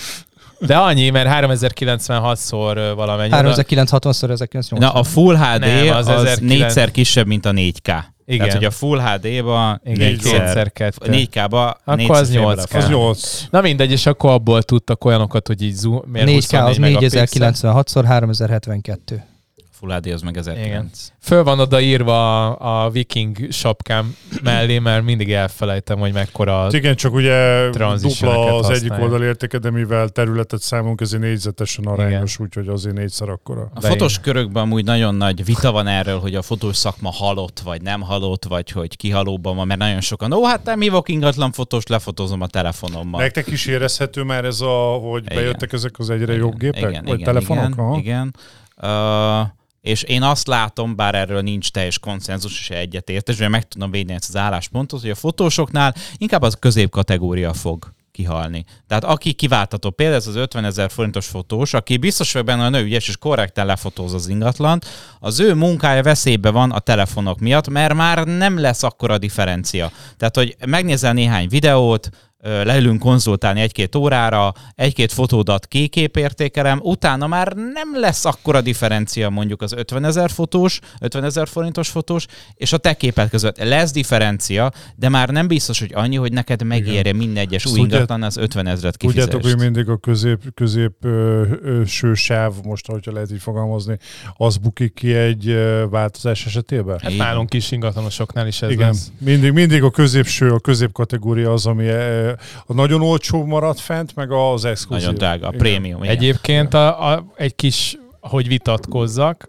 De 0.59 0.77
annyi, 0.77 1.09
mert 1.09 1.29
3096-szor 1.45 2.91
valamennyi. 2.95 3.31
3960 3.31 4.11
1980. 4.11 4.79
Na, 4.79 4.91
a 4.91 5.03
Full 5.03 5.35
HD 5.37 5.59
Nem, 5.59 5.95
az 5.95 6.07
az, 6.07 6.15
az 6.15 6.25
1900 6.25 6.39
négyszer 6.39 6.91
kisebb, 6.91 7.27
mint 7.27 7.45
a 7.45 7.51
4K. 7.51 8.03
Igen. 8.25 8.39
Tehát, 8.45 8.53
hogy 8.53 8.65
a 8.65 8.71
Full 8.71 8.99
HD-ba 8.99 9.81
Igen, 9.85 10.07
Négyszor. 10.07 10.31
kétszer 10.31 10.71
kettő. 10.71 11.11
4K-ba 11.11 11.73
Akkor 11.85 12.15
az 12.15 12.29
félbe 12.29 12.45
8K. 12.53 12.55
lefele. 12.55 12.83
Az 12.83 12.89
8. 12.89 13.43
Na 13.49 13.61
mindegy, 13.61 13.91
és 13.91 14.05
akkor 14.05 14.31
abból 14.31 14.63
tudtak 14.63 15.05
olyanokat, 15.05 15.47
hogy 15.47 15.61
így 15.61 15.73
zoom, 15.73 16.01
miért 16.11 16.27
4K 16.29 16.37
az 16.37 16.45
24 16.45 16.79
megapixel? 16.79 17.19
4096 17.19 17.85
x 17.85 17.93
3072. 17.93 19.23
Full 19.79 19.91
HD 19.91 20.07
az 20.07 20.21
meg 20.21 20.37
1009. 20.37 21.11
Föl 21.19 21.43
van 21.43 21.59
oda 21.59 21.81
írva 21.81 22.47
a, 22.51 22.85
a 22.85 22.89
viking 22.89 23.51
sapkám 23.51 24.15
mellé, 24.43 24.79
mert 24.79 25.03
mindig 25.03 25.31
elfelejtem, 25.31 25.99
hogy 25.99 26.13
mekkora 26.13 26.63
a 26.63 26.67
Igen, 26.71 26.95
csak 26.95 27.13
ugye 27.13 27.69
dupla 27.69 28.55
az 28.57 28.69
egyik 28.69 28.93
oldal 28.99 29.23
értéke, 29.23 29.57
de 29.57 29.71
mivel 29.71 30.09
területet 30.09 30.61
számunk, 30.61 31.01
ezért 31.01 31.21
négyzetesen 31.21 31.85
arányos, 31.85 32.39
úgyhogy 32.39 32.67
azért 32.67 32.95
négyszer 32.95 33.29
akkora. 33.29 33.71
A 33.73 33.79
De 33.79 33.87
fotós 33.87 34.19
körökben 34.19 34.63
amúgy 34.63 34.83
nagyon 34.83 35.15
nagy 35.15 35.45
vita 35.45 35.71
van 35.71 35.87
erről, 35.87 36.19
hogy 36.19 36.35
a 36.35 36.41
fotós 36.41 36.75
szakma 36.75 37.11
halott, 37.11 37.59
vagy 37.63 37.81
nem 37.81 38.01
halott, 38.01 38.45
vagy 38.45 38.71
hogy 38.71 38.97
kihalóban 38.97 39.55
van, 39.55 39.67
mert 39.67 39.79
nagyon 39.79 40.01
sokan, 40.01 40.33
ó, 40.33 40.45
hát 40.45 40.63
nem 40.63 40.79
hívok 40.79 41.09
ingatlan 41.09 41.51
fotós, 41.51 41.85
lefotózom 41.85 42.41
a 42.41 42.47
telefonommal. 42.47 43.21
Nektek 43.21 43.47
is 43.47 43.65
érezhető 43.65 44.23
már 44.23 44.45
ez 44.45 44.61
a, 44.61 44.99
hogy 45.09 45.23
Igen. 45.25 45.37
bejöttek 45.37 45.73
ezek 45.73 45.99
az 45.99 46.09
egyre 46.09 46.33
jobb 46.33 46.57
gépek? 46.57 46.89
Igen, 46.89 47.03
vagy 47.05 47.19
igen, 47.19 47.33
telefonok? 47.33 47.67
Igen, 47.67 47.79
Aha. 47.85 47.97
igen. 47.97 48.35
Uh, 48.81 49.55
és 49.87 50.03
én 50.03 50.23
azt 50.23 50.47
látom, 50.47 50.95
bár 50.95 51.15
erről 51.15 51.41
nincs 51.41 51.69
teljes 51.71 51.99
konszenzus 51.99 52.59
és 52.59 52.69
egyetértés, 52.69 53.37
hogy 53.37 53.49
meg 53.49 53.67
tudom 53.67 53.91
védeni 53.91 54.17
ezt 54.19 54.29
az 54.29 54.35
álláspontot, 54.35 55.01
hogy 55.01 55.09
a 55.09 55.15
fotósoknál 55.15 55.95
inkább 56.17 56.41
az 56.41 56.57
középkategória 56.59 57.53
fog 57.53 57.95
kihalni. 58.11 58.65
Tehát 58.87 59.03
aki 59.03 59.33
kiváltató, 59.33 59.89
például 59.89 60.17
ez 60.17 60.27
az 60.27 60.35
50 60.35 60.65
ezer 60.65 60.91
forintos 60.91 61.27
fotós, 61.27 61.73
aki 61.73 61.97
biztos 61.97 62.33
vagy 62.33 62.43
benne 62.43 62.63
a 62.63 62.69
nő 62.69 62.83
ügyes 62.83 63.07
és 63.07 63.17
korrekten 63.17 63.65
lefotóz 63.65 64.13
az 64.13 64.27
ingatlant, 64.27 64.85
az 65.19 65.39
ő 65.39 65.53
munkája 65.53 66.03
veszélybe 66.03 66.49
van 66.49 66.71
a 66.71 66.79
telefonok 66.79 67.39
miatt, 67.39 67.69
mert 67.69 67.93
már 67.93 68.25
nem 68.25 68.59
lesz 68.59 68.83
akkora 68.83 69.17
differencia. 69.17 69.91
Tehát, 70.17 70.35
hogy 70.35 70.55
megnézel 70.65 71.13
néhány 71.13 71.47
videót, 71.47 72.09
leülünk 72.39 72.99
konzultálni 72.99 73.61
egy-két 73.61 73.95
órára, 73.95 74.53
egy-két 74.75 75.11
fotódat 75.11 75.67
kiképértékelem, 75.67 76.79
utána 76.81 77.27
már 77.27 77.53
nem 77.53 77.99
lesz 77.99 78.25
akkora 78.25 78.61
differencia 78.61 79.29
mondjuk 79.29 79.61
az 79.61 79.73
50 79.73 80.05
ezer 80.05 80.29
fotós, 80.29 80.79
50 81.01 81.23
ezer 81.23 81.47
forintos 81.47 81.89
fotós, 81.89 82.25
és 82.53 82.73
a 82.73 82.77
te 82.77 82.93
képed 82.93 83.29
között. 83.29 83.63
Lesz 83.63 83.91
differencia, 83.91 84.71
de 84.95 85.09
már 85.09 85.29
nem 85.29 85.47
biztos, 85.47 85.79
hogy 85.79 85.91
annyi, 85.93 86.15
hogy 86.15 86.31
neked 86.33 86.63
megérje 86.63 87.13
minden 87.13 87.43
egyes 87.43 87.65
új 87.65 87.79
ingatlan 87.79 88.23
az 88.23 88.37
50 88.37 88.67
ezeret 88.67 88.97
kifizetést. 88.97 89.31
Tudjátok, 89.31 89.59
hogy 89.59 89.71
mindig 89.71 89.89
a 89.89 89.97
közép, 89.97 90.53
közép 90.53 90.93
ö, 91.01 91.43
ö, 91.61 91.81
sősáv, 91.85 92.53
most 92.63 92.87
hogyha 92.87 93.11
lehet 93.11 93.31
így 93.31 93.41
fogalmazni, 93.41 93.97
az 94.33 94.57
bukik 94.57 94.93
ki 94.93 95.13
egy 95.13 95.47
ö, 95.47 95.85
változás 95.89 96.45
esetében? 96.45 96.99
Hát 97.01 97.17
nálunk 97.17 97.53
is 97.53 97.71
ingatlanosoknál 97.71 98.47
is 98.47 98.61
ez 98.61 98.71
Igen, 98.71 98.87
lesz. 98.87 99.11
mindig, 99.19 99.51
mindig 99.51 99.83
a 99.83 99.89
középső, 99.89 100.51
a 100.51 100.59
középkategória 100.59 101.51
az, 101.53 101.65
ami 101.65 101.85
ö, 101.85 102.26
a 102.65 102.73
nagyon 102.73 103.01
olcsó 103.01 103.45
marad 103.45 103.77
fent, 103.77 104.15
meg 104.15 104.31
az 104.31 104.65
exkluzív. 104.65 105.05
Nagyon 105.05 105.19
drága, 105.19 105.45
a 105.45 105.49
Igen. 105.49 105.59
prémium. 105.59 106.03
igen. 106.03 106.15
Egyébként 106.15 106.73
a, 106.73 107.11
a, 107.11 107.25
egy 107.35 107.55
kis, 107.55 107.97
hogy 108.19 108.47
vitatkozzak, 108.47 109.47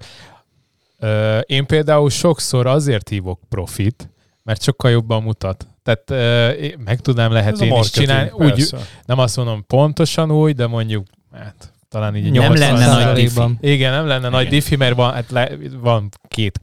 ö, 0.99 1.39
én 1.39 1.67
például 1.67 2.11
sokszor 2.11 2.67
azért 2.67 3.09
hívok 3.09 3.41
profit, 3.49 4.11
mert 4.43 4.63
sokkal 4.63 4.91
jobban 4.91 5.23
mutat. 5.23 5.67
Tehát 5.83 6.11
ö, 6.11 6.67
meg 6.85 7.01
tudnám 7.01 7.33
lehet 7.33 7.61
én 7.61 7.75
is 7.81 7.91
csinálni. 7.91 8.31
Úgy, 8.33 8.75
nem 9.05 9.19
azt 9.19 9.37
mondom 9.37 9.65
pontosan 9.67 10.31
úgy, 10.31 10.55
de 10.55 10.67
mondjuk 10.67 11.07
hát, 11.33 11.73
talán 11.89 12.17
így 12.17 12.33
Nem 12.33 12.51
80 12.53 12.79
lenne 12.79 13.05
nagy 13.05 13.15
diffi. 13.15 13.41
Igen, 13.61 13.93
nem 13.93 14.07
lenne 14.07 14.29
nagy 14.29 14.41
Igen. 14.41 14.53
diffi, 14.53 14.77
mert 14.77 14.95
van, 14.95 15.13
hát 15.13 15.31
le, 15.31 15.51
van 15.81 16.09
két 16.29 16.61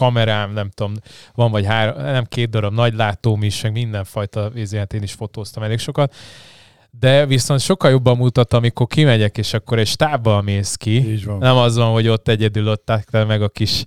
kamerám, 0.00 0.52
nem 0.52 0.70
tudom, 0.70 0.94
van 1.34 1.50
vagy 1.50 1.66
három, 1.66 2.02
nem 2.02 2.24
két 2.24 2.50
darab 2.50 2.74
nagy 2.74 2.94
látóm 2.94 3.42
is, 3.42 3.62
meg 3.62 3.72
mindenfajta 3.72 4.50
vízért 4.50 4.94
én 4.94 5.02
is 5.02 5.12
fotóztam 5.12 5.62
elég 5.62 5.78
sokat. 5.78 6.14
De 7.00 7.26
viszont 7.26 7.60
sokkal 7.60 7.90
jobban 7.90 8.16
mutat, 8.16 8.52
amikor 8.52 8.86
kimegyek, 8.86 9.38
és 9.38 9.54
akkor 9.54 9.78
egy 9.78 9.86
stábbal 9.86 10.42
mész 10.42 10.74
ki. 10.74 11.20
Nem 11.38 11.56
az 11.56 11.76
van, 11.76 11.92
hogy 11.92 12.08
ott 12.08 12.28
egyedül 12.28 12.68
ott 12.68 12.92
meg 13.10 13.42
a 13.42 13.48
kis 13.48 13.84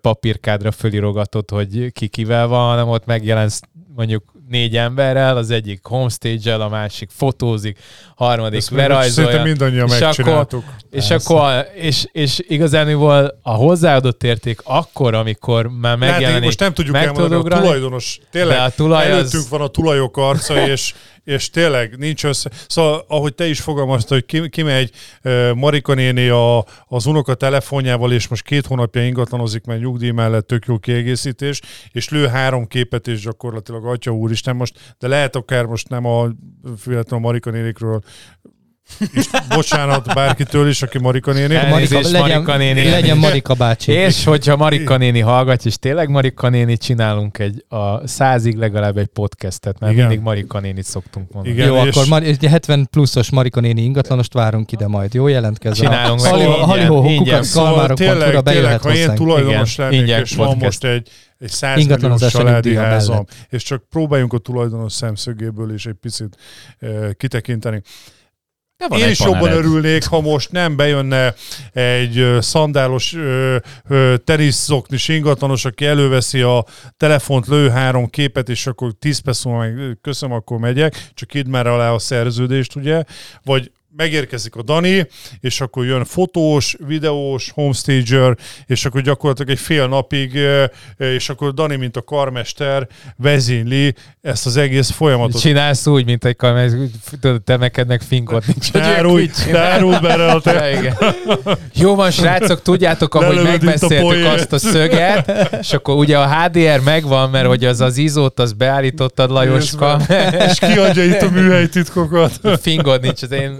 papírkádra 0.00 0.70
fölirogatod, 0.70 1.50
hogy 1.50 1.92
ki 1.92 2.08
kivel 2.08 2.46
van, 2.46 2.68
hanem 2.68 2.88
ott 2.88 3.06
megjelensz 3.06 3.60
mondjuk 3.96 4.32
négy 4.48 4.76
emberrel, 4.76 5.36
az 5.36 5.50
egyik 5.50 5.80
homestage-el, 5.82 6.60
a 6.60 6.68
másik 6.68 7.10
fotózik, 7.12 7.78
harmadik 8.16 8.58
Ezt 8.58 8.70
lerajzolja. 8.70 9.42
Mindannyian 9.42 9.86
és 9.86 9.92
akkor- 9.92 10.00
megcsináltuk. 10.06 10.64
És 10.90 11.06
Persze. 11.06 11.14
akkor, 11.34 11.66
és, 11.74 12.06
és 12.12 12.42
igazániból 12.48 13.38
a 13.42 13.52
hozzáadott 13.52 14.22
érték 14.22 14.60
akkor, 14.64 15.14
amikor 15.14 15.66
már 15.66 15.98
Hát, 15.98 16.10
megjelenik, 16.10 16.44
most 16.44 16.60
nem 16.60 16.72
tudjuk 16.72 16.94
meg 16.94 17.04
elmondani, 17.04 17.42
tudod 17.42 17.52
a 17.52 17.60
tulajdonos, 17.60 18.18
tényleg 18.30 18.58
a 18.58 18.68
tulaj 18.70 19.04
előttünk 19.10 19.42
az- 19.42 19.48
van 19.48 19.60
a 19.60 19.66
tulajok 19.68 20.16
arca, 20.16 20.66
és, 20.70 20.94
és 21.24 21.50
tényleg 21.50 21.96
nincs 21.98 22.24
össze. 22.24 22.50
Szóval, 22.68 23.04
ahogy 23.08 23.34
te 23.34 23.46
is 23.46 23.60
fogalmaztad, 23.60 24.08
hogy 24.08 24.26
ki, 24.26 24.48
kimegy 24.48 24.90
uh, 25.24 25.52
Marika 25.54 25.94
néni 25.94 26.28
a, 26.28 26.64
az 26.86 27.06
unoka 27.06 27.34
telefonjával, 27.34 28.12
és 28.12 28.28
most 28.28 28.42
két 28.42 28.66
hónapja 28.66 29.04
ingatlanozik, 29.06 29.64
mert 29.64 29.80
nyugdíj 29.80 30.10
mellett 30.10 30.46
tök 30.46 30.64
jó 30.66 30.78
kiegészítés, 30.78 31.60
és 31.92 32.08
lő 32.08 32.26
három 32.26 32.66
képet, 32.66 33.06
és 33.08 33.20
gyakorlatilag 33.20 33.83
atya 33.86 34.10
úristen 34.10 34.56
most, 34.56 34.94
de 34.98 35.08
lehet 35.08 35.36
akár 35.36 35.64
most 35.64 35.88
nem 35.88 36.04
a, 36.04 36.28
véletlenül 36.84 37.26
a 37.26 37.28
Marika 37.28 37.50
nénikről 37.50 38.02
és 39.12 39.26
bocsánat 39.48 40.14
bárkitől 40.14 40.68
is, 40.68 40.82
aki 40.82 40.98
Marika 40.98 41.32
néni. 41.32 41.54
Elnézést, 41.54 42.12
Marika 42.18 42.56
néni. 42.56 42.90
legyen 42.90 43.18
Marika 43.18 43.54
bácsi. 43.54 43.92
És 43.92 44.24
hogyha 44.24 44.56
Marika 44.56 44.96
néni 44.96 45.20
hallgat, 45.20 45.64
és 45.64 45.76
tényleg 45.76 46.08
Marika 46.08 46.48
néni, 46.48 46.76
csinálunk 46.76 47.38
egy 47.38 47.64
a 47.68 48.06
százig 48.06 48.56
legalább 48.56 48.96
egy 48.96 49.06
podcastet, 49.06 49.78
mert 49.78 49.92
Igen. 49.92 50.06
mindig 50.06 50.24
Marika 50.24 50.60
nénit 50.60 50.84
szoktunk 50.84 51.32
mondani. 51.32 51.54
Igen. 51.54 51.66
Jó, 51.66 51.84
és- 51.84 51.96
akkor 51.96 52.08
Mar- 52.08 52.24
egy 52.24 52.44
70 52.46 52.88
pluszos 52.90 53.30
Marika 53.30 53.60
néni 53.60 53.82
ingatlanost 53.82 54.32
várunk 54.32 54.72
ide 54.72 54.86
majd. 54.86 55.14
Jó, 55.14 55.26
jelentkezzen. 55.28 55.86
Csinálunk 55.86 56.20
meg 56.22 56.30
Halihó, 56.30 56.50
ingyen, 56.52 56.64
halihó, 56.68 57.04
ingyen. 57.04 57.16
kukac, 57.24 57.46
Szóval 57.46 57.68
kalmárok.hu-ra 57.70 58.42
tényleg, 58.42 58.42
tényleg, 58.42 58.80
ha 58.80 58.94
én 58.94 59.14
tulajdonos 59.14 59.78
Igen, 59.78 59.90
lennék, 59.90 60.20
és 60.22 60.34
van 60.34 60.56
most 60.56 60.84
egy, 60.84 61.08
egy 61.38 61.50
100 61.50 61.86
milliós 61.86 62.30
családi 62.30 62.74
házam, 62.76 63.24
és 63.48 63.62
csak 63.62 63.88
próbáljunk 63.90 64.32
a 64.32 64.38
tulajdonos 64.38 64.92
szemszögéből 64.92 65.74
is 65.74 65.86
egy 65.86 65.96
picit 66.00 66.36
uh, 66.80 67.10
kitekinteni. 67.12 67.82
De 68.76 68.88
van 68.88 68.98
Én 68.98 69.08
is 69.08 69.20
jobban 69.20 69.52
örülnék, 69.52 70.06
ha 70.06 70.20
most 70.20 70.52
nem 70.52 70.76
bejönne 70.76 71.34
egy 71.72 72.36
szandálos 72.40 73.16
teniszoknis 74.24 75.08
ingatlanos, 75.08 75.64
aki 75.64 75.84
előveszi 75.84 76.40
a 76.40 76.64
telefont, 76.96 77.46
lő 77.46 77.68
három 77.68 78.06
képet, 78.10 78.48
és 78.48 78.66
akkor 78.66 78.92
10 78.98 79.18
perc 79.18 79.44
múlva 79.44 79.60
meg 79.60 79.98
köszönöm, 80.00 80.36
akkor 80.36 80.58
megyek, 80.58 81.08
csak 81.14 81.34
idd 81.34 81.48
már 81.48 81.66
alá 81.66 81.90
a 81.90 81.98
szerződést, 81.98 82.76
ugye? 82.76 83.02
Vagy 83.42 83.70
megérkezik 83.96 84.54
a 84.56 84.62
Dani, 84.62 85.06
és 85.40 85.60
akkor 85.60 85.84
jön 85.84 86.04
fotós, 86.04 86.76
videós, 86.86 87.50
homestager, 87.54 88.36
és 88.66 88.84
akkor 88.84 89.00
gyakorlatilag 89.00 89.50
egy 89.50 89.58
fél 89.58 89.86
napig, 89.88 90.34
ö, 90.34 90.64
ö, 90.96 91.14
és 91.14 91.28
akkor 91.28 91.54
Dani, 91.54 91.76
mint 91.76 91.96
a 91.96 92.02
karmester, 92.02 92.86
vezényli 93.16 93.94
ezt 94.22 94.46
az 94.46 94.56
egész 94.56 94.90
folyamatot. 94.90 95.40
Csinálsz 95.40 95.86
úgy, 95.86 96.04
mint 96.04 96.24
egy 96.24 96.36
tudod, 97.20 97.42
te 97.42 97.56
neked 97.56 97.86
meg 97.86 98.02
finkot 98.02 98.46
nincs. 98.46 98.70
hogy 98.72 98.80
ők 98.80 98.86
Árulj, 98.86 99.22
úgy 99.22 99.30
csinálják. 99.32 99.72
árulj 99.72 99.98
bele 100.00 100.26
a 100.32 100.40
te. 100.40 100.96
Jó 101.74 101.94
van, 101.94 102.10
srácok, 102.10 102.62
tudjátok, 102.62 103.14
ahogy 103.14 103.34
Lelövöd 103.34 103.62
a 103.62 103.64
megbeszéltük 103.64 103.98
poént. 104.08 104.26
azt 104.26 104.52
a 104.52 104.58
szöget, 104.58 105.48
és 105.60 105.72
akkor 105.72 105.96
ugye 105.96 106.18
a 106.18 106.28
HDR 106.28 106.80
megvan, 106.80 107.30
mert 107.30 107.46
hogy 107.46 107.64
az 107.64 107.80
az 107.80 107.96
izót, 107.96 108.38
az 108.40 108.52
beállítottad, 108.52 109.30
Lajoska. 109.30 110.00
és 110.48 110.58
kiadja 110.58 111.04
itt 111.04 111.22
a 111.22 111.30
műhelytitkokat. 111.30 112.40
Fingod 112.60 113.00
nincs 113.00 113.22
az 113.22 113.30
én. 113.32 113.58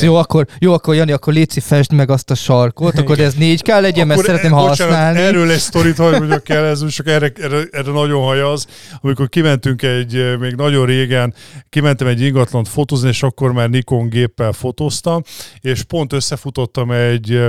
Jó, 0.00 0.14
akkor, 0.14 0.46
jó, 0.58 0.72
akkor 0.72 0.94
Jani, 0.94 1.12
akkor 1.12 1.32
léci 1.32 1.60
fest 1.60 1.92
meg 1.92 2.10
azt 2.10 2.30
a 2.30 2.34
sarkot, 2.34 2.98
akkor 2.98 3.18
ez 3.18 3.34
négy 3.34 3.62
kell 3.62 3.80
legyen, 3.80 4.06
mert 4.06 4.20
szeretném 4.20 4.52
eh, 4.52 4.58
bocsánat, 4.58 4.94
használni. 4.94 5.18
Erről 5.18 5.50
egy 5.50 5.58
sztorit 5.58 5.96
hagy 5.96 6.18
mondjak 6.18 6.48
el, 6.48 6.66
ez 6.66 6.86
csak 6.86 7.06
erre, 7.06 7.32
erre, 7.34 7.62
erre 7.70 7.92
nagyon 7.92 8.22
hajaz. 8.22 8.66
Amikor 9.00 9.28
kimentünk 9.28 9.82
egy, 9.82 10.38
még 10.38 10.54
nagyon 10.54 10.86
régen, 10.86 11.34
kimentem 11.68 12.06
egy 12.06 12.20
ingatlant 12.20 12.68
fotózni, 12.68 13.08
és 13.08 13.22
akkor 13.22 13.52
már 13.52 13.70
Nikon 13.70 14.08
géppel 14.08 14.52
fotóztam, 14.52 15.22
és 15.60 15.82
pont 15.82 16.12
összefutottam 16.12 16.90
egy, 16.90 17.42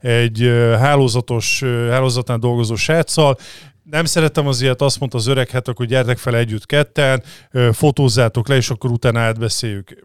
egy 0.00 0.52
hálózatos, 0.78 1.62
hálózatán 1.90 2.40
dolgozó 2.40 2.74
sráccal, 2.74 3.36
nem 3.90 4.04
szeretem 4.04 4.46
az 4.46 4.60
ilyet, 4.60 4.82
azt 4.82 4.98
mondta 4.98 5.18
az 5.18 5.26
öreg, 5.26 5.50
hát 5.50 5.68
akkor 5.68 5.86
gyertek 5.86 6.18
fel 6.18 6.36
együtt 6.36 6.66
ketten, 6.66 7.22
fotózzátok 7.72 8.48
le, 8.48 8.56
és 8.56 8.70
akkor 8.70 8.90
utána 8.90 9.20
átbeszéljük. 9.20 10.04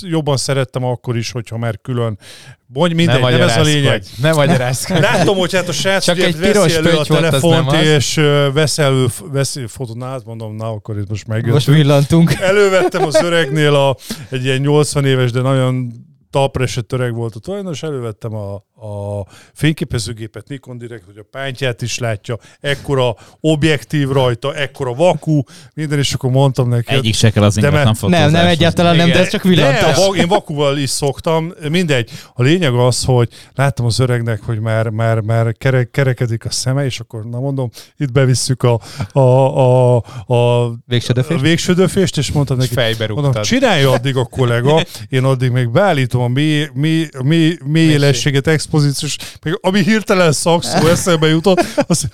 Jobban 0.00 0.36
szerettem 0.36 0.84
akkor 0.84 1.16
is, 1.16 1.30
hogyha 1.30 1.58
már 1.58 1.80
külön. 1.80 2.18
Vagy 2.66 2.94
mindegy, 2.94 3.20
nem, 3.20 3.40
ez 3.40 3.56
a 3.56 3.62
lényeg. 3.62 4.02
Ne 4.20 4.32
magyarázkodj. 4.32 5.00
Látom, 5.00 5.36
hogy 5.36 5.54
hát 5.54 5.68
a 5.68 5.72
srác 5.72 6.04
Csak 6.04 6.16
ugye 6.16 6.26
egy 6.26 6.38
veszi 6.38 6.52
piros 6.52 6.74
elő 6.74 6.96
a 6.96 7.04
telefont, 7.04 7.66
nem 7.66 7.78
az. 7.78 7.86
és 7.86 8.14
vesz 8.52 8.78
elő, 8.78 9.06
veszi 9.32 9.66
fotót, 9.66 9.96
na 9.96 10.20
mondom, 10.24 10.56
na 10.56 10.68
akkor 10.68 10.98
itt 10.98 11.08
most 11.08 11.26
megjött. 11.26 11.52
Most 11.52 11.66
villantunk. 11.66 12.32
Elővettem 12.32 13.04
az 13.04 13.22
öregnél 13.22 13.74
a, 13.74 13.96
egy 14.30 14.44
ilyen 14.44 14.60
80 14.60 15.04
éves, 15.04 15.30
de 15.30 15.40
nagyon 15.40 15.92
talpra 16.30 16.64
esett 16.64 16.92
öreg 16.92 17.14
volt 17.14 17.34
a 17.34 17.38
tulajdonos, 17.38 17.82
elővettem 17.82 18.34
a, 18.34 18.64
a 18.80 19.26
fényképezőgépet, 19.54 20.48
Nikon 20.48 20.78
Direct, 20.78 21.04
hogy 21.06 21.18
a 21.18 21.26
pántját 21.30 21.82
is 21.82 21.98
látja, 21.98 22.38
ekkora 22.60 23.16
objektív 23.40 24.08
rajta, 24.08 24.54
ekkora 24.54 24.94
vakú, 24.94 25.42
minden, 25.74 25.98
és 25.98 26.12
akkor 26.12 26.30
mondtam 26.30 26.68
neki. 26.68 26.94
Egyik 26.94 27.14
se 27.14 27.30
kell 27.30 27.42
az 27.42 27.54
De 27.54 27.60
ingatlan 27.66 27.96
mert-. 28.10 28.22
Nem, 28.22 28.30
nem 28.30 28.46
egyáltalán 28.46 28.96
nem, 28.96 29.10
de 29.10 29.18
ez 29.18 29.30
csak 29.30 29.42
De, 29.42 29.48
villantás. 29.48 29.96
va- 29.96 30.16
én 30.16 30.28
vakúval 30.28 30.78
is 30.78 30.90
szoktam, 30.90 31.52
mindegy. 31.68 32.10
A 32.34 32.42
lényeg 32.42 32.74
az, 32.74 33.04
hogy 33.04 33.28
láttam 33.54 33.86
az 33.86 33.98
öregnek, 33.98 34.40
hogy 34.42 34.60
már, 34.60 34.88
már, 34.88 35.20
már 35.20 35.52
kere, 35.58 35.84
kerekedik 35.84 36.44
a 36.44 36.50
szeme, 36.50 36.84
és 36.84 37.00
akkor, 37.00 37.24
na 37.24 37.40
mondom, 37.40 37.70
itt 37.96 38.12
bevisszük 38.12 38.62
a, 38.62 38.80
a, 39.12 39.20
a, 39.20 39.96
a, 40.26 40.72
Végső 40.86 41.08
a 41.10 41.12
döfés? 41.12 41.40
végső 41.40 41.72
döfést, 41.74 42.18
és 42.18 42.32
mondtam 42.32 42.56
neki, 42.56 42.74
fejbe 42.74 43.06
mondom, 43.06 43.24
rúgtad. 43.24 43.42
csinálja 43.44 43.90
addig 43.90 44.16
a 44.16 44.24
kollega, 44.24 44.82
én 45.08 45.24
addig 45.24 45.50
még 45.50 45.70
beállítom 45.70 46.22
a 46.22 46.28
mély, 46.28 46.68
mély, 46.74 47.08
mély, 47.24 47.58
mély 47.64 47.90
élességet, 47.90 48.46
expozíciós, 48.68 49.16
meg 49.42 49.58
ami 49.60 49.82
hirtelen 49.82 50.32
szakszó 50.32 50.86
eszembe 50.96 51.28
jutott, 51.28 51.60
az, 51.86 52.08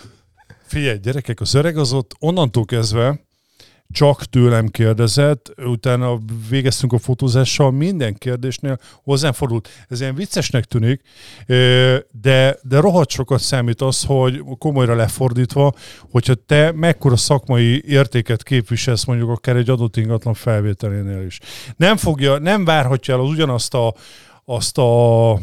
figyelj, 0.67 0.99
gyerekek, 0.99 1.41
az 1.41 1.55
öreg 1.55 1.77
az 1.77 1.93
ott 1.93 2.15
onnantól 2.19 2.65
kezdve 2.65 3.23
csak 3.91 4.25
tőlem 4.25 4.69
kérdezett, 4.69 5.53
utána 5.57 6.19
végeztünk 6.49 6.93
a 6.93 6.99
fotózással, 6.99 7.71
minden 7.71 8.15
kérdésnél 8.15 8.79
hozzám 9.03 9.33
fordult. 9.33 9.69
Ez 9.89 10.01
ilyen 10.01 10.15
viccesnek 10.15 10.65
tűnik, 10.65 11.01
de, 12.11 12.59
de 12.63 12.81
rohadt 12.81 13.11
sokat 13.11 13.41
számít 13.41 13.81
az, 13.81 14.05
hogy 14.05 14.43
komolyra 14.59 14.95
lefordítva, 14.95 15.73
hogyha 16.11 16.35
te 16.35 16.73
mekkora 16.73 17.17
szakmai 17.17 17.83
értéket 17.87 18.43
képviselsz 18.43 19.05
mondjuk 19.05 19.31
akár 19.31 19.57
egy 19.57 19.71
adott 19.71 19.97
ingatlan 19.97 20.35
felvételénél 20.35 21.27
is. 21.27 21.39
Nem 21.77 21.97
fogja, 21.97 22.39
nem 22.39 22.65
várhatja 22.65 23.15
el 23.15 23.21
az 23.21 23.29
ugyanazt 23.29 23.75
a, 23.75 23.95
azt 24.45 24.79
a 24.79 25.39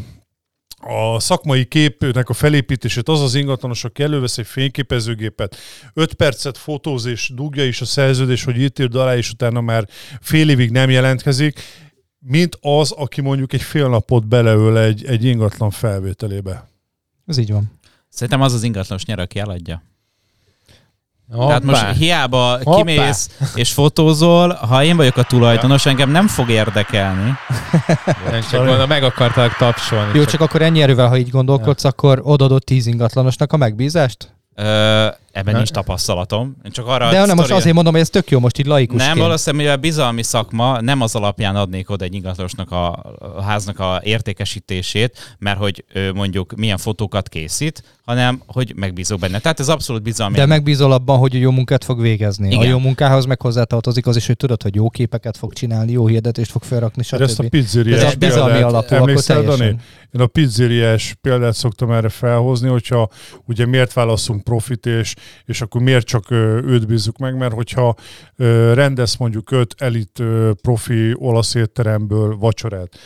a 0.81 1.19
szakmai 1.19 1.65
képnek 1.65 2.29
a 2.29 2.33
felépítését 2.33 3.09
az 3.09 3.21
az 3.21 3.35
ingatlanos, 3.35 3.83
aki 3.83 4.03
elővesz 4.03 4.37
egy 4.37 4.47
fényképezőgépet, 4.47 5.55
5 5.93 6.13
percet 6.13 6.57
fotóz 6.57 7.05
és 7.05 7.31
dugja 7.35 7.65
is 7.65 7.81
a 7.81 7.85
szerződés, 7.85 8.43
hogy 8.43 8.61
itt 8.61 8.79
írd 8.79 8.95
alá, 8.95 9.15
és 9.15 9.31
utána 9.31 9.61
már 9.61 9.87
fél 10.21 10.49
évig 10.49 10.71
nem 10.71 10.89
jelentkezik, 10.89 11.59
mint 12.19 12.57
az, 12.61 12.91
aki 12.91 13.21
mondjuk 13.21 13.53
egy 13.53 13.61
fél 13.61 13.87
napot 13.87 14.27
beleöl 14.27 14.79
egy, 14.79 15.05
egy 15.05 15.23
ingatlan 15.23 15.69
felvételébe. 15.69 16.69
Ez 17.25 17.37
így 17.37 17.51
van. 17.51 17.79
Szerintem 18.09 18.41
az 18.41 18.53
az 18.53 18.63
ingatlanos 18.63 19.05
nyer, 19.05 19.19
aki 19.19 19.39
eladja. 19.39 19.83
Hoppá. 21.31 21.45
Tehát 21.47 21.63
most 21.63 21.97
hiába 21.97 22.59
Hoppá. 22.63 22.77
kimész 22.77 23.29
és 23.55 23.73
fotózol, 23.73 24.53
ha 24.53 24.83
én 24.83 24.97
vagyok 24.97 25.17
a 25.17 25.23
tulajdonos, 25.23 25.85
engem 25.85 26.09
nem 26.11 26.27
fog 26.27 26.49
érdekelni. 26.49 27.33
Nem 28.31 28.41
csak 28.51 28.65
volna, 28.65 28.85
meg 28.85 29.03
akarták 29.03 29.57
tapsolni. 29.57 30.17
Jó, 30.17 30.25
csak 30.25 30.41
akkor 30.41 30.61
ennyi 30.61 30.81
erővel, 30.81 31.07
ha 31.07 31.17
így 31.17 31.29
gondolkodsz, 31.29 31.83
akkor 31.83 32.21
odaadott 32.23 32.65
tíz 32.65 32.85
ingatlanosnak 32.85 33.53
a 33.53 33.57
megbízást? 33.57 34.33
Ö, 34.55 35.07
ebben 35.31 35.55
nincs 35.55 35.69
tapasztalatom. 35.69 36.55
Én 36.65 36.71
csak 36.71 36.87
arra 36.87 37.09
De 37.11 37.17
nem, 37.19 37.27
most 37.27 37.37
sztori- 37.37 37.53
azért 37.53 37.75
mondom, 37.75 37.93
hogy 37.93 38.01
ez 38.01 38.09
tök 38.09 38.29
jó 38.31 38.39
most 38.39 38.57
így 38.59 38.65
laikusként. 38.65 39.09
Nem, 39.13 39.17
valószínűleg 39.23 39.65
mivel 39.65 39.77
bizalmi 39.81 40.23
szakma, 40.23 40.81
nem 40.81 41.01
az 41.01 41.15
alapján 41.15 41.55
adnék 41.55 41.89
oda 41.89 42.05
egy 42.05 42.13
ingatlanosnak 42.13 42.71
a, 42.71 42.91
a 43.35 43.41
háznak 43.41 43.79
a 43.79 44.01
értékesítését, 44.03 45.35
mert 45.39 45.57
hogy 45.57 45.83
ő 45.93 46.13
mondjuk 46.13 46.55
milyen 46.55 46.77
fotókat 46.77 47.29
készít, 47.29 47.83
hanem 48.05 48.41
hogy 48.45 48.73
megbízok 48.75 49.19
benne. 49.19 49.39
Tehát 49.39 49.59
ez 49.59 49.69
abszolút 49.69 50.01
bizalmi. 50.01 50.35
De 50.35 50.45
megbízol 50.45 50.91
abban, 50.91 51.17
hogy 51.17 51.33
jó 51.39 51.51
munkát 51.51 51.83
fog 51.83 52.01
végezni. 52.01 52.47
Igen. 52.47 52.59
A 52.59 52.63
jó 52.63 52.79
munkához 52.79 53.25
meg 53.25 53.41
hozzátartozik 53.41 54.07
az 54.07 54.15
is, 54.15 54.27
hogy 54.27 54.37
tudod, 54.37 54.61
hogy 54.61 54.75
jó 54.75 54.89
képeket 54.89 55.37
fog 55.37 55.53
csinálni, 55.53 55.91
jó 55.91 56.07
hirdetést 56.07 56.51
fog 56.51 56.63
felrakni, 56.63 57.03
De 57.09 57.17
ezt 57.23 57.39
a 57.39 57.43
stb. 57.43 57.49
pizzériás 57.51 58.03
Ez 58.03 58.15
bizalmi 58.15 58.51
példát 58.51 58.69
alapú, 58.69 58.85
akkor 58.95 58.97
emlékszel, 59.09 59.41
Dani? 59.43 59.57
teljesen. 59.57 59.81
Én 60.15 60.21
a 60.21 60.25
pizzériás 60.27 61.15
példát 61.21 61.53
szoktam 61.53 61.91
erre 61.91 62.09
felhozni, 62.09 62.67
hogyha 62.67 63.09
ugye 63.45 63.65
miért 63.65 63.93
válaszunk 63.93 64.43
profit, 64.43 64.85
és, 64.85 65.13
és 65.45 65.61
akkor 65.61 65.81
miért 65.81 66.05
csak 66.05 66.31
őt 66.65 66.87
bízzuk 66.87 67.17
meg, 67.17 67.37
mert 67.37 67.53
hogyha 67.53 67.95
ö, 68.35 68.73
rendez 68.73 69.15
mondjuk 69.15 69.51
öt 69.51 69.75
elit 69.77 70.23
profi 70.61 71.13
olasz 71.15 71.55
étteremből 71.55 72.37
vacsorát, 72.37 72.97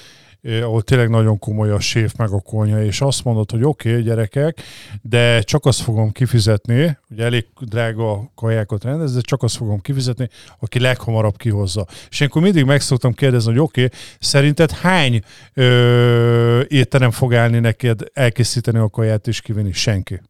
ahol 0.62 0.82
tényleg 0.82 1.10
nagyon 1.10 1.40
komoly 1.40 1.72
a 1.72 1.80
séf 1.80 2.14
meg 2.18 2.30
a 2.32 2.40
konya, 2.40 2.84
és 2.84 3.02
azt 3.02 3.24
mondod, 3.24 3.52
hogy 3.52 3.64
oké, 3.64 3.90
okay, 3.90 4.02
gyerekek, 4.02 4.62
de 5.02 5.42
csak 5.42 5.66
azt 5.66 5.82
fogom 5.82 6.12
kifizetni, 6.12 6.98
ugye 7.10 7.24
elég 7.24 7.46
drága 7.60 8.32
kajákat 8.36 8.84
rendez, 8.84 9.14
de 9.14 9.22
csak 9.22 9.44
azt 9.44 9.56
fogom 9.56 9.80
kifizetni, 9.82 10.30
aki 10.60 10.80
leghamarabb 10.80 11.38
kihozza. 11.38 11.86
És 12.10 12.20
én 12.20 12.28
akkor 12.28 12.42
mindig 12.42 12.66
meg 12.66 12.82
szoktam 12.82 13.14
kérdezni, 13.14 13.52
hogy 13.52 13.62
oké, 13.62 13.84
okay, 13.84 13.98
szerinted 14.20 14.72
hány 14.72 15.22
ö, 15.54 16.62
étterem 16.68 17.12
fog 17.12 17.34
állni 17.34 17.60
neked 17.60 18.02
elkészíteni 18.14 18.78
a 18.78 18.90
kaját 18.90 19.28
és 19.28 19.42
kivinni? 19.42 19.72
Senki. 19.72 20.22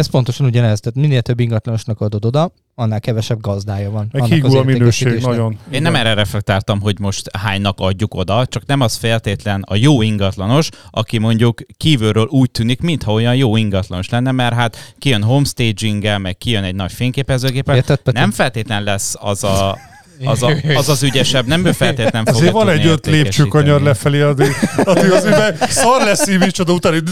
Ez 0.00 0.06
pontosan 0.06 0.46
ugyanez, 0.46 0.80
tehát 0.80 0.98
minél 0.98 1.22
több 1.22 1.40
ingatlanosnak 1.40 2.00
adod 2.00 2.24
oda, 2.24 2.52
annál 2.74 3.00
kevesebb 3.00 3.40
gazdája 3.40 3.90
van. 3.90 4.08
Meg 4.12 4.22
annak 4.22 4.34
hígul 4.34 4.50
az 4.50 4.54
a 4.54 4.64
minőség 4.64 5.20
nagyon. 5.20 5.58
Én 5.70 5.82
nem 5.82 5.94
erre 5.94 6.14
reflektáltam, 6.14 6.80
hogy 6.80 6.98
most 6.98 7.36
hánynak 7.36 7.78
adjuk 7.80 8.14
oda, 8.14 8.46
csak 8.46 8.66
nem 8.66 8.80
az 8.80 8.96
feltétlen 8.96 9.62
a 9.66 9.74
jó 9.74 10.02
ingatlanos, 10.02 10.68
aki 10.90 11.18
mondjuk 11.18 11.60
kívülről 11.76 12.26
úgy 12.26 12.50
tűnik, 12.50 12.80
mintha 12.80 13.12
olyan 13.12 13.36
jó 13.36 13.56
ingatlanos 13.56 14.08
lenne, 14.08 14.30
mert 14.30 14.54
hát 14.54 14.94
kijön 14.98 15.22
homestaginggel, 15.22 16.18
meg 16.18 16.38
kijön 16.38 16.64
egy 16.64 16.74
nagy 16.74 16.92
fényképezőgéppel. 16.92 17.76
Érted, 17.76 17.98
Peti? 17.98 18.18
Nem 18.18 18.30
feltétlen 18.30 18.82
lesz 18.82 19.14
az 19.18 19.44
a, 19.44 19.78
az, 20.24 20.42
a, 20.42 20.56
az, 20.76 20.88
az 20.88 21.02
ügyesebb, 21.02 21.46
nem 21.46 21.66
ő 21.66 21.72
feltétlen 21.72 22.24
fogja 22.24 22.40
Azért 22.40 22.52
van 22.52 22.68
egy 22.68 22.86
öt 22.86 23.06
lépcsőkanyar 23.06 23.82
lefelé, 23.82 24.20
addig, 24.20 24.52
addig 24.76 25.10
az 25.10 25.24
üveg 25.24 25.56
szar 25.68 26.02
lesz 26.02 26.28
így, 26.28 26.38
micsoda 26.38 26.72
után 26.72 26.94
így, 26.94 27.10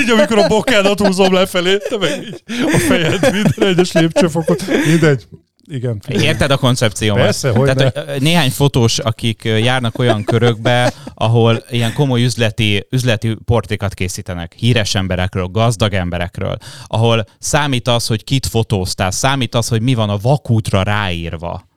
így, 0.00 0.10
amikor 0.10 0.38
a 0.38 0.46
bokádat 0.46 1.00
húzom 1.00 1.32
lefelé, 1.32 1.76
te 1.88 1.98
meg 1.98 2.22
így 2.22 2.42
a 2.74 2.78
fejed 2.78 3.32
minden 3.32 3.68
egyes 3.68 3.92
lépcsőfokot. 3.92 4.64
Mindegy. 4.86 5.26
Igen. 5.64 6.02
Érted 6.08 6.50
a 6.50 6.56
koncepciómat? 6.56 7.22
Persze, 7.22 7.50
hogy 7.50 7.74
Tehát 7.74 7.96
ö, 7.96 8.18
néhány 8.18 8.50
fotós, 8.50 8.98
akik 8.98 9.42
járnak 9.44 9.98
olyan 9.98 10.24
körökbe, 10.24 10.92
ahol 11.14 11.64
ilyen 11.70 11.92
komoly 11.92 12.22
üzleti, 12.22 12.86
üzleti 12.90 13.36
portékat 13.44 13.94
készítenek, 13.94 14.54
híres 14.56 14.94
emberekről, 14.94 15.46
gazdag 15.46 15.92
emberekről, 15.92 16.56
ahol 16.86 17.24
számít 17.38 17.88
az, 17.88 18.06
hogy 18.06 18.24
kit 18.24 18.46
fotóztál, 18.46 19.10
számít 19.10 19.54
az, 19.54 19.68
hogy 19.68 19.82
mi 19.82 19.94
van 19.94 20.10
a 20.10 20.16
vakútra 20.16 20.82
ráírva. 20.82 21.68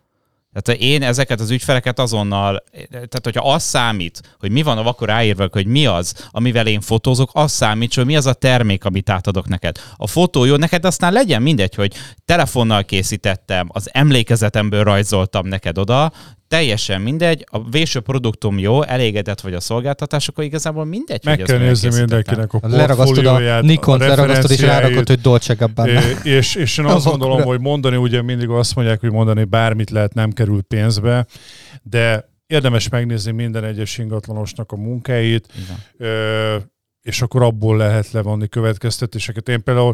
Tehát 0.62 0.82
én 0.82 1.04
ezeket 1.04 1.40
az 1.40 1.50
ügyfeleket 1.50 2.00
azonnal, 2.00 2.64
tehát 2.90 3.22
hogyha 3.24 3.54
az 3.54 3.64
számít, 3.64 4.22
hogy 4.40 4.52
mi 4.52 4.62
van 4.62 4.78
a 4.78 4.84
vakor 4.84 5.08
ráírva, 5.08 5.48
hogy 5.52 5.66
mi 5.66 5.86
az, 5.86 6.28
amivel 6.32 6.68
én 6.68 6.82
fotózok, 6.82 7.30
az 7.34 7.52
számít, 7.52 7.94
hogy 7.94 8.06
mi 8.06 8.16
az 8.16 8.26
a 8.26 8.34
termék, 8.34 8.86
amit 8.86 9.10
átadok 9.10 9.48
neked. 9.48 9.78
A 9.96 10.08
fotó 10.08 10.46
jó, 10.46 10.56
neked 10.56 10.86
aztán 10.86 11.14
legyen 11.14 11.42
mindegy, 11.42 11.76
hogy 11.76 11.94
telefonnal 12.26 12.84
készítettem, 12.84 13.68
az 13.72 13.90
emlékezetemből 13.94 14.84
rajzoltam 14.84 15.48
neked 15.48 15.78
oda, 15.78 16.12
teljesen 16.54 17.02
mindegy, 17.02 17.46
a 17.52 17.70
véső 17.70 18.00
produktum 18.00 18.60
jó, 18.60 18.84
elégedett 18.84 19.42
vagy 19.42 19.54
a 19.54 19.60
szolgáltatás, 19.60 20.28
akkor 20.28 20.44
igazából 20.44 20.86
mindegy, 20.86 21.26
Meg 21.26 21.38
hogy 21.38 21.46
kell 21.46 21.58
nézni 21.58 21.98
mindenkinek 21.98 22.54
a 22.54 22.60
Leragasztod 22.62 23.26
a 23.26 23.62
Nikon, 23.62 24.00
leragasztod 24.00 24.52
és 24.52 24.62
rárakod, 24.62 25.08
hogy 25.08 25.22
Dolce 25.22 25.54
Gabbana. 25.54 26.00
És, 26.24 26.56
és 26.56 26.78
én 26.78 26.86
azt 26.86 27.06
A 27.06 27.10
gondolom, 27.10 27.42
hogy 27.42 27.60
mondani, 27.60 27.96
ugye 27.96 28.22
mindig 28.22 28.50
azt 28.50 28.76
mondják, 28.76 29.00
hogy 29.00 29.12
mondani 29.12 29.44
bármit 29.44 29.90
lehet, 29.90 30.14
nem 30.14 30.32
kerül 30.32 30.62
pénzbe, 30.62 31.26
de 31.84 32.30
érdemes 32.48 32.90
megnézni 32.90 33.32
minden 33.32 33.64
egyes 33.64 33.98
ingatlanosnak 33.98 34.72
a 34.72 34.76
munkáit, 34.76 35.48
Igen. 35.64 36.72
és 37.02 37.22
akkor 37.22 37.44
abból 37.44 37.78
lehet 37.78 38.12
levonni 38.12 38.48
következtetéseket. 38.48 39.50
Én 39.50 39.64
például 39.64 39.94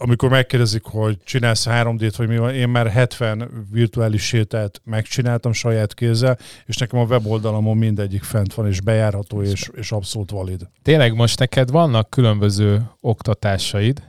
amikor 0.00 0.28
megkérdezik, 0.28 0.84
hogy 0.84 1.18
csinálsz 1.24 1.66
3D-t, 1.68 2.14
vagy 2.16 2.28
mi 2.28 2.36
van, 2.36 2.54
én 2.54 2.68
már 2.68 2.90
70 2.90 3.66
virtuális 3.70 4.26
sétát 4.26 4.80
megcsináltam 4.84 5.52
saját 5.52 5.94
kézzel, 5.94 6.38
és 6.66 6.76
nekem 6.76 6.98
a 6.98 7.04
weboldalamon 7.04 7.76
mindegyik 7.76 8.22
fent 8.22 8.54
van, 8.54 8.66
és 8.66 8.80
bejárható, 8.80 9.42
és, 9.42 9.70
és 9.74 9.92
abszolút 9.92 10.30
valid. 10.30 10.68
Tényleg 10.82 11.14
most 11.14 11.38
neked 11.38 11.70
vannak 11.70 12.10
különböző 12.10 12.90
oktatásaid, 13.00 14.02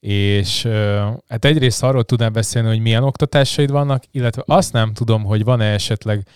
és 0.00 0.62
hát 1.28 1.44
egyrészt 1.44 1.82
arról 1.82 2.04
tudnál 2.04 2.30
beszélni, 2.30 2.68
hogy 2.68 2.80
milyen 2.80 3.02
oktatásaid 3.02 3.70
vannak, 3.70 4.04
illetve 4.10 4.42
azt 4.46 4.72
nem 4.72 4.92
tudom, 4.92 5.24
hogy 5.24 5.44
van-e 5.44 5.72
esetleg 5.72 6.26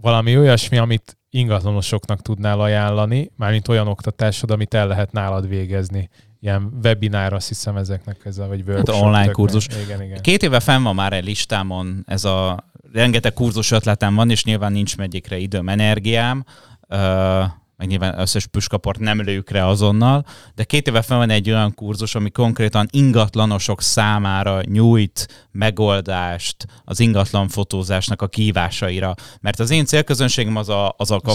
valami 0.00 0.38
olyasmi, 0.38 0.78
amit 0.78 1.18
ingatlanosoknak 1.30 2.22
tudnál 2.22 2.60
ajánlani, 2.60 3.30
mármint 3.36 3.68
olyan 3.68 3.88
oktatásod, 3.88 4.50
amit 4.50 4.74
el 4.74 4.86
lehet 4.86 5.12
nálad 5.12 5.48
végezni. 5.48 6.10
Ilyen 6.42 6.72
webinár, 6.82 7.32
azt 7.32 7.48
hiszem 7.48 7.76
ezeknek 7.76 8.20
ez 8.24 8.38
a, 8.38 8.46
vagy 8.46 8.62
workshop. 8.66 8.94
Hát 8.94 9.04
online 9.04 9.24
tök- 9.24 9.34
kurzus. 9.34 9.66
Igen, 9.84 10.02
igen. 10.02 10.20
Két 10.20 10.42
éve 10.42 10.60
fenn 10.60 10.82
van 10.82 10.94
már 10.94 11.12
egy 11.12 11.24
listámon, 11.24 12.04
ez 12.06 12.24
a 12.24 12.64
rengeteg 12.92 13.32
kurzus 13.32 13.70
ötletem 13.70 14.14
van, 14.14 14.30
és 14.30 14.44
nyilván 14.44 14.72
nincs 14.72 14.96
megyikre 14.96 15.36
időm, 15.36 15.68
energiám, 15.68 16.44
ö, 16.88 17.42
meg 17.82 17.90
nyilván 17.90 18.20
összes 18.20 18.46
püskaport 18.46 18.98
nem 18.98 19.22
lőjük 19.22 19.50
le 19.50 19.66
azonnal, 19.66 20.24
de 20.54 20.64
két 20.64 20.88
éve 20.88 21.02
fel 21.02 21.16
van 21.16 21.30
egy 21.30 21.50
olyan 21.50 21.74
kurzus, 21.74 22.14
ami 22.14 22.30
konkrétan 22.30 22.88
ingatlanosok 22.90 23.82
számára 23.82 24.60
nyújt 24.64 25.46
megoldást 25.52 26.66
az 26.84 27.00
ingatlan 27.00 27.48
fotózásnak 27.48 28.22
a 28.22 28.26
kívásaira. 28.26 29.14
Mert 29.40 29.60
az 29.60 29.70
én 29.70 29.84
célközönségem 29.84 30.56
az 30.56 30.68
a, 30.68 30.94
azok, 30.96 31.28
a, 31.28 31.32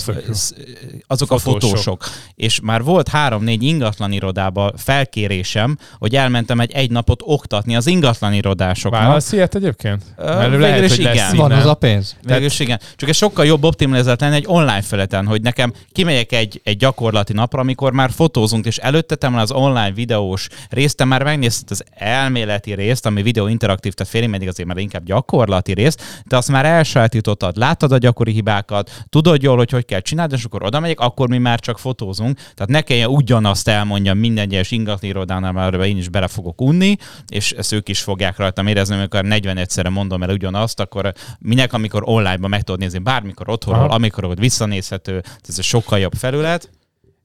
azok 1.07 1.31
a 1.31 1.37
Fotósok. 1.37 2.05
És 2.35 2.59
már 2.59 2.83
volt 2.83 3.07
három-négy 3.07 3.63
ingatlan 3.63 4.11
irodába 4.11 4.71
felkérésem, 4.77 5.77
hogy 5.97 6.15
elmentem 6.15 6.59
egy 6.59 6.71
egy 6.71 6.91
napot 6.91 7.21
oktatni 7.23 7.75
az 7.75 7.87
ingatlan 7.87 8.33
irodásoknak. 8.33 9.01
Válasz 9.01 9.31
ilyet 9.31 9.55
egyébként? 9.55 10.03
Mert 10.17 10.41
végül 10.41 10.59
lehet, 10.59 10.83
is 10.83 10.95
hogy 10.95 11.03
lesz 11.03 11.15
igen. 11.15 11.35
Van 11.35 11.49
innen. 11.49 11.61
az 11.61 11.69
a 11.69 11.73
pénz. 11.73 12.15
Végülis 12.21 12.59
igen. 12.59 12.79
Csak 12.95 13.09
ez 13.09 13.15
sokkal 13.15 13.45
jobb 13.45 13.63
optimalizált 13.63 14.21
lenne 14.21 14.35
egy 14.35 14.45
online 14.47 14.81
feleten, 14.81 15.25
hogy 15.25 15.41
nekem 15.41 15.73
kimegyek 15.91 16.31
egy, 16.37 16.61
egy 16.63 16.77
gyakorlati 16.77 17.33
napra, 17.33 17.59
amikor 17.59 17.91
már 17.91 18.11
fotózunk, 18.11 18.65
és 18.65 18.77
előttetem 18.77 19.35
az 19.35 19.51
online 19.51 19.91
videós 19.91 20.47
részt, 20.69 20.95
te 20.95 21.05
már 21.05 21.23
megnézted 21.23 21.71
az 21.71 21.83
elméleti 21.89 22.73
részt, 22.73 23.05
ami 23.05 23.21
videó 23.21 23.47
interaktív, 23.47 23.93
tehát 23.93 24.11
félig 24.11 24.29
meddig 24.29 24.47
azért 24.47 24.67
már 24.67 24.77
inkább 24.77 25.03
gyakorlati 25.03 25.73
részt, 25.73 26.23
de 26.25 26.37
azt 26.37 26.49
már 26.49 26.65
elsajátítottad, 26.65 27.57
láttad 27.57 27.91
a 27.91 27.97
gyakori 27.97 28.31
hibákat, 28.31 29.05
tudod 29.09 29.41
jól, 29.41 29.57
hogy 29.57 29.71
hogy 29.71 29.85
kell 29.85 29.99
csinálni, 29.99 30.33
és 30.33 30.43
akkor 30.43 30.63
oda 30.63 30.79
megyek, 30.79 30.99
akkor 30.99 31.29
mi 31.29 31.37
már 31.37 31.59
csak 31.59 31.79
fotózunk. 31.79 32.35
Tehát 32.37 32.67
ne 32.67 32.81
kelljen 32.81 33.09
ugyanazt 33.09 33.67
elmondjam 33.67 34.17
minden 34.17 34.43
egyes 34.43 34.71
ingatlan 34.71 35.09
irodánál, 35.09 35.51
mert 35.51 35.83
én 35.85 35.97
is 35.97 36.09
bele 36.09 36.27
fogok 36.27 36.61
unni, 36.61 36.95
és 37.27 37.51
ezt 37.51 37.71
ők 37.71 37.89
is 37.89 38.01
fogják 38.01 38.37
rajtam 38.37 38.67
érezni, 38.67 38.95
amikor 38.95 39.21
41-szerre 39.23 39.89
mondom 39.89 40.23
el 40.23 40.29
ugyanazt, 40.29 40.79
akkor 40.79 41.13
minek, 41.39 41.73
amikor 41.73 42.01
online-ban 42.05 42.49
meg 42.49 42.61
tudod 42.63 42.79
nézni, 42.79 42.99
bármikor 42.99 43.49
otthonról, 43.49 43.89
amikor 43.89 44.25
ott 44.25 44.37
visszanézhető, 44.37 45.23
ez 45.47 45.55
egy 45.57 45.63
sokkal 45.63 45.99
jobb 45.99 46.15
felület. 46.17 46.69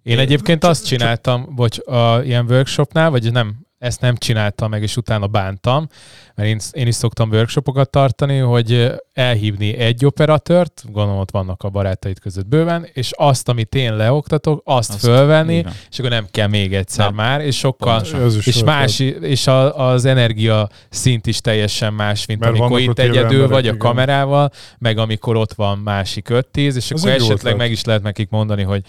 Én 0.03 0.19
egyébként 0.19 0.65
azt 0.65 0.87
csináltam, 0.87 1.55
bocs, 1.55 1.79
a, 1.79 2.23
ilyen 2.23 2.47
workshopnál, 2.49 3.11
vagy 3.11 3.33
nem, 3.33 3.67
ezt 3.83 4.01
nem 4.01 4.17
csináltam 4.17 4.71
meg, 4.71 4.83
és 4.83 4.97
utána 4.97 5.27
bántam, 5.27 5.89
mert 6.35 6.49
én, 6.49 6.59
én 6.73 6.87
is 6.87 6.95
szoktam 6.95 7.31
workshopokat 7.31 7.91
tartani, 7.91 8.39
hogy 8.39 8.93
elhívni 9.13 9.77
egy 9.77 10.05
operatőrt, 10.05 10.83
gondolom 10.93 11.21
ott 11.21 11.31
vannak 11.31 11.63
a 11.63 11.69
barátaid 11.69 12.19
között 12.19 12.47
bőven, 12.47 12.89
és 12.93 13.11
azt, 13.17 13.49
amit 13.49 13.75
én 13.75 13.97
leoktatok, 13.97 14.63
azt, 14.65 14.91
Azt, 14.91 14.99
fölvenni, 14.99 15.65
és 15.91 15.99
akkor 15.99 16.11
nem 16.11 16.27
kell 16.31 16.47
még 16.47 16.75
egyszer 16.75 17.07
Nem. 17.07 17.15
már, 17.15 17.41
és 17.41 17.57
sokkal, 17.59 18.01
Pontosan. 18.01 18.41
És 18.45 18.63
más, 18.63 18.99
és 19.21 19.47
a, 19.47 19.89
az 19.89 20.05
energia 20.05 20.69
szint 20.89 21.27
is 21.27 21.41
teljesen 21.41 21.93
más, 21.93 22.27
mint 22.27 22.41
Mert 22.41 22.59
amikor 22.59 22.81
itt 22.81 22.99
egyedül 22.99 23.23
emberek, 23.23 23.49
vagy 23.49 23.65
a 23.65 23.67
igen. 23.67 23.79
kamerával, 23.79 24.51
meg 24.79 24.99
amikor 24.99 25.37
ott 25.37 25.53
van 25.53 25.79
másik 25.79 26.29
5-10, 26.31 26.43
és 26.55 26.91
Az 26.91 27.01
akkor 27.01 27.11
esetleg 27.15 27.57
meg 27.57 27.71
is 27.71 27.85
lehet 27.85 28.03
nekik 28.03 28.31
mondani, 28.31 28.63
hogy 28.63 28.83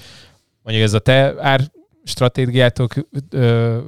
mondjuk 0.62 0.86
ez 0.86 0.94
a 0.94 1.00
te 1.00 1.34
ár 1.40 1.62
stratégiától 2.04 2.88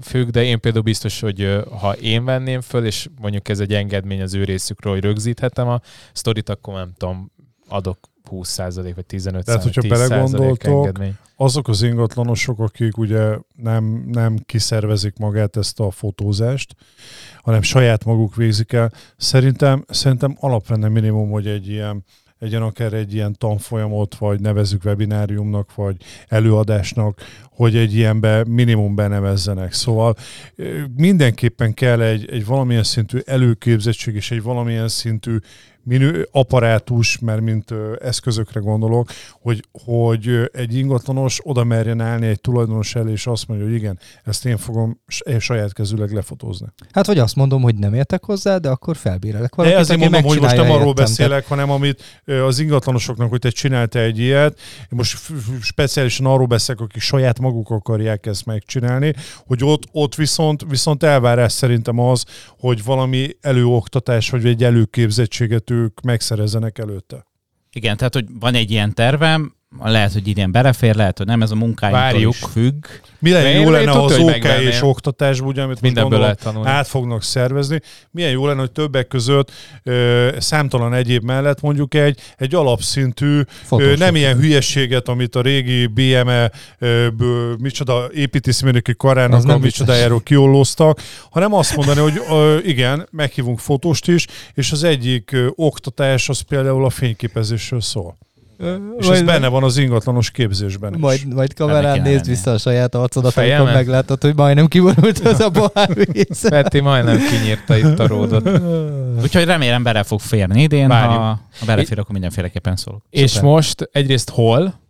függ, 0.02 0.30
de 0.30 0.44
én 0.44 0.60
például 0.60 0.84
biztos, 0.84 1.20
hogy 1.20 1.64
ha 1.80 1.96
én 1.96 2.26
venném 2.26 2.62
föl, 2.62 2.86
és 2.86 3.10
mondjuk 3.22 3.50
ez 3.50 3.60
egy 3.60 3.74
engedmény 3.74 4.22
az 4.22 4.34
ő 4.34 4.44
részükről, 4.44 4.94
hogy 4.94 5.04
rögzíthetem 5.04 5.68
a 5.68 5.82
sztorit, 6.14 6.50
akkor 6.50 6.74
nem 6.74 6.92
tudom, 6.98 7.32
adok 7.68 7.98
20% 8.32 8.92
vagy 8.96 9.06
15 9.06 9.46
Tehát, 9.46 9.64
hogyha 9.64 9.82
10% 9.82 9.88
belegondoltok, 9.88 10.64
engedmény. 10.64 11.18
azok 11.36 11.68
az 11.68 11.82
ingatlanosok, 11.82 12.60
akik 12.60 12.98
ugye 12.98 13.38
nem, 13.56 14.06
nem 14.08 14.38
kiszervezik 14.46 15.18
magát 15.18 15.58
ezt 15.58 15.80
a 15.80 15.92
fotózást, 15.92 16.76
hanem 17.42 17.62
saját 17.62 18.06
maguk 18.06 18.36
végzik 18.36 18.74
el, 18.74 18.92
szerintem, 19.18 19.86
szerintem 19.88 20.38
alapvetően 20.40 20.92
minimum, 20.92 21.30
hogy 21.30 21.48
egy 21.48 21.68
ilyen 21.68 22.04
egyen 22.46 22.62
akár 22.62 22.94
egy 22.94 23.14
ilyen 23.14 23.36
tanfolyamot, 23.38 24.16
vagy 24.16 24.40
nevezzük 24.40 24.84
webináriumnak, 24.84 25.76
vagy 25.76 25.96
előadásnak, 26.28 27.22
hogy 27.50 27.76
egy 27.76 27.96
ilyenbe 27.96 28.44
minimum 28.48 28.96
benevezzenek. 28.96 29.74
Szóval 29.74 30.16
mindenképpen 30.96 31.74
kell 31.74 32.02
egy, 32.02 32.30
egy 32.32 32.46
valamilyen 32.46 32.84
szintű 32.84 33.20
előképzettség 33.26 34.16
és 34.16 34.32
egy 34.32 34.42
valamilyen 34.42 34.88
szintű 34.88 35.38
minő, 35.86 36.28
apparátus, 36.32 37.20
mert 37.20 37.42
mint 37.42 37.74
eszközökre 38.02 38.60
gondolok, 38.60 39.10
hogy, 39.42 39.64
hogy 39.86 40.50
egy 40.52 40.76
ingatlanos 40.76 41.40
oda 41.44 41.64
merjen 41.64 42.02
állni 42.02 42.28
egy 42.28 42.42
tulajdonos 42.42 42.96
elé, 42.96 43.12
és 43.12 43.28
azt 43.28 43.48
mondja, 43.48 43.66
hogy 43.66 43.76
igen, 43.76 44.00
ezt 44.24 44.46
én 44.46 44.58
fogom 44.58 45.02
saját 45.40 45.74
kezűleg 45.74 46.12
lefotózni. 46.12 46.68
Hát 46.92 47.06
vagy 47.06 47.18
azt 47.18 47.36
mondom, 47.36 47.62
hogy 47.62 47.76
nem 47.76 47.94
értek 47.94 48.24
hozzá, 48.24 48.58
de 48.58 48.70
akkor 48.70 48.96
felbírelek 48.96 49.50
De 49.50 49.56
valakit, 49.56 49.78
ezért 49.78 50.00
aki 50.02 50.10
mondom, 50.10 50.30
hogy 50.32 50.42
most 50.42 50.56
nem 50.56 50.72
arról 50.72 50.94
beszélek, 50.94 51.48
hanem 51.48 51.70
amit 51.70 52.22
az 52.26 52.60
ingatlanosoknak, 52.60 53.30
hogy 53.30 53.40
te 53.40 53.50
csináltál 53.50 54.04
egy 54.04 54.20
ilyet, 54.20 54.60
én 54.80 54.88
most 54.90 55.18
speciálisan 55.62 56.26
arról 56.26 56.48
beszélek, 56.48 56.82
akik 56.82 57.02
saját 57.02 57.40
maguk 57.40 57.70
akarják 57.70 58.26
ezt 58.26 58.46
megcsinálni, 58.46 59.14
hogy 59.46 59.64
ott, 59.64 59.84
ott 59.92 60.16
viszont, 60.16 60.66
viszont 60.70 61.04
elvárás 61.04 61.52
szerintem 61.52 62.00
az, 62.00 62.26
hogy 62.60 62.84
valami 62.84 63.30
előoktatás, 63.42 64.30
vagy 64.30 64.46
egy 64.46 64.64
előképzettséget 64.64 65.64
ők 65.76 66.02
megszerezzenek 66.02 66.78
előtte. 66.78 67.26
Igen, 67.72 67.98
tehát, 67.98 68.14
hogy 68.14 68.26
van 68.40 68.54
egy 68.54 68.72
ilyen 68.72 68.94
tervem, 68.94 69.56
lehet, 69.84 70.14
hogy 70.14 70.28
idén 70.28 70.52
belefér, 70.52 70.96
lehet, 70.96 71.18
hogy 71.18 71.28
nem, 71.28 71.42
ez 71.42 71.52
a 71.52 71.56
Várjuk. 71.80 72.34
is 72.34 72.40
függ. 72.52 72.86
Mi 73.20 73.32
lenne 73.32 73.52
Én- 73.54 73.62
jó 73.62 73.70
lenne, 73.70 73.92
ha 73.92 74.00
tudta, 74.00 74.14
az 74.14 74.22
hogy 74.22 74.36
OK 74.36 74.60
és 74.62 74.82
oktatásban, 74.82 75.48
ugye, 75.48 75.62
amit 75.62 75.70
most 75.70 75.82
Mindenből 75.82 76.20
lehet 76.20 76.40
tanulni. 76.44 76.70
át 76.70 76.88
fognak 76.88 77.24
szervezni. 77.24 77.80
Milyen 78.12 78.32
jó 78.32 78.48
lenne, 78.48 78.60
hogy 78.60 78.72
többek 78.72 79.08
között 79.08 79.52
ö, 79.84 80.30
számtalan 80.40 80.94
egyéb 80.94 81.24
mellett 81.24 81.62
mondjuk 81.62 81.94
egy, 81.94 82.20
egy 82.38 82.56
alapszintű, 82.56 83.42
ö, 83.72 83.96
nem 83.96 84.16
ilyen 84.16 84.38
hülyeséget, 84.38 85.08
amit 85.08 85.36
a 85.36 85.42
régi 85.42 85.86
BME 85.88 86.52
ö, 86.80 87.08
ből, 87.18 87.56
micsoda 87.60 88.08
építészmérnöki 88.14 88.92
Az 88.92 88.98
karának 88.98 89.44
nem 89.44 89.56
a 89.56 89.60
micsodájáról 89.60 90.22
kiollóztak, 90.24 91.02
hanem 91.30 91.54
azt 91.54 91.76
mondani, 91.76 92.00
hogy 92.00 92.22
ö, 92.30 92.58
igen, 92.64 93.08
meghívunk 93.12 93.60
fotóst 93.60 94.08
is, 94.08 94.26
és 94.54 94.72
az 94.72 94.84
egyik 94.84 95.32
ö, 95.32 95.48
oktatás 95.56 96.30
az 96.30 96.40
például 96.40 96.86
a 96.86 96.90
fényképezésről 96.90 97.82
szól. 97.82 98.18
És 98.98 99.08
ez 99.08 99.22
benne 99.22 99.48
van 99.48 99.64
az 99.64 99.78
ingatlanos 99.78 100.32
képzésben 100.32 100.94
is. 100.94 101.00
Majd, 101.00 101.34
majd 101.34 101.54
kamerán 101.54 102.02
nézd 102.02 102.28
vissza 102.28 102.52
a 102.52 102.58
saját 102.58 102.96
arcodat, 102.96 103.38
amikor 103.38 103.74
meglátod, 103.74 104.22
hogy 104.22 104.36
majdnem 104.36 104.68
kiborult 104.68 105.20
az 105.20 105.40
a 105.40 105.50
pohárvíz. 105.50 106.50
Peti 106.50 106.80
majdnem 106.90 107.18
kinyírta 107.18 107.78
itt 107.78 108.00
a 108.00 108.08
ródot. 108.08 108.50
Úgyhogy 109.22 109.46
remélem 109.46 109.84
bele 109.84 110.04
fog 110.04 110.20
férni 110.20 110.62
idén, 110.62 110.88
Várjuk. 110.88 111.18
ha, 111.18 111.40
ha 111.60 111.66
belefér, 111.66 112.00
akkor 112.00 112.12
mindenféleképpen 112.12 112.76
szólok. 112.76 113.02
És 113.10 113.32
Szuper. 113.32 113.50
most 113.50 113.90
egyrészt 113.92 114.30
hol 114.30 114.84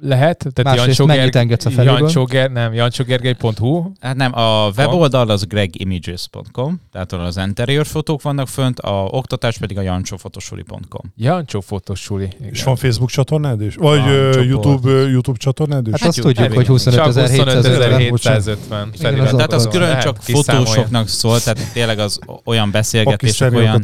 lehet? 0.00 0.46
Tehát 0.52 0.76
Másrészt 0.76 1.04
mennyit 1.04 1.36
engedsz 1.36 1.66
a? 1.66 1.82
Jancsóger, 1.82 2.50
nem, 2.50 2.72
jancsógergely.hu. 2.72 3.90
Hát 4.00 4.16
nem, 4.16 4.34
a 4.38 4.70
weboldal 4.76 5.30
az 5.30 5.46
gregimages.com, 5.46 6.80
tehát 6.92 7.12
ahol 7.12 7.24
az 7.24 7.36
interior 7.36 7.86
fotók 7.86 8.22
vannak 8.22 8.48
fönt, 8.48 8.78
a 8.80 9.04
oktatás 9.10 9.58
pedig 9.58 9.78
a 9.78 9.80
jancsófotosuli.com. 9.80 11.12
Jancsó 11.16 11.60
fotosuli. 11.60 12.28
És 12.50 12.62
van 12.62 12.76
Facebook 12.76 13.10
csatornád 13.10 13.60
is? 13.60 13.74
Vagy 13.74 14.02
csoport. 14.04 14.44
YouTube, 14.46 14.90
ö, 14.90 15.08
YouTube 15.08 15.38
csatornád 15.38 15.86
is? 15.86 15.92
Hát 15.92 16.00
Hát 16.00 16.08
azt 16.08 16.20
tudjuk, 16.20 16.52
hogy 16.52 16.66
25.750. 16.68 18.10
25.750. 18.10 18.86
Igen, 18.98 19.20
az 19.20 19.30
Tehát 19.30 19.52
az 19.52 19.64
az- 19.66 19.72
külön 19.72 19.88
lehet, 19.88 20.02
csak 20.02 20.16
fotósoknak 20.20 21.08
szól, 21.08 21.40
tehát 21.40 21.72
tényleg 21.72 21.98
az 21.98 22.18
olyan 22.44 22.70
beszélgetések, 22.70 23.52
olyan, 23.52 23.82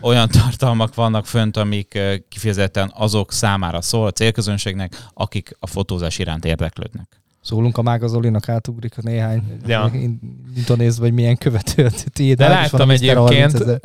olyan 0.00 0.28
tartalmak 0.28 0.94
vannak 0.94 1.26
fönt, 1.26 1.56
amik 1.56 1.98
kifejezetten 2.28 2.92
azok 2.96 3.32
számára 3.32 3.80
szól, 3.82 4.06
a 4.06 4.10
célközönségnek, 4.10 4.96
akik 5.28 5.56
a 5.58 5.66
fotózás 5.66 6.18
iránt 6.18 6.44
érdeklődnek. 6.44 7.20
Szólunk 7.40 7.78
a 7.78 7.82
Mága 7.82 8.06
Zolinak, 8.06 8.48
átugrik 8.48 8.92
a 8.96 9.00
néhány 9.02 9.42
Ja. 9.66 9.90
indonéz, 10.56 10.98
vagy 10.98 11.12
milyen 11.12 11.36
követő. 11.36 11.90
Tiéd 12.12 12.36
De 12.36 12.48
láttam 12.48 12.88
Mr. 12.88 13.16
30 13.16 13.54
egyébként, 13.54 13.84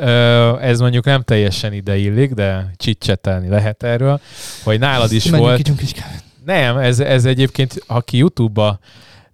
ez 0.62 0.80
mondjuk 0.80 1.06
nem 1.06 1.22
teljesen 1.22 1.74
ide 1.74 1.98
illik, 1.98 2.34
de 2.34 2.72
csicsetelni 2.76 3.48
lehet 3.48 3.84
erről, 3.84 4.20
hogy 4.64 4.80
nálad 4.80 5.12
is 5.12 5.30
Menjünk, 5.30 5.50
volt. 5.50 5.72
Nem, 6.46 6.78
ez, 6.78 7.00
ez 7.00 7.26
egyébként, 7.26 7.84
aki 7.88 8.18
YouTube-ba 8.18 8.80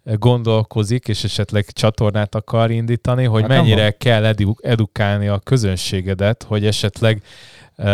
gondolkozik, 0.04 1.08
és 1.08 1.24
esetleg 1.24 1.66
csatornát 1.72 2.36
akar 2.36 2.72
indítani, 2.72 3.24
hogy 3.24 3.42
Hát 3.42 3.50
mennyire 3.50 3.82
van. 3.82 3.96
kell 3.98 4.26
edu- 4.26 4.66
edukálni 4.66 5.28
a 5.28 5.40
közönségedet, 5.40 6.44
hogy 6.44 6.66
esetleg 6.66 7.22
uh, 7.78 7.88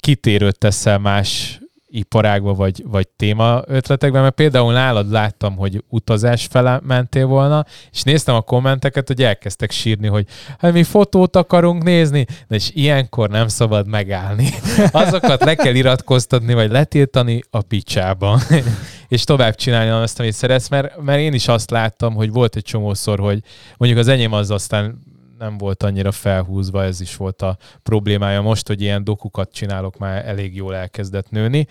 kitérőt 0.00 0.58
teszel 0.58 0.98
más 0.98 1.60
iparágba, 1.90 2.54
vagy, 2.54 2.82
vagy 2.86 3.08
téma 3.08 3.62
ötletekben, 3.66 4.22
mert 4.22 4.34
például 4.34 4.72
nálad 4.72 5.10
láttam, 5.10 5.56
hogy 5.56 5.84
utazás 5.88 6.46
fele 6.50 6.80
mentél 6.86 7.26
volna, 7.26 7.64
és 7.92 8.02
néztem 8.02 8.34
a 8.34 8.40
kommenteket, 8.40 9.06
hogy 9.06 9.22
elkezdtek 9.22 9.70
sírni, 9.70 10.06
hogy 10.06 10.26
hát 10.58 10.72
mi 10.72 10.82
fotót 10.82 11.36
akarunk 11.36 11.82
nézni, 11.82 12.26
de 12.48 12.56
és 12.56 12.70
ilyenkor 12.74 13.28
nem 13.28 13.48
szabad 13.48 13.86
megállni. 13.86 14.48
Azokat 14.92 15.44
le 15.44 15.54
kell 15.54 15.74
iratkoztatni, 15.74 16.54
vagy 16.54 16.70
letiltani 16.70 17.40
a 17.50 17.60
picsába. 17.60 18.40
és 19.08 19.24
tovább 19.24 19.54
csinálni 19.54 19.90
azt, 19.90 20.20
amit 20.20 20.32
szeretsz, 20.32 20.68
mert, 20.68 21.00
mert 21.00 21.20
én 21.20 21.32
is 21.32 21.48
azt 21.48 21.70
láttam, 21.70 22.14
hogy 22.14 22.32
volt 22.32 22.56
egy 22.56 22.62
csomószor, 22.62 23.18
hogy 23.18 23.42
mondjuk 23.76 24.00
az 24.00 24.08
enyém 24.08 24.32
az 24.32 24.50
aztán 24.50 25.06
nem 25.38 25.58
volt 25.58 25.82
annyira 25.82 26.12
felhúzva, 26.12 26.84
ez 26.84 27.00
is 27.00 27.16
volt 27.16 27.42
a 27.42 27.56
problémája 27.82 28.40
most, 28.40 28.66
hogy 28.66 28.80
ilyen 28.80 29.04
dokukat 29.04 29.52
csinálok, 29.52 29.98
már 29.98 30.26
elég 30.26 30.54
jól 30.54 30.74
elkezdett 30.74 31.30
nőni, 31.30 31.66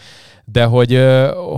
de 0.46 0.66
hogy, 0.66 1.06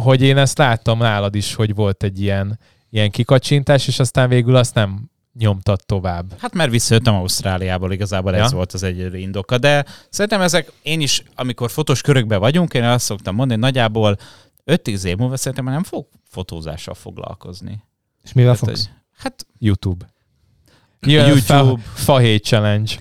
hogy 0.04 0.22
én 0.22 0.38
ezt 0.38 0.58
láttam 0.58 0.98
nálad 0.98 1.36
is, 1.36 1.54
hogy 1.54 1.76
volt 1.76 2.04
egy 2.04 2.22
ilyen, 2.22 2.60
ilyen 2.90 3.10
kikacsintás, 3.12 3.88
és 3.88 4.00
aztán 4.00 4.30
végül 4.30 4.56
azt 4.56 4.74
nem 4.74 5.10
nyomtat 5.34 5.86
tovább. 5.86 6.34
Hát 6.38 6.54
mert 6.54 6.72
visszajöttem 6.72 7.14
Ausztráliából, 7.16 7.92
igazából 7.92 8.34
ja. 8.34 8.44
ez 8.44 8.52
volt 8.52 8.74
az 8.74 8.84
egyedül 8.84 9.20
indoka, 9.20 9.58
de 9.58 9.86
szerintem 10.10 10.42
ezek, 10.42 10.72
én 10.82 11.02
is, 11.02 11.24
amikor 11.36 11.70
fotós 11.72 12.02
körökben 12.02 12.40
vagyunk, 12.40 12.74
én 12.74 12.84
azt 12.84 13.06
szoktam 13.06 13.36
mondani, 13.36 13.62
hogy 13.62 13.70
nagyjából 13.70 14.18
5-10 14.66 15.04
év 15.04 15.18
múlva 15.18 15.38
szerintem 15.38 15.66
már 15.66 15.74
nem 15.74 15.84
fog 15.84 16.08
fotózással 16.30 16.94
foglalkozni. 16.94 17.84
És 18.24 18.34
mivel 18.34 18.54
Tehát, 18.54 18.68
fogsz? 18.68 18.86
hogy- 18.86 18.98
Hát 19.18 19.46
YouTube. 19.60 20.06
Jön 21.06 21.26
YouTube. 21.28 21.42
Fa, 21.44 21.78
fahét 21.94 22.44
challenge. 22.44 22.92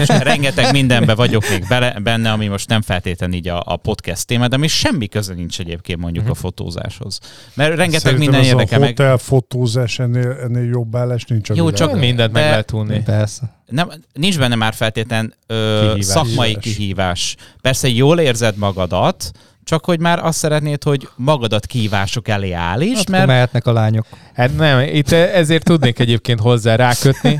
és 0.00 0.08
rengeteg 0.08 0.72
mindenbe 0.72 1.14
vagyok 1.14 1.48
még 1.50 1.66
bele, 1.68 2.00
benne, 2.02 2.32
ami 2.32 2.46
most 2.46 2.68
nem 2.68 2.82
feltétlenül 2.82 3.36
így 3.36 3.48
a, 3.48 3.62
a 3.66 3.76
podcast 3.76 4.26
téma, 4.26 4.48
de 4.48 4.56
ami 4.56 4.66
semmi 4.66 5.06
köze 5.06 5.34
nincs 5.34 5.60
egyébként 5.60 5.98
mondjuk 5.98 6.28
a 6.28 6.34
fotózáshoz. 6.34 7.18
Mert 7.54 7.76
rengeteg 7.76 8.00
Szerintem 8.00 8.18
minden 8.30 8.40
ez 8.40 8.46
érdekel 8.46 8.78
a 8.78 8.80
meg. 8.80 8.88
hotel 8.88 9.16
fotózás 9.18 9.98
ennél, 9.98 10.30
ennél 10.42 10.68
jobb 10.68 10.96
állás 10.96 11.24
nincs 11.24 11.48
Jó, 11.48 11.70
csak- 11.70 11.98
Mindent 11.98 12.32
meg 12.32 12.42
lehet 12.42 12.72
unni. 12.72 13.02
Persze. 13.02 13.54
Nem, 13.66 13.90
nincs 14.12 14.38
benne 14.38 14.54
már 14.54 14.74
feltétlen 14.74 15.34
ö, 15.46 15.78
Kihívás. 15.80 16.04
szakmai 16.04 16.56
Kihívás. 16.56 16.74
kihívás. 16.76 17.36
Persze 17.60 17.88
jól 17.88 18.18
érzed 18.20 18.56
magadat, 18.56 19.30
csak 19.66 19.84
hogy 19.84 20.00
már 20.00 20.24
azt 20.24 20.38
szeretnéd, 20.38 20.82
hogy 20.82 21.08
magadat 21.16 21.66
kihívások 21.66 22.28
elé 22.28 22.52
állíts, 22.52 22.96
Hát 22.96 23.10
mert 23.10 23.26
mehetnek 23.26 23.66
a 23.66 23.72
lányok. 23.72 24.06
Hát 24.34 24.56
nem, 24.56 24.80
itt 24.80 25.10
ezért 25.12 25.64
tudnék 25.64 25.98
egyébként 25.98 26.40
hozzá 26.40 26.76
rákötni, 26.76 27.38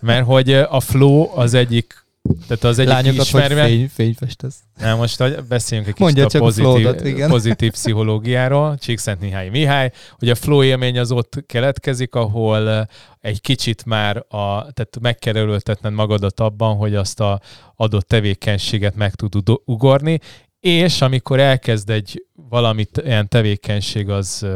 mert 0.00 0.24
hogy 0.24 0.52
a 0.52 0.80
flow 0.80 1.38
az 1.38 1.54
egyik 1.54 2.02
tehát 2.46 2.64
az 2.64 2.78
egyik 2.78 2.92
Lányokat 2.92 3.16
vagy 3.16 3.26
ismerve, 3.26 3.64
fény, 3.64 3.88
fényfestesz. 3.94 4.56
Na 4.78 4.96
most 4.96 5.46
beszéljünk 5.46 5.88
egy 5.88 5.94
kicsit 5.94 6.34
a 6.34 6.38
a 6.38 6.40
pozitív, 6.40 6.64
flow-dat, 6.64 7.04
igen. 7.04 7.28
pozitív 7.28 7.70
pszichológiáról, 7.70 8.78
Csíkszent 8.78 9.20
Mihály 9.20 9.48
Mihály, 9.48 9.92
hogy 10.18 10.28
a 10.28 10.34
flow 10.34 10.62
élmény 10.62 10.98
az 10.98 11.10
ott 11.12 11.44
keletkezik, 11.46 12.14
ahol 12.14 12.88
egy 13.20 13.40
kicsit 13.40 13.84
már 13.84 14.16
a, 14.16 14.72
tehát 14.72 14.98
meg 15.00 15.18
kell 15.18 15.36
erőltetned 15.36 15.92
magadat 15.92 16.40
abban, 16.40 16.76
hogy 16.76 16.94
azt 16.94 17.20
a 17.20 17.40
adott 17.76 18.08
tevékenységet 18.08 18.94
meg 18.94 19.14
tud 19.14 19.60
ugorni, 19.64 20.20
és 20.64 21.00
amikor 21.00 21.40
elkezd 21.40 21.90
egy 21.90 22.26
valamit, 22.48 23.02
ilyen 23.04 23.28
tevékenység, 23.28 24.08
az, 24.08 24.46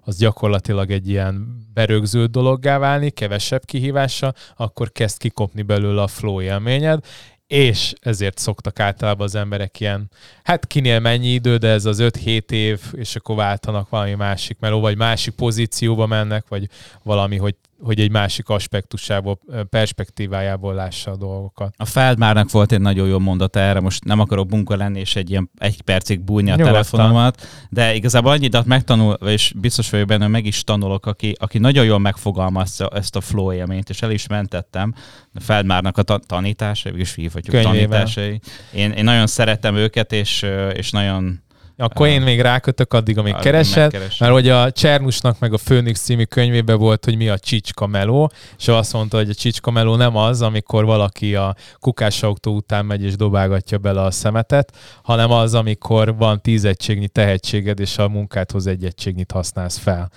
az 0.00 0.18
gyakorlatilag 0.18 0.90
egy 0.90 1.08
ilyen 1.08 1.66
berögzült 1.74 2.30
dologgá 2.30 2.78
válni, 2.78 3.10
kevesebb 3.10 3.64
kihívással, 3.64 4.34
akkor 4.56 4.92
kezd 4.92 5.18
kikopni 5.18 5.62
belőle 5.62 6.02
a 6.02 6.06
flow 6.06 6.40
élményed, 6.40 7.04
és 7.46 7.92
ezért 8.00 8.38
szoktak 8.38 8.80
általában 8.80 9.26
az 9.26 9.34
emberek 9.34 9.80
ilyen, 9.80 10.10
hát 10.42 10.66
kinél 10.66 11.00
mennyi 11.00 11.28
idő, 11.28 11.56
de 11.56 11.68
ez 11.68 11.84
az 11.84 11.98
5-7 12.00 12.50
év, 12.50 12.80
és 12.92 13.16
akkor 13.16 13.36
váltanak 13.36 13.88
valami 13.88 14.14
másik 14.14 14.58
meló, 14.60 14.80
vagy 14.80 14.96
másik 14.96 15.34
pozícióba 15.34 16.06
mennek, 16.06 16.44
vagy 16.48 16.68
valami, 17.02 17.36
hogy, 17.36 17.54
hogy 17.82 18.00
egy 18.00 18.10
másik 18.10 18.48
aspektusából, 18.48 19.38
perspektívájából 19.70 20.74
lássa 20.74 21.10
a 21.10 21.16
dolgokat. 21.16 21.74
a 21.76 21.84
Feldmárnak 21.84 22.50
volt 22.50 22.72
egy 22.72 22.80
nagyon 22.80 23.08
jó 23.08 23.18
mondata 23.18 23.60
erre, 23.60 23.80
most 23.80 24.04
nem 24.04 24.20
akarok 24.20 24.46
bunka 24.46 24.76
lenni, 24.76 25.00
és 25.00 25.16
egy 25.16 25.30
ilyen 25.30 25.50
egy 25.58 25.82
percig 25.82 26.20
bújni 26.20 26.50
a 26.50 26.56
Nyugodtan. 26.56 26.72
telefonomat, 26.72 27.46
de 27.70 27.94
igazából 27.94 28.30
annyidat 28.32 28.66
megtanul, 28.66 29.12
és 29.12 29.52
biztos 29.56 29.90
vagyok 29.90 30.06
benne, 30.06 30.22
hogy 30.22 30.32
meg 30.32 30.44
is 30.46 30.64
tanulok, 30.64 31.06
aki, 31.06 31.34
aki 31.38 31.58
nagyon 31.58 31.84
jól 31.84 31.98
megfogalmazza 31.98 32.88
ezt 32.94 33.16
a 33.16 33.20
flow 33.20 33.52
élményt, 33.52 33.88
és 33.88 34.02
el 34.02 34.10
is 34.10 34.26
mentettem 34.26 34.94
a 35.34 35.40
Feldmárnak 35.40 35.98
a 35.98 36.02
ta- 36.02 36.26
tanításai, 36.26 36.92
és 36.96 37.14
hívhatjuk 37.14 37.54
Könyvével. 37.54 37.88
tanításai. 37.88 38.40
Én, 38.72 38.90
én 38.90 39.04
nagyon 39.04 39.26
szeretem 39.26 39.76
őket, 39.76 40.12
és, 40.12 40.46
és 40.72 40.90
nagyon 40.90 41.46
Akkor 41.80 42.06
én 42.06 42.22
még 42.22 42.40
rákötök 42.40 42.92
addig, 42.92 43.18
amíg 43.18 43.34
keresed, 43.34 43.92
mert 44.18 44.32
hogy 44.32 44.48
a 44.48 44.70
Csernusnak 44.70 45.38
meg 45.38 45.52
a 45.52 45.58
Főnix 45.58 46.00
című 46.00 46.24
könyvében 46.24 46.78
volt, 46.78 47.04
hogy 47.04 47.16
mi 47.16 47.28
a 47.28 47.38
csicska 47.38 47.86
meló, 47.86 48.30
és 48.58 48.68
ő 48.68 48.74
azt 48.74 48.92
mondta, 48.92 49.16
hogy 49.16 49.30
a 49.30 49.34
csicska 49.34 49.70
meló 49.70 49.96
nem 49.96 50.16
az, 50.16 50.42
amikor 50.42 50.84
valaki 50.84 51.34
a 51.34 51.54
kukásautó 51.78 52.54
után 52.54 52.86
megy 52.86 53.04
és 53.04 53.16
dobálgatja 53.16 53.78
bele 53.78 54.02
a 54.02 54.10
szemetet, 54.10 54.76
hanem 55.02 55.30
az, 55.30 55.54
amikor 55.54 56.16
van 56.16 56.40
tíz 56.40 56.64
egységnyi 56.64 57.08
tehetséged, 57.08 57.80
és 57.80 57.98
a 57.98 58.08
munkádhoz 58.08 58.66
egy 58.66 58.84
egységnyit 58.84 59.30
használsz 59.30 59.78
fel. 59.78 60.10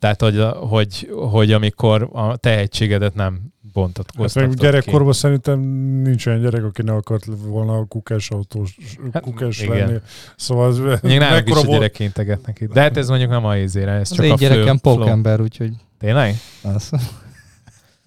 Tehát, 0.00 0.20
hogy, 0.20 0.44
hogy, 0.68 1.10
hogy 1.30 1.52
amikor 1.52 2.08
a 2.12 2.36
tehetségedet 2.36 3.14
nem 3.14 3.40
Hát 3.72 3.72
bontatkoztatod 3.82 4.50
ki. 4.54 4.56
gyerekkorban 4.60 5.12
szerintem 5.12 5.60
nincs 6.02 6.26
olyan 6.26 6.40
gyerek, 6.40 6.64
aki 6.64 6.82
ne 6.82 6.92
akart 6.92 7.24
volna 7.46 7.76
a 7.76 7.84
kukás 7.84 8.30
autós, 8.30 8.76
Hát, 9.12 9.22
kukás 9.22 9.60
igen. 9.62 9.76
lenni. 9.76 9.98
Szóval 10.36 10.70
ez 10.70 11.00
Még 11.02 11.18
nálunk 11.18 11.48
is 11.48 11.54
a 11.56 11.66
gyerek 11.66 11.98
integetnek 11.98 12.60
itt. 12.60 12.72
De 12.72 12.80
hát 12.80 12.96
ez 12.96 13.08
mondjuk 13.08 13.30
nem 13.30 13.44
a 13.44 13.56
izére, 13.56 13.90
ez 13.92 14.10
Az 14.10 14.16
csak 14.16 14.24
én 14.24 14.32
a 14.32 14.34
gyerekem 14.36 14.78
flow. 14.78 14.96
pókember, 14.96 15.40
úgyhogy 15.40 15.72
Tényleg? 15.98 16.34
az. 16.62 16.90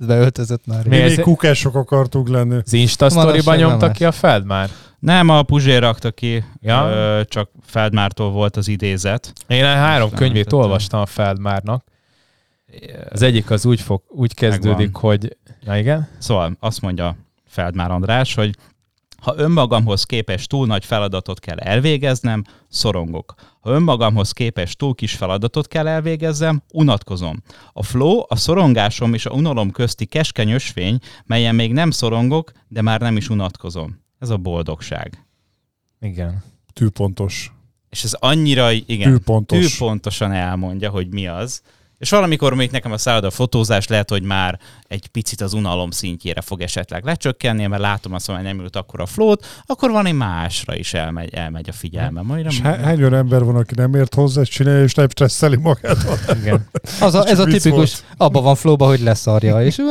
Beöltözött 0.07 0.65
már. 0.65 0.87
Mi 0.87 0.97
még 0.99 1.19
kukások 1.19 1.75
akartunk 1.75 2.29
lenni. 2.29 2.55
Az 2.65 2.73
Insta 2.73 3.09
sztoriban 3.09 3.57
nem 3.57 3.67
nyomta 3.69 3.91
ki 3.91 4.05
a 4.05 4.11
feld 4.11 4.45
már? 4.45 4.69
Nem, 4.99 5.29
a 5.29 5.43
Puzsér 5.43 5.79
rakta 5.81 6.11
ki, 6.11 6.43
Ja. 6.61 6.89
ö, 6.89 7.21
csak 7.27 7.49
Feldmártól 7.65 8.31
volt 8.31 8.57
az 8.57 8.67
idézet. 8.67 9.33
Én 9.47 9.63
három 9.63 10.07
Nem 10.09 10.17
könyvét 10.17 10.43
tettem. 10.43 10.59
olvastam 10.59 10.99
a 11.01 11.05
Feldmárnak. 11.05 11.83
Az 13.09 13.21
egyik 13.21 13.49
az 13.51 13.65
úgy, 13.65 13.81
fog, 13.81 14.01
úgy 14.07 14.33
kezdődik, 14.33 14.91
Megvan. 14.91 15.01
hogy... 15.01 15.37
Na 15.65 15.77
igen? 15.77 16.07
Szóval 16.17 16.57
azt 16.59 16.81
mondja 16.81 17.15
Feldmár 17.47 17.91
András, 17.91 18.33
hogy 18.33 18.55
ha 19.23 19.33
önmagamhoz 19.37 20.03
képest 20.03 20.49
túl 20.49 20.65
nagy 20.67 20.85
feladatot 20.85 21.39
kell 21.39 21.57
elvégeznem, 21.57 22.43
szorongok. 22.69 23.33
Ha 23.59 23.69
önmagamhoz 23.69 24.31
képest 24.31 24.77
túl 24.77 24.95
kis 24.95 25.13
feladatot 25.13 25.67
kell 25.67 25.87
elvégezzem, 25.87 26.61
unatkozom. 26.73 27.43
A 27.73 27.83
flow, 27.83 28.23
a 28.27 28.35
szorongásom 28.35 29.13
és 29.13 29.25
a 29.25 29.31
unalom 29.31 29.71
közti 29.71 30.05
keskeny 30.05 30.51
ösvény, 30.51 30.97
melyen 31.25 31.55
még 31.55 31.73
nem 31.73 31.91
szorongok, 31.91 32.51
de 32.67 32.81
már 32.81 33.01
nem 33.01 33.17
is 33.17 33.29
unatkozom. 33.29 34.01
Ez 34.19 34.29
a 34.29 34.37
boldogság. 34.37 35.25
Igen. 35.99 36.43
Tűpontos. 36.73 37.51
És 37.89 38.03
ez 38.03 38.13
annyira, 38.13 38.71
igen, 38.71 39.11
Tűpontos. 39.11 39.71
tűpontosan 39.71 40.31
elmondja, 40.31 40.89
hogy 40.89 41.07
mi 41.07 41.27
az. 41.27 41.61
És 42.03 42.09
valamikor 42.09 42.53
még 42.53 42.71
nekem 42.71 42.91
a 42.91 42.97
szálloda 42.97 43.31
fotózás 43.31 43.87
lehet, 43.87 44.09
hogy 44.09 44.23
már 44.23 44.59
egy 44.87 45.07
picit 45.07 45.41
az 45.41 45.53
unalom 45.53 45.91
szintjére 45.91 46.41
fog 46.41 46.61
esetleg 46.61 47.03
lecsökkenni, 47.03 47.65
mert 47.65 47.81
látom 47.81 48.13
azt, 48.13 48.31
hogy 48.31 48.41
nem 48.41 48.59
ült 48.59 48.75
akkor 48.75 49.01
a 49.01 49.05
flót, 49.05 49.45
akkor 49.65 49.91
van 49.91 50.05
egy 50.05 50.13
másra 50.13 50.75
is 50.75 50.93
elmegy, 50.93 51.33
elmegy 51.33 51.69
a 51.69 51.71
figyelmem. 51.71 52.25
Majd 52.25 52.45
És 52.45 52.59
nem, 52.59 52.81
hány 52.81 52.99
olyan 52.99 53.13
ember 53.13 53.43
van, 53.43 53.55
aki 53.55 53.73
nem 53.75 53.93
ért 53.93 54.13
hozzá, 54.13 54.41
ezt 54.41 54.51
csinálja, 54.51 54.83
és 54.83 54.93
nem 54.93 55.09
stresszeli 55.09 55.55
magát. 55.55 55.97
Igen. 56.41 56.67
Az 56.99 57.15
a, 57.15 57.27
ez 57.27 57.39
a 57.39 57.45
tipikus, 57.45 58.03
abban 58.17 58.43
van 58.43 58.55
flóba, 58.55 58.85
hogy 58.85 58.99
leszarja, 58.99 59.65
és 59.65 59.81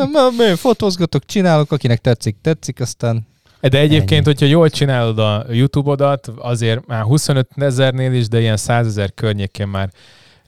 fotózgatok, 0.56 1.24
csinálok, 1.24 1.72
akinek 1.72 2.00
tetszik, 2.00 2.36
tetszik, 2.42 2.80
aztán 2.80 3.26
De 3.60 3.78
egyébként, 3.78 4.10
Ennyi. 4.10 4.24
hogyha 4.24 4.46
jól 4.46 4.70
csinálod 4.70 5.18
a 5.18 5.44
YouTube-odat, 5.50 6.32
azért 6.38 6.86
már 6.86 7.02
25 7.02 7.48
ezernél 7.56 8.12
is, 8.12 8.28
de 8.28 8.40
ilyen 8.40 8.56
100 8.56 8.86
ezer 8.86 9.14
környékén 9.14 9.68
már 9.68 9.90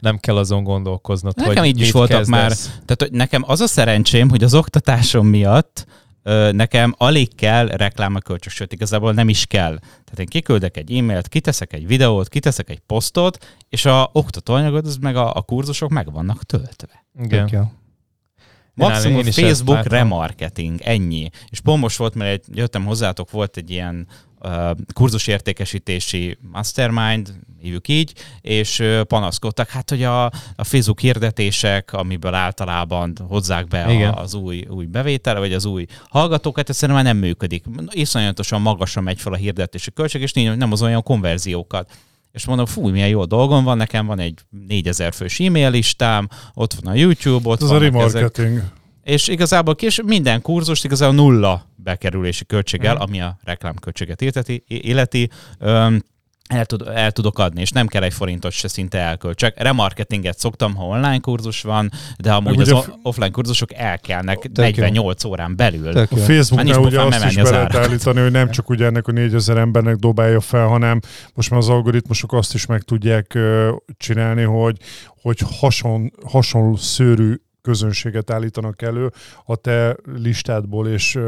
nem 0.05 0.19
kell 0.19 0.37
azon 0.37 0.63
gondolkoznod, 0.63 1.37
Nekem 1.37 1.55
hogy 1.57 1.67
így 1.67 1.81
is 1.81 1.93
voltak 1.93 2.17
kezdesz. 2.17 2.65
Tehát 2.65 2.97
hogy 2.99 3.13
nekem 3.13 3.45
az 3.47 3.61
a 3.61 3.67
szerencsém, 3.67 4.29
hogy 4.29 4.45
az 4.45 4.55
oktatásom 4.55 5.27
miatt 5.27 5.87
nekem 6.53 6.95
alig 6.99 7.35
kell 7.35 7.67
reklám 7.67 8.15
a 8.15 8.19
kölcsök, 8.19 8.53
sőt 8.53 8.73
igazából 8.73 9.13
nem 9.13 9.29
is 9.29 9.47
kell. 9.47 9.79
Tehát 9.79 10.19
én 10.19 10.27
kiküldek 10.27 10.77
egy 10.77 10.97
e-mailt, 10.97 11.29
kiteszek 11.29 11.73
egy 11.73 11.87
videót, 11.87 12.29
kiteszek 12.29 12.71
egy 12.71 12.81
posztot, 12.87 13.57
és 13.69 13.85
a 13.85 14.11
oktatóanyagod, 14.13 14.87
az 14.87 14.97
meg 14.97 15.17
a, 15.17 15.35
a 15.35 15.43
kurzusok 15.43 15.91
meg 15.91 16.13
vannak 16.13 16.43
töltve. 16.43 17.05
Igen. 17.19 17.47
tök 17.47 17.51
jó. 17.51 17.63
Maximum 18.75 19.27
én 19.27 19.33
Facebook 19.33 19.77
látom. 19.77 19.93
remarketing, 19.93 20.81
ennyi. 20.81 21.31
És 21.49 21.61
pont 21.61 21.81
most 21.81 21.97
volt, 21.97 22.15
mert 22.15 22.31
egy, 22.31 22.57
jöttem 22.59 22.85
hozzátok, 22.85 23.31
volt 23.31 23.57
egy 23.57 23.71
ilyen 23.71 24.07
kurzusértékesítési 24.93 26.39
mastermind, 26.53 27.35
hívjuk 27.61 27.89
így, 27.89 28.13
és 28.41 28.83
panaszkodtak, 29.07 29.69
hát 29.69 29.91
hogy 29.91 30.03
a, 30.03 30.25
a 30.57 30.65
Facebook 30.65 31.01
hirdetések, 31.01 31.93
amiből 31.93 32.35
általában 32.35 33.13
hozzák 33.29 33.69
be 33.69 33.93
Igen. 33.93 34.13
a, 34.13 34.21
az 34.21 34.35
új, 34.35 34.67
új 34.69 34.85
bevétel, 34.85 35.39
vagy 35.39 35.53
az 35.53 35.65
új 35.65 35.87
hallgatókat, 36.09 36.69
egyszerűen 36.69 36.97
már 36.97 37.07
nem 37.07 37.17
működik. 37.17 37.65
Iszonyatosan 37.91 38.61
magasan 38.61 39.03
megy 39.03 39.21
fel 39.21 39.33
a 39.33 39.37
hirdetési 39.37 39.93
költség, 39.93 40.23
és 40.23 40.33
nem 40.33 40.73
az 40.73 40.83
olyan 40.83 41.03
konverziókat. 41.03 41.91
És 42.35 42.47
mondom, 42.47 42.67
fú, 42.67 42.89
milyen 42.89 43.09
jó 43.09 43.25
dolgom 43.25 43.65
van, 43.65 43.77
nekem 43.77 44.07
van 44.07 44.19
egy 44.19 44.39
4000 44.67 45.13
fős 45.13 45.41
e-mail 45.41 45.71
listám, 45.71 46.29
ott 46.55 46.73
van 46.75 46.93
a 46.93 46.97
YouTube, 46.97 47.49
ott 47.49 47.63
Ez 47.63 47.71
a 47.71 47.79
vannak 47.79 48.03
ezek, 48.03 48.13
remarketing. 48.15 48.63
és 49.03 49.29
igazából 49.29 49.75
kis, 49.75 50.01
minden 50.05 50.43
kurzust 50.43 50.85
igazából 50.85 51.15
nulla 51.15 51.67
bekerülési 51.77 52.45
költséggel, 52.47 52.95
Mhm. 52.95 53.03
ami 53.03 53.21
a 53.21 53.39
reklámköltséget 53.43 54.21
illeti, 54.21 54.65
illeti 54.67 55.31
öm, 55.59 56.03
el, 56.49 56.67
tud, 56.67 56.89
el 56.95 57.11
tudok 57.13 57.39
adni, 57.39 57.61
és 57.61 57.71
nem 57.71 57.87
kell 57.87 58.03
egy 58.03 58.13
forintot 58.13 58.53
se 58.53 58.69
szinte 58.69 58.99
elköltsek. 58.99 59.63
Remarketinget 59.63 60.39
szoktam, 60.39 60.75
ha 60.75 60.85
online 60.85 61.19
kurzus 61.19 61.63
van, 61.63 61.91
de 62.19 62.33
amúgy 62.33 62.61
az 62.61 62.73
o- 62.73 62.99
offline 63.03 63.31
kurzusok 63.31 63.73
elkelnek 63.73 64.39
Tök 64.39 64.57
jó. 64.57 64.63
48 64.63 65.25
órán 65.25 65.57
belül. 65.57 65.93
Tök 65.93 66.13
A 66.13 66.17
jó. 66.17 66.23
Facebooknál 66.23 66.79
ugye 66.79 67.01
azt 67.01 67.25
is 67.25 67.35
be 67.35 67.51
lehet 67.51 67.75
állítani, 67.75 68.21
hogy 68.21 68.31
nem 68.31 68.51
csak 68.51 68.69
ugye 68.71 68.85
ennek 68.87 69.07
a 69.07 69.13
4000 69.13 69.57
embernek 69.57 69.97
dobálja 69.97 70.41
fel, 70.41 70.67
hanem 70.67 71.01
most 71.35 71.51
már 71.51 71.59
az 71.61 71.69
algoritmusok 71.69 72.33
azt 72.33 72.55
is 72.55 72.67
meg 72.67 72.83
tudják 72.83 73.39
csinálni, 73.97 74.43
hogy, 74.43 74.77
hogy 75.07 75.41
hason, 75.59 76.13
hasonló 76.27 76.77
szőrű 76.77 77.35
közönséget 77.65 78.31
állítanak 78.31 78.83
elő 78.83 79.13
a 79.45 79.57
te 79.57 79.97
listádból, 80.23 80.89
és 80.89 81.19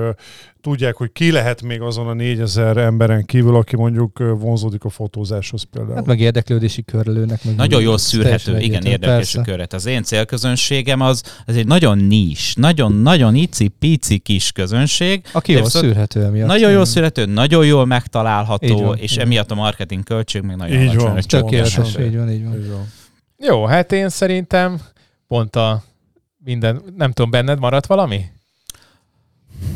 tudják, 0.61 0.97
hogy 0.97 1.13
ki 1.13 1.31
lehet 1.31 1.63
még 1.63 1.81
azon 1.81 2.07
a 2.07 2.13
4000 2.13 2.77
emberen 2.77 3.25
kívül, 3.25 3.57
aki 3.57 3.77
mondjuk 3.77 4.19
vonzódik 4.19 4.85
a 4.85 4.89
fotózáshoz 4.89 5.63
például. 5.63 5.95
Hát 5.95 6.07
meg 6.07 6.21
érdeklődési 6.21 6.85
körülőnek. 6.85 7.45
Meg 7.45 7.55
Nagyon 7.55 7.83
jól 7.83 7.99
szűrhető, 7.99 8.51
igen, 8.51 8.61
egyértelmű, 8.61 8.89
érdekes 8.91 9.35
a 9.35 9.37
persze. 9.37 9.51
köret. 9.51 9.73
Az 9.73 9.87
én 9.87 10.03
célközönségem 10.03 11.01
az, 11.01 11.23
az 11.47 11.57
egy 11.57 11.67
nagyon 11.67 11.99
nis, 11.99 12.55
nagyon-nagyon 12.55 13.35
ici-pici 13.35 14.19
kis 14.19 14.53
közönség. 14.53 15.23
Aki 15.33 15.53
jól 15.53 15.65
szűrhető 15.65 16.25
emiatt. 16.25 16.49
Nagyon 16.49 16.71
jól 16.71 16.85
szűrhető, 16.85 17.25
nagyon 17.27 17.67
jól 17.67 17.87
megtalálható, 17.87 18.83
van, 18.83 18.97
és 18.97 19.15
van. 19.15 19.25
emiatt 19.25 19.51
a 19.51 19.55
marketing 19.55 20.05
költség 20.05 20.43
még 20.43 20.57
nagyon 20.57 20.81
Így 20.81 20.89
alacsony. 20.89 21.07
van. 21.09 21.17
egy 21.17 21.27
Tökéletes, 21.27 21.97
így 21.99 22.17
van. 22.17 22.31
Így 22.31 22.45
van. 22.45 22.93
Jó, 23.39 23.65
hát 23.65 23.93
én 23.93 24.09
szerintem 24.09 24.81
pont 25.29 25.57
a 25.57 25.83
minden, 26.47 26.83
nem 26.97 27.13
tudom, 27.13 27.31
benned 27.31 27.59
maradt 27.59 27.87
valami? 27.87 28.25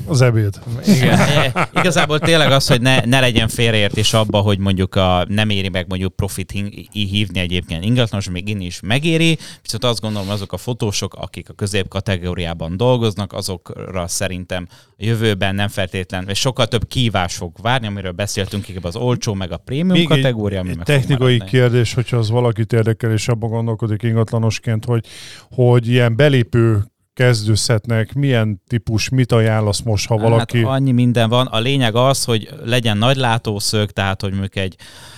Az 0.07 0.21
ebéd. 0.21 0.59
Igen. 0.87 1.19
Igazából 1.81 2.19
tényleg 2.19 2.53
az, 2.53 2.67
hogy 2.69 2.81
ne, 2.81 3.01
ne 3.05 3.21
legyen 3.21 3.49
félreértés 3.49 4.13
abba, 4.15 4.39
hogy 4.39 4.59
mondjuk 4.59 4.95
a, 4.95 5.25
nem 5.29 5.51
éri 5.51 5.69
meg 5.69 5.85
mondjuk 5.89 6.17
profit 6.17 6.51
hív- 6.51 6.89
hívni 6.93 7.41
egyébként 7.41 7.85
ingatlanos, 7.85 8.31
még 8.31 8.49
én 8.49 8.61
is 8.61 8.81
megéri, 8.81 9.39
viszont 9.63 9.85
azt 9.85 10.01
gondolom 10.01 10.31
azok 10.31 10.53
a 10.53 10.57
fotósok, 10.57 11.15
akik 11.15 11.49
a 11.49 11.53
közép 11.53 11.89
kategóriában 11.89 12.77
dolgoznak, 12.77 13.33
azokra 13.33 14.09
szerintem 14.09 14.67
a 14.71 14.95
jövőben 14.99 15.55
nem 15.55 15.69
feltétlen, 15.69 16.25
vagy 16.25 16.37
sokkal 16.37 16.67
több 16.67 16.89
kívás 16.89 17.35
fog 17.37 17.53
várni, 17.63 17.87
amiről 17.87 18.13
beszéltünk, 18.13 18.69
inkább 18.69 18.85
az 18.85 18.97
olcsó, 18.97 19.35
meg 19.35 19.53
a 19.53 19.57
prémium 19.57 19.89
Még 19.89 20.01
egy- 20.03 20.09
kategória, 20.09 20.61
Egy 20.61 20.67
fog 20.75 20.83
technikai 20.83 21.45
kérdés, 21.45 21.95
hogyha 21.95 22.17
az 22.17 22.31
valakit 22.31 22.73
érdekel, 22.73 23.13
és 23.13 23.29
abban 23.29 23.51
gondolkodik 23.51 24.03
ingatlanosként, 24.03 24.85
hogy, 24.85 25.05
hogy 25.51 25.89
ilyen 25.89 26.17
belépő 26.17 26.85
kezdőszetnek 27.15 28.13
milyen 28.13 28.63
típus, 28.69 29.09
mit 29.09 29.33
ajánlasz 29.33 29.81
most, 29.81 30.07
ha 30.07 30.17
valaki... 30.17 30.59
Hát 30.59 30.67
annyi 30.67 30.93
minden 30.93 31.29
van. 31.29 31.47
A 31.47 31.59
lényeg 31.59 31.95
az, 31.95 32.25
hogy 32.25 32.49
legyen 32.65 32.97
nagy 32.97 33.17
látószög, 33.17 33.91
tehát 33.91 34.21
hogy 34.21 34.31
mondjuk 34.31 34.57
egy 34.57 34.77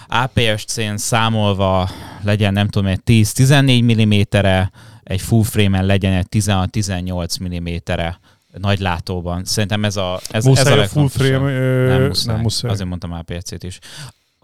APS-C-n 0.09 0.97
számolva 0.97 1.91
legyen 2.23 2.53
nem 2.53 2.69
tudom, 2.69 2.89
egy 2.89 3.01
10-14 3.07 4.37
mm-re, 4.37 4.71
egy 5.03 5.21
full 5.21 5.43
frame-en 5.43 5.87
legyen 5.87 6.13
egy 6.13 6.27
16-18 6.31 7.43
mm-re 7.45 8.21
nagy 8.59 8.79
látóban. 8.81 9.45
Szerintem 9.45 9.85
ez 9.85 9.97
a, 9.97 10.21
ez, 10.31 10.45
muszáj 10.45 10.73
ez 10.73 10.79
a 10.79 10.83
a 10.83 10.87
full 10.87 11.09
frame, 11.09 11.51
ö, 11.53 11.87
Nem 11.87 12.03
muszáj. 12.07 12.35
nem 12.35 12.43
muszáj. 12.43 12.71
Azért 12.71 12.89
mondtam 12.89 13.13
APS-C-t 13.13 13.65
is. 13.65 13.79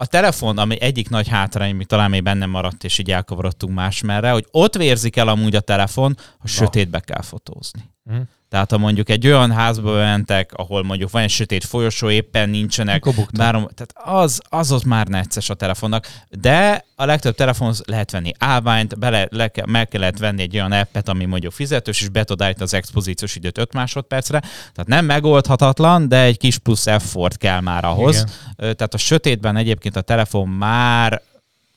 A 0.01 0.05
telefon, 0.05 0.57
ami 0.57 0.81
egyik 0.81 1.09
nagy 1.09 1.27
hátrány, 1.27 1.71
ami 1.71 1.85
talán 1.85 2.09
még 2.09 2.23
bennem 2.23 2.49
maradt, 2.49 2.83
és 2.83 2.97
így 2.97 3.11
elkavarodtunk 3.11 3.73
másmerre, 3.73 4.31
hogy 4.31 4.47
ott 4.51 4.75
vérzik 4.75 5.15
el 5.15 5.27
amúgy 5.27 5.55
a 5.55 5.59
telefon, 5.59 6.17
ha 6.37 6.47
sötétbe 6.47 6.99
kell 6.99 7.21
fotózni. 7.21 7.89
Mhm. 8.03 8.21
Tehát 8.49 8.71
ha 8.71 8.77
mondjuk 8.77 9.09
egy 9.09 9.27
olyan 9.27 9.51
házba 9.51 9.91
mentek, 9.91 10.53
ahol 10.53 10.83
mondjuk 10.83 11.11
van 11.11 11.21
egy 11.21 11.29
sötét 11.29 11.63
folyosó, 11.63 12.09
éppen 12.09 12.49
nincsenek, 12.49 13.03
bárom, 13.37 13.67
tehát 13.75 14.21
az, 14.23 14.41
az 14.49 14.71
ott 14.71 14.83
már 14.83 15.07
necces 15.07 15.49
a 15.49 15.53
telefonnak, 15.53 16.07
de 16.29 16.85
a 16.95 17.05
legtöbb 17.05 17.35
telefonhoz 17.35 17.81
lehet 17.85 18.11
venni 18.11 18.31
állványt, 18.37 18.99
bele, 18.99 19.27
le, 19.31 19.51
meg 19.65 19.87
kellett 19.87 20.17
venni 20.17 20.41
egy 20.41 20.55
olyan 20.55 20.71
appet, 20.71 21.09
ami 21.09 21.25
mondjuk 21.25 21.51
fizetős, 21.51 22.01
és 22.01 22.09
be 22.09 22.23
tud 22.23 22.41
állítani 22.41 22.63
az 22.63 22.73
expozíciós 22.73 23.35
időt 23.35 23.57
5 23.57 23.73
másodpercre, 23.73 24.39
tehát 24.39 24.87
nem 24.87 25.05
megoldhatatlan, 25.05 26.07
de 26.07 26.21
egy 26.21 26.37
kis 26.37 26.57
plusz 26.57 26.87
effort 26.87 27.37
kell 27.37 27.59
már 27.59 27.85
ahhoz. 27.85 28.15
Igen. 28.15 28.75
Tehát 28.75 28.93
a 28.93 28.97
sötétben 28.97 29.55
egyébként 29.55 29.95
a 29.95 30.01
telefon 30.01 30.47
már 30.47 31.21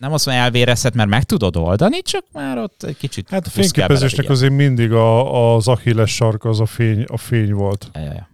nem 0.02 0.12
azt 0.12 0.26
mondom 0.26 0.44
elvérezhet, 0.44 0.94
mert 0.94 1.08
meg 1.08 1.22
tudod 1.22 1.56
oldani, 1.56 2.02
csak 2.02 2.24
már 2.32 2.58
ott 2.58 2.82
egy 2.82 2.96
kicsit 2.96 3.28
Hát 3.30 3.46
a 3.46 3.50
fényképezésnek 3.50 4.30
azért 4.30 4.52
mindig 4.52 4.92
a, 4.92 5.54
az 5.54 5.68
Achilles 5.68 6.14
sarka 6.14 6.48
az 6.48 6.60
a 6.60 6.66
fény, 6.66 7.04
a 7.06 7.16
fény 7.16 7.52
volt. 7.52 7.90
Ja, 7.94 8.00
ja, 8.00 8.12
ja. 8.12 8.30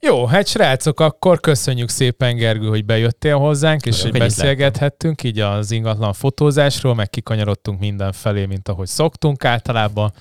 Jó, 0.00 0.26
hát 0.26 0.46
srácok, 0.46 1.00
akkor 1.00 1.40
köszönjük 1.40 1.88
szépen, 1.88 2.36
Gergő, 2.36 2.68
hogy 2.68 2.84
bejöttél 2.84 3.36
hozzánk, 3.36 3.86
és 3.86 4.02
hogy 4.02 4.12
beszélgethettünk 4.18 5.22
így 5.22 5.38
az 5.38 5.70
ingatlan 5.70 6.12
fotózásról, 6.12 6.94
meg 6.94 7.10
kikanyarodtunk 7.10 7.80
mindenfelé, 7.80 8.46
mint 8.46 8.68
ahogy 8.68 8.86
szoktunk 8.86 9.44
általában. 9.44 10.12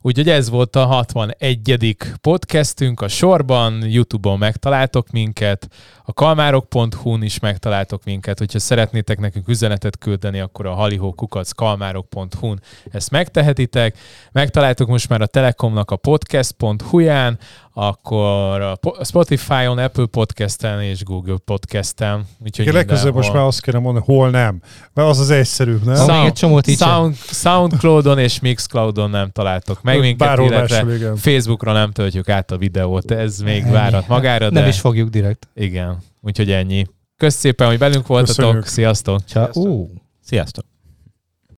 Úgyhogy 0.00 0.28
ez 0.28 0.50
volt 0.50 0.76
a 0.76 0.84
61. 0.84 1.96
podcastünk 2.20 3.00
a 3.00 3.08
sorban, 3.08 3.84
Youtube-on 3.86 4.38
megtaláltok 4.38 5.10
minket, 5.10 5.68
a 6.04 6.12
kalmárok.hu-n 6.12 7.22
is 7.22 7.38
megtaláltok 7.38 8.04
minket, 8.04 8.38
hogyha 8.38 8.58
szeretnétek 8.58 9.18
nekünk 9.18 9.48
üzenetet 9.48 9.98
küldeni, 9.98 10.40
akkor 10.40 10.66
a 10.66 10.74
halihókukac 10.74 11.52
kalmárok.hu-n 11.52 12.60
ezt 12.90 13.10
megtehetitek. 13.10 13.98
Megtaláltok 14.32 14.88
most 14.88 15.08
már 15.08 15.20
a 15.20 15.26
Telekomnak 15.26 15.90
a 15.90 15.96
podcast.hu-ján, 15.96 17.38
akkor 17.80 18.60
a 18.60 18.76
Po- 18.76 19.06
Spotify-on, 19.06 19.78
Apple 19.78 20.06
Podcast-en 20.06 20.82
és 20.82 21.04
Google 21.04 21.36
Podcast-en. 21.44 22.26
Úgyhogy 22.44 22.66
Én 22.66 22.72
legközelebb 22.72 23.14
most 23.14 23.32
már 23.32 23.42
azt 23.42 23.60
kéne 23.62 23.78
mondani, 23.78 24.04
hol 24.06 24.30
nem. 24.30 24.60
Mert 24.94 25.08
az 25.08 25.18
az 25.18 25.30
egyszerűbb, 25.30 25.84
nem? 25.84 26.24
Egy 26.24 26.32
csomót 26.32 26.64
sem. 26.66 26.88
Sound, 26.88 27.16
Soundcloud-on 27.16 28.18
és 28.18 28.40
Mixcloud-on 28.40 29.10
nem 29.10 29.30
találtok 29.30 29.82
meg 29.82 30.00
minket, 30.00 30.28
Bárhol 30.28 30.46
illetve 30.46 30.94
igen. 30.94 31.16
Facebookra 31.16 31.72
nem 31.72 31.90
töltjük 31.92 32.28
át 32.28 32.50
a 32.50 32.56
videót, 32.56 33.10
ez 33.10 33.38
még 33.38 33.62
Ennyi. 33.62 33.70
várat 33.72 34.08
magára, 34.08 34.50
de 34.50 34.60
Nem 34.60 34.68
is 34.68 34.80
fogjuk 34.80 35.08
direkt. 35.08 35.48
igen, 35.54 35.98
úgyhogy 36.20 36.50
ennyi. 36.50 36.86
Kösz 37.16 37.34
szépen, 37.34 37.66
hogy 37.66 37.78
velünk 37.78 38.06
voltatok, 38.06 38.36
Köszönjük. 38.36 38.66
sziasztok! 38.66 39.20
Ciao. 39.26 39.86
Sziasztok. 40.24 40.64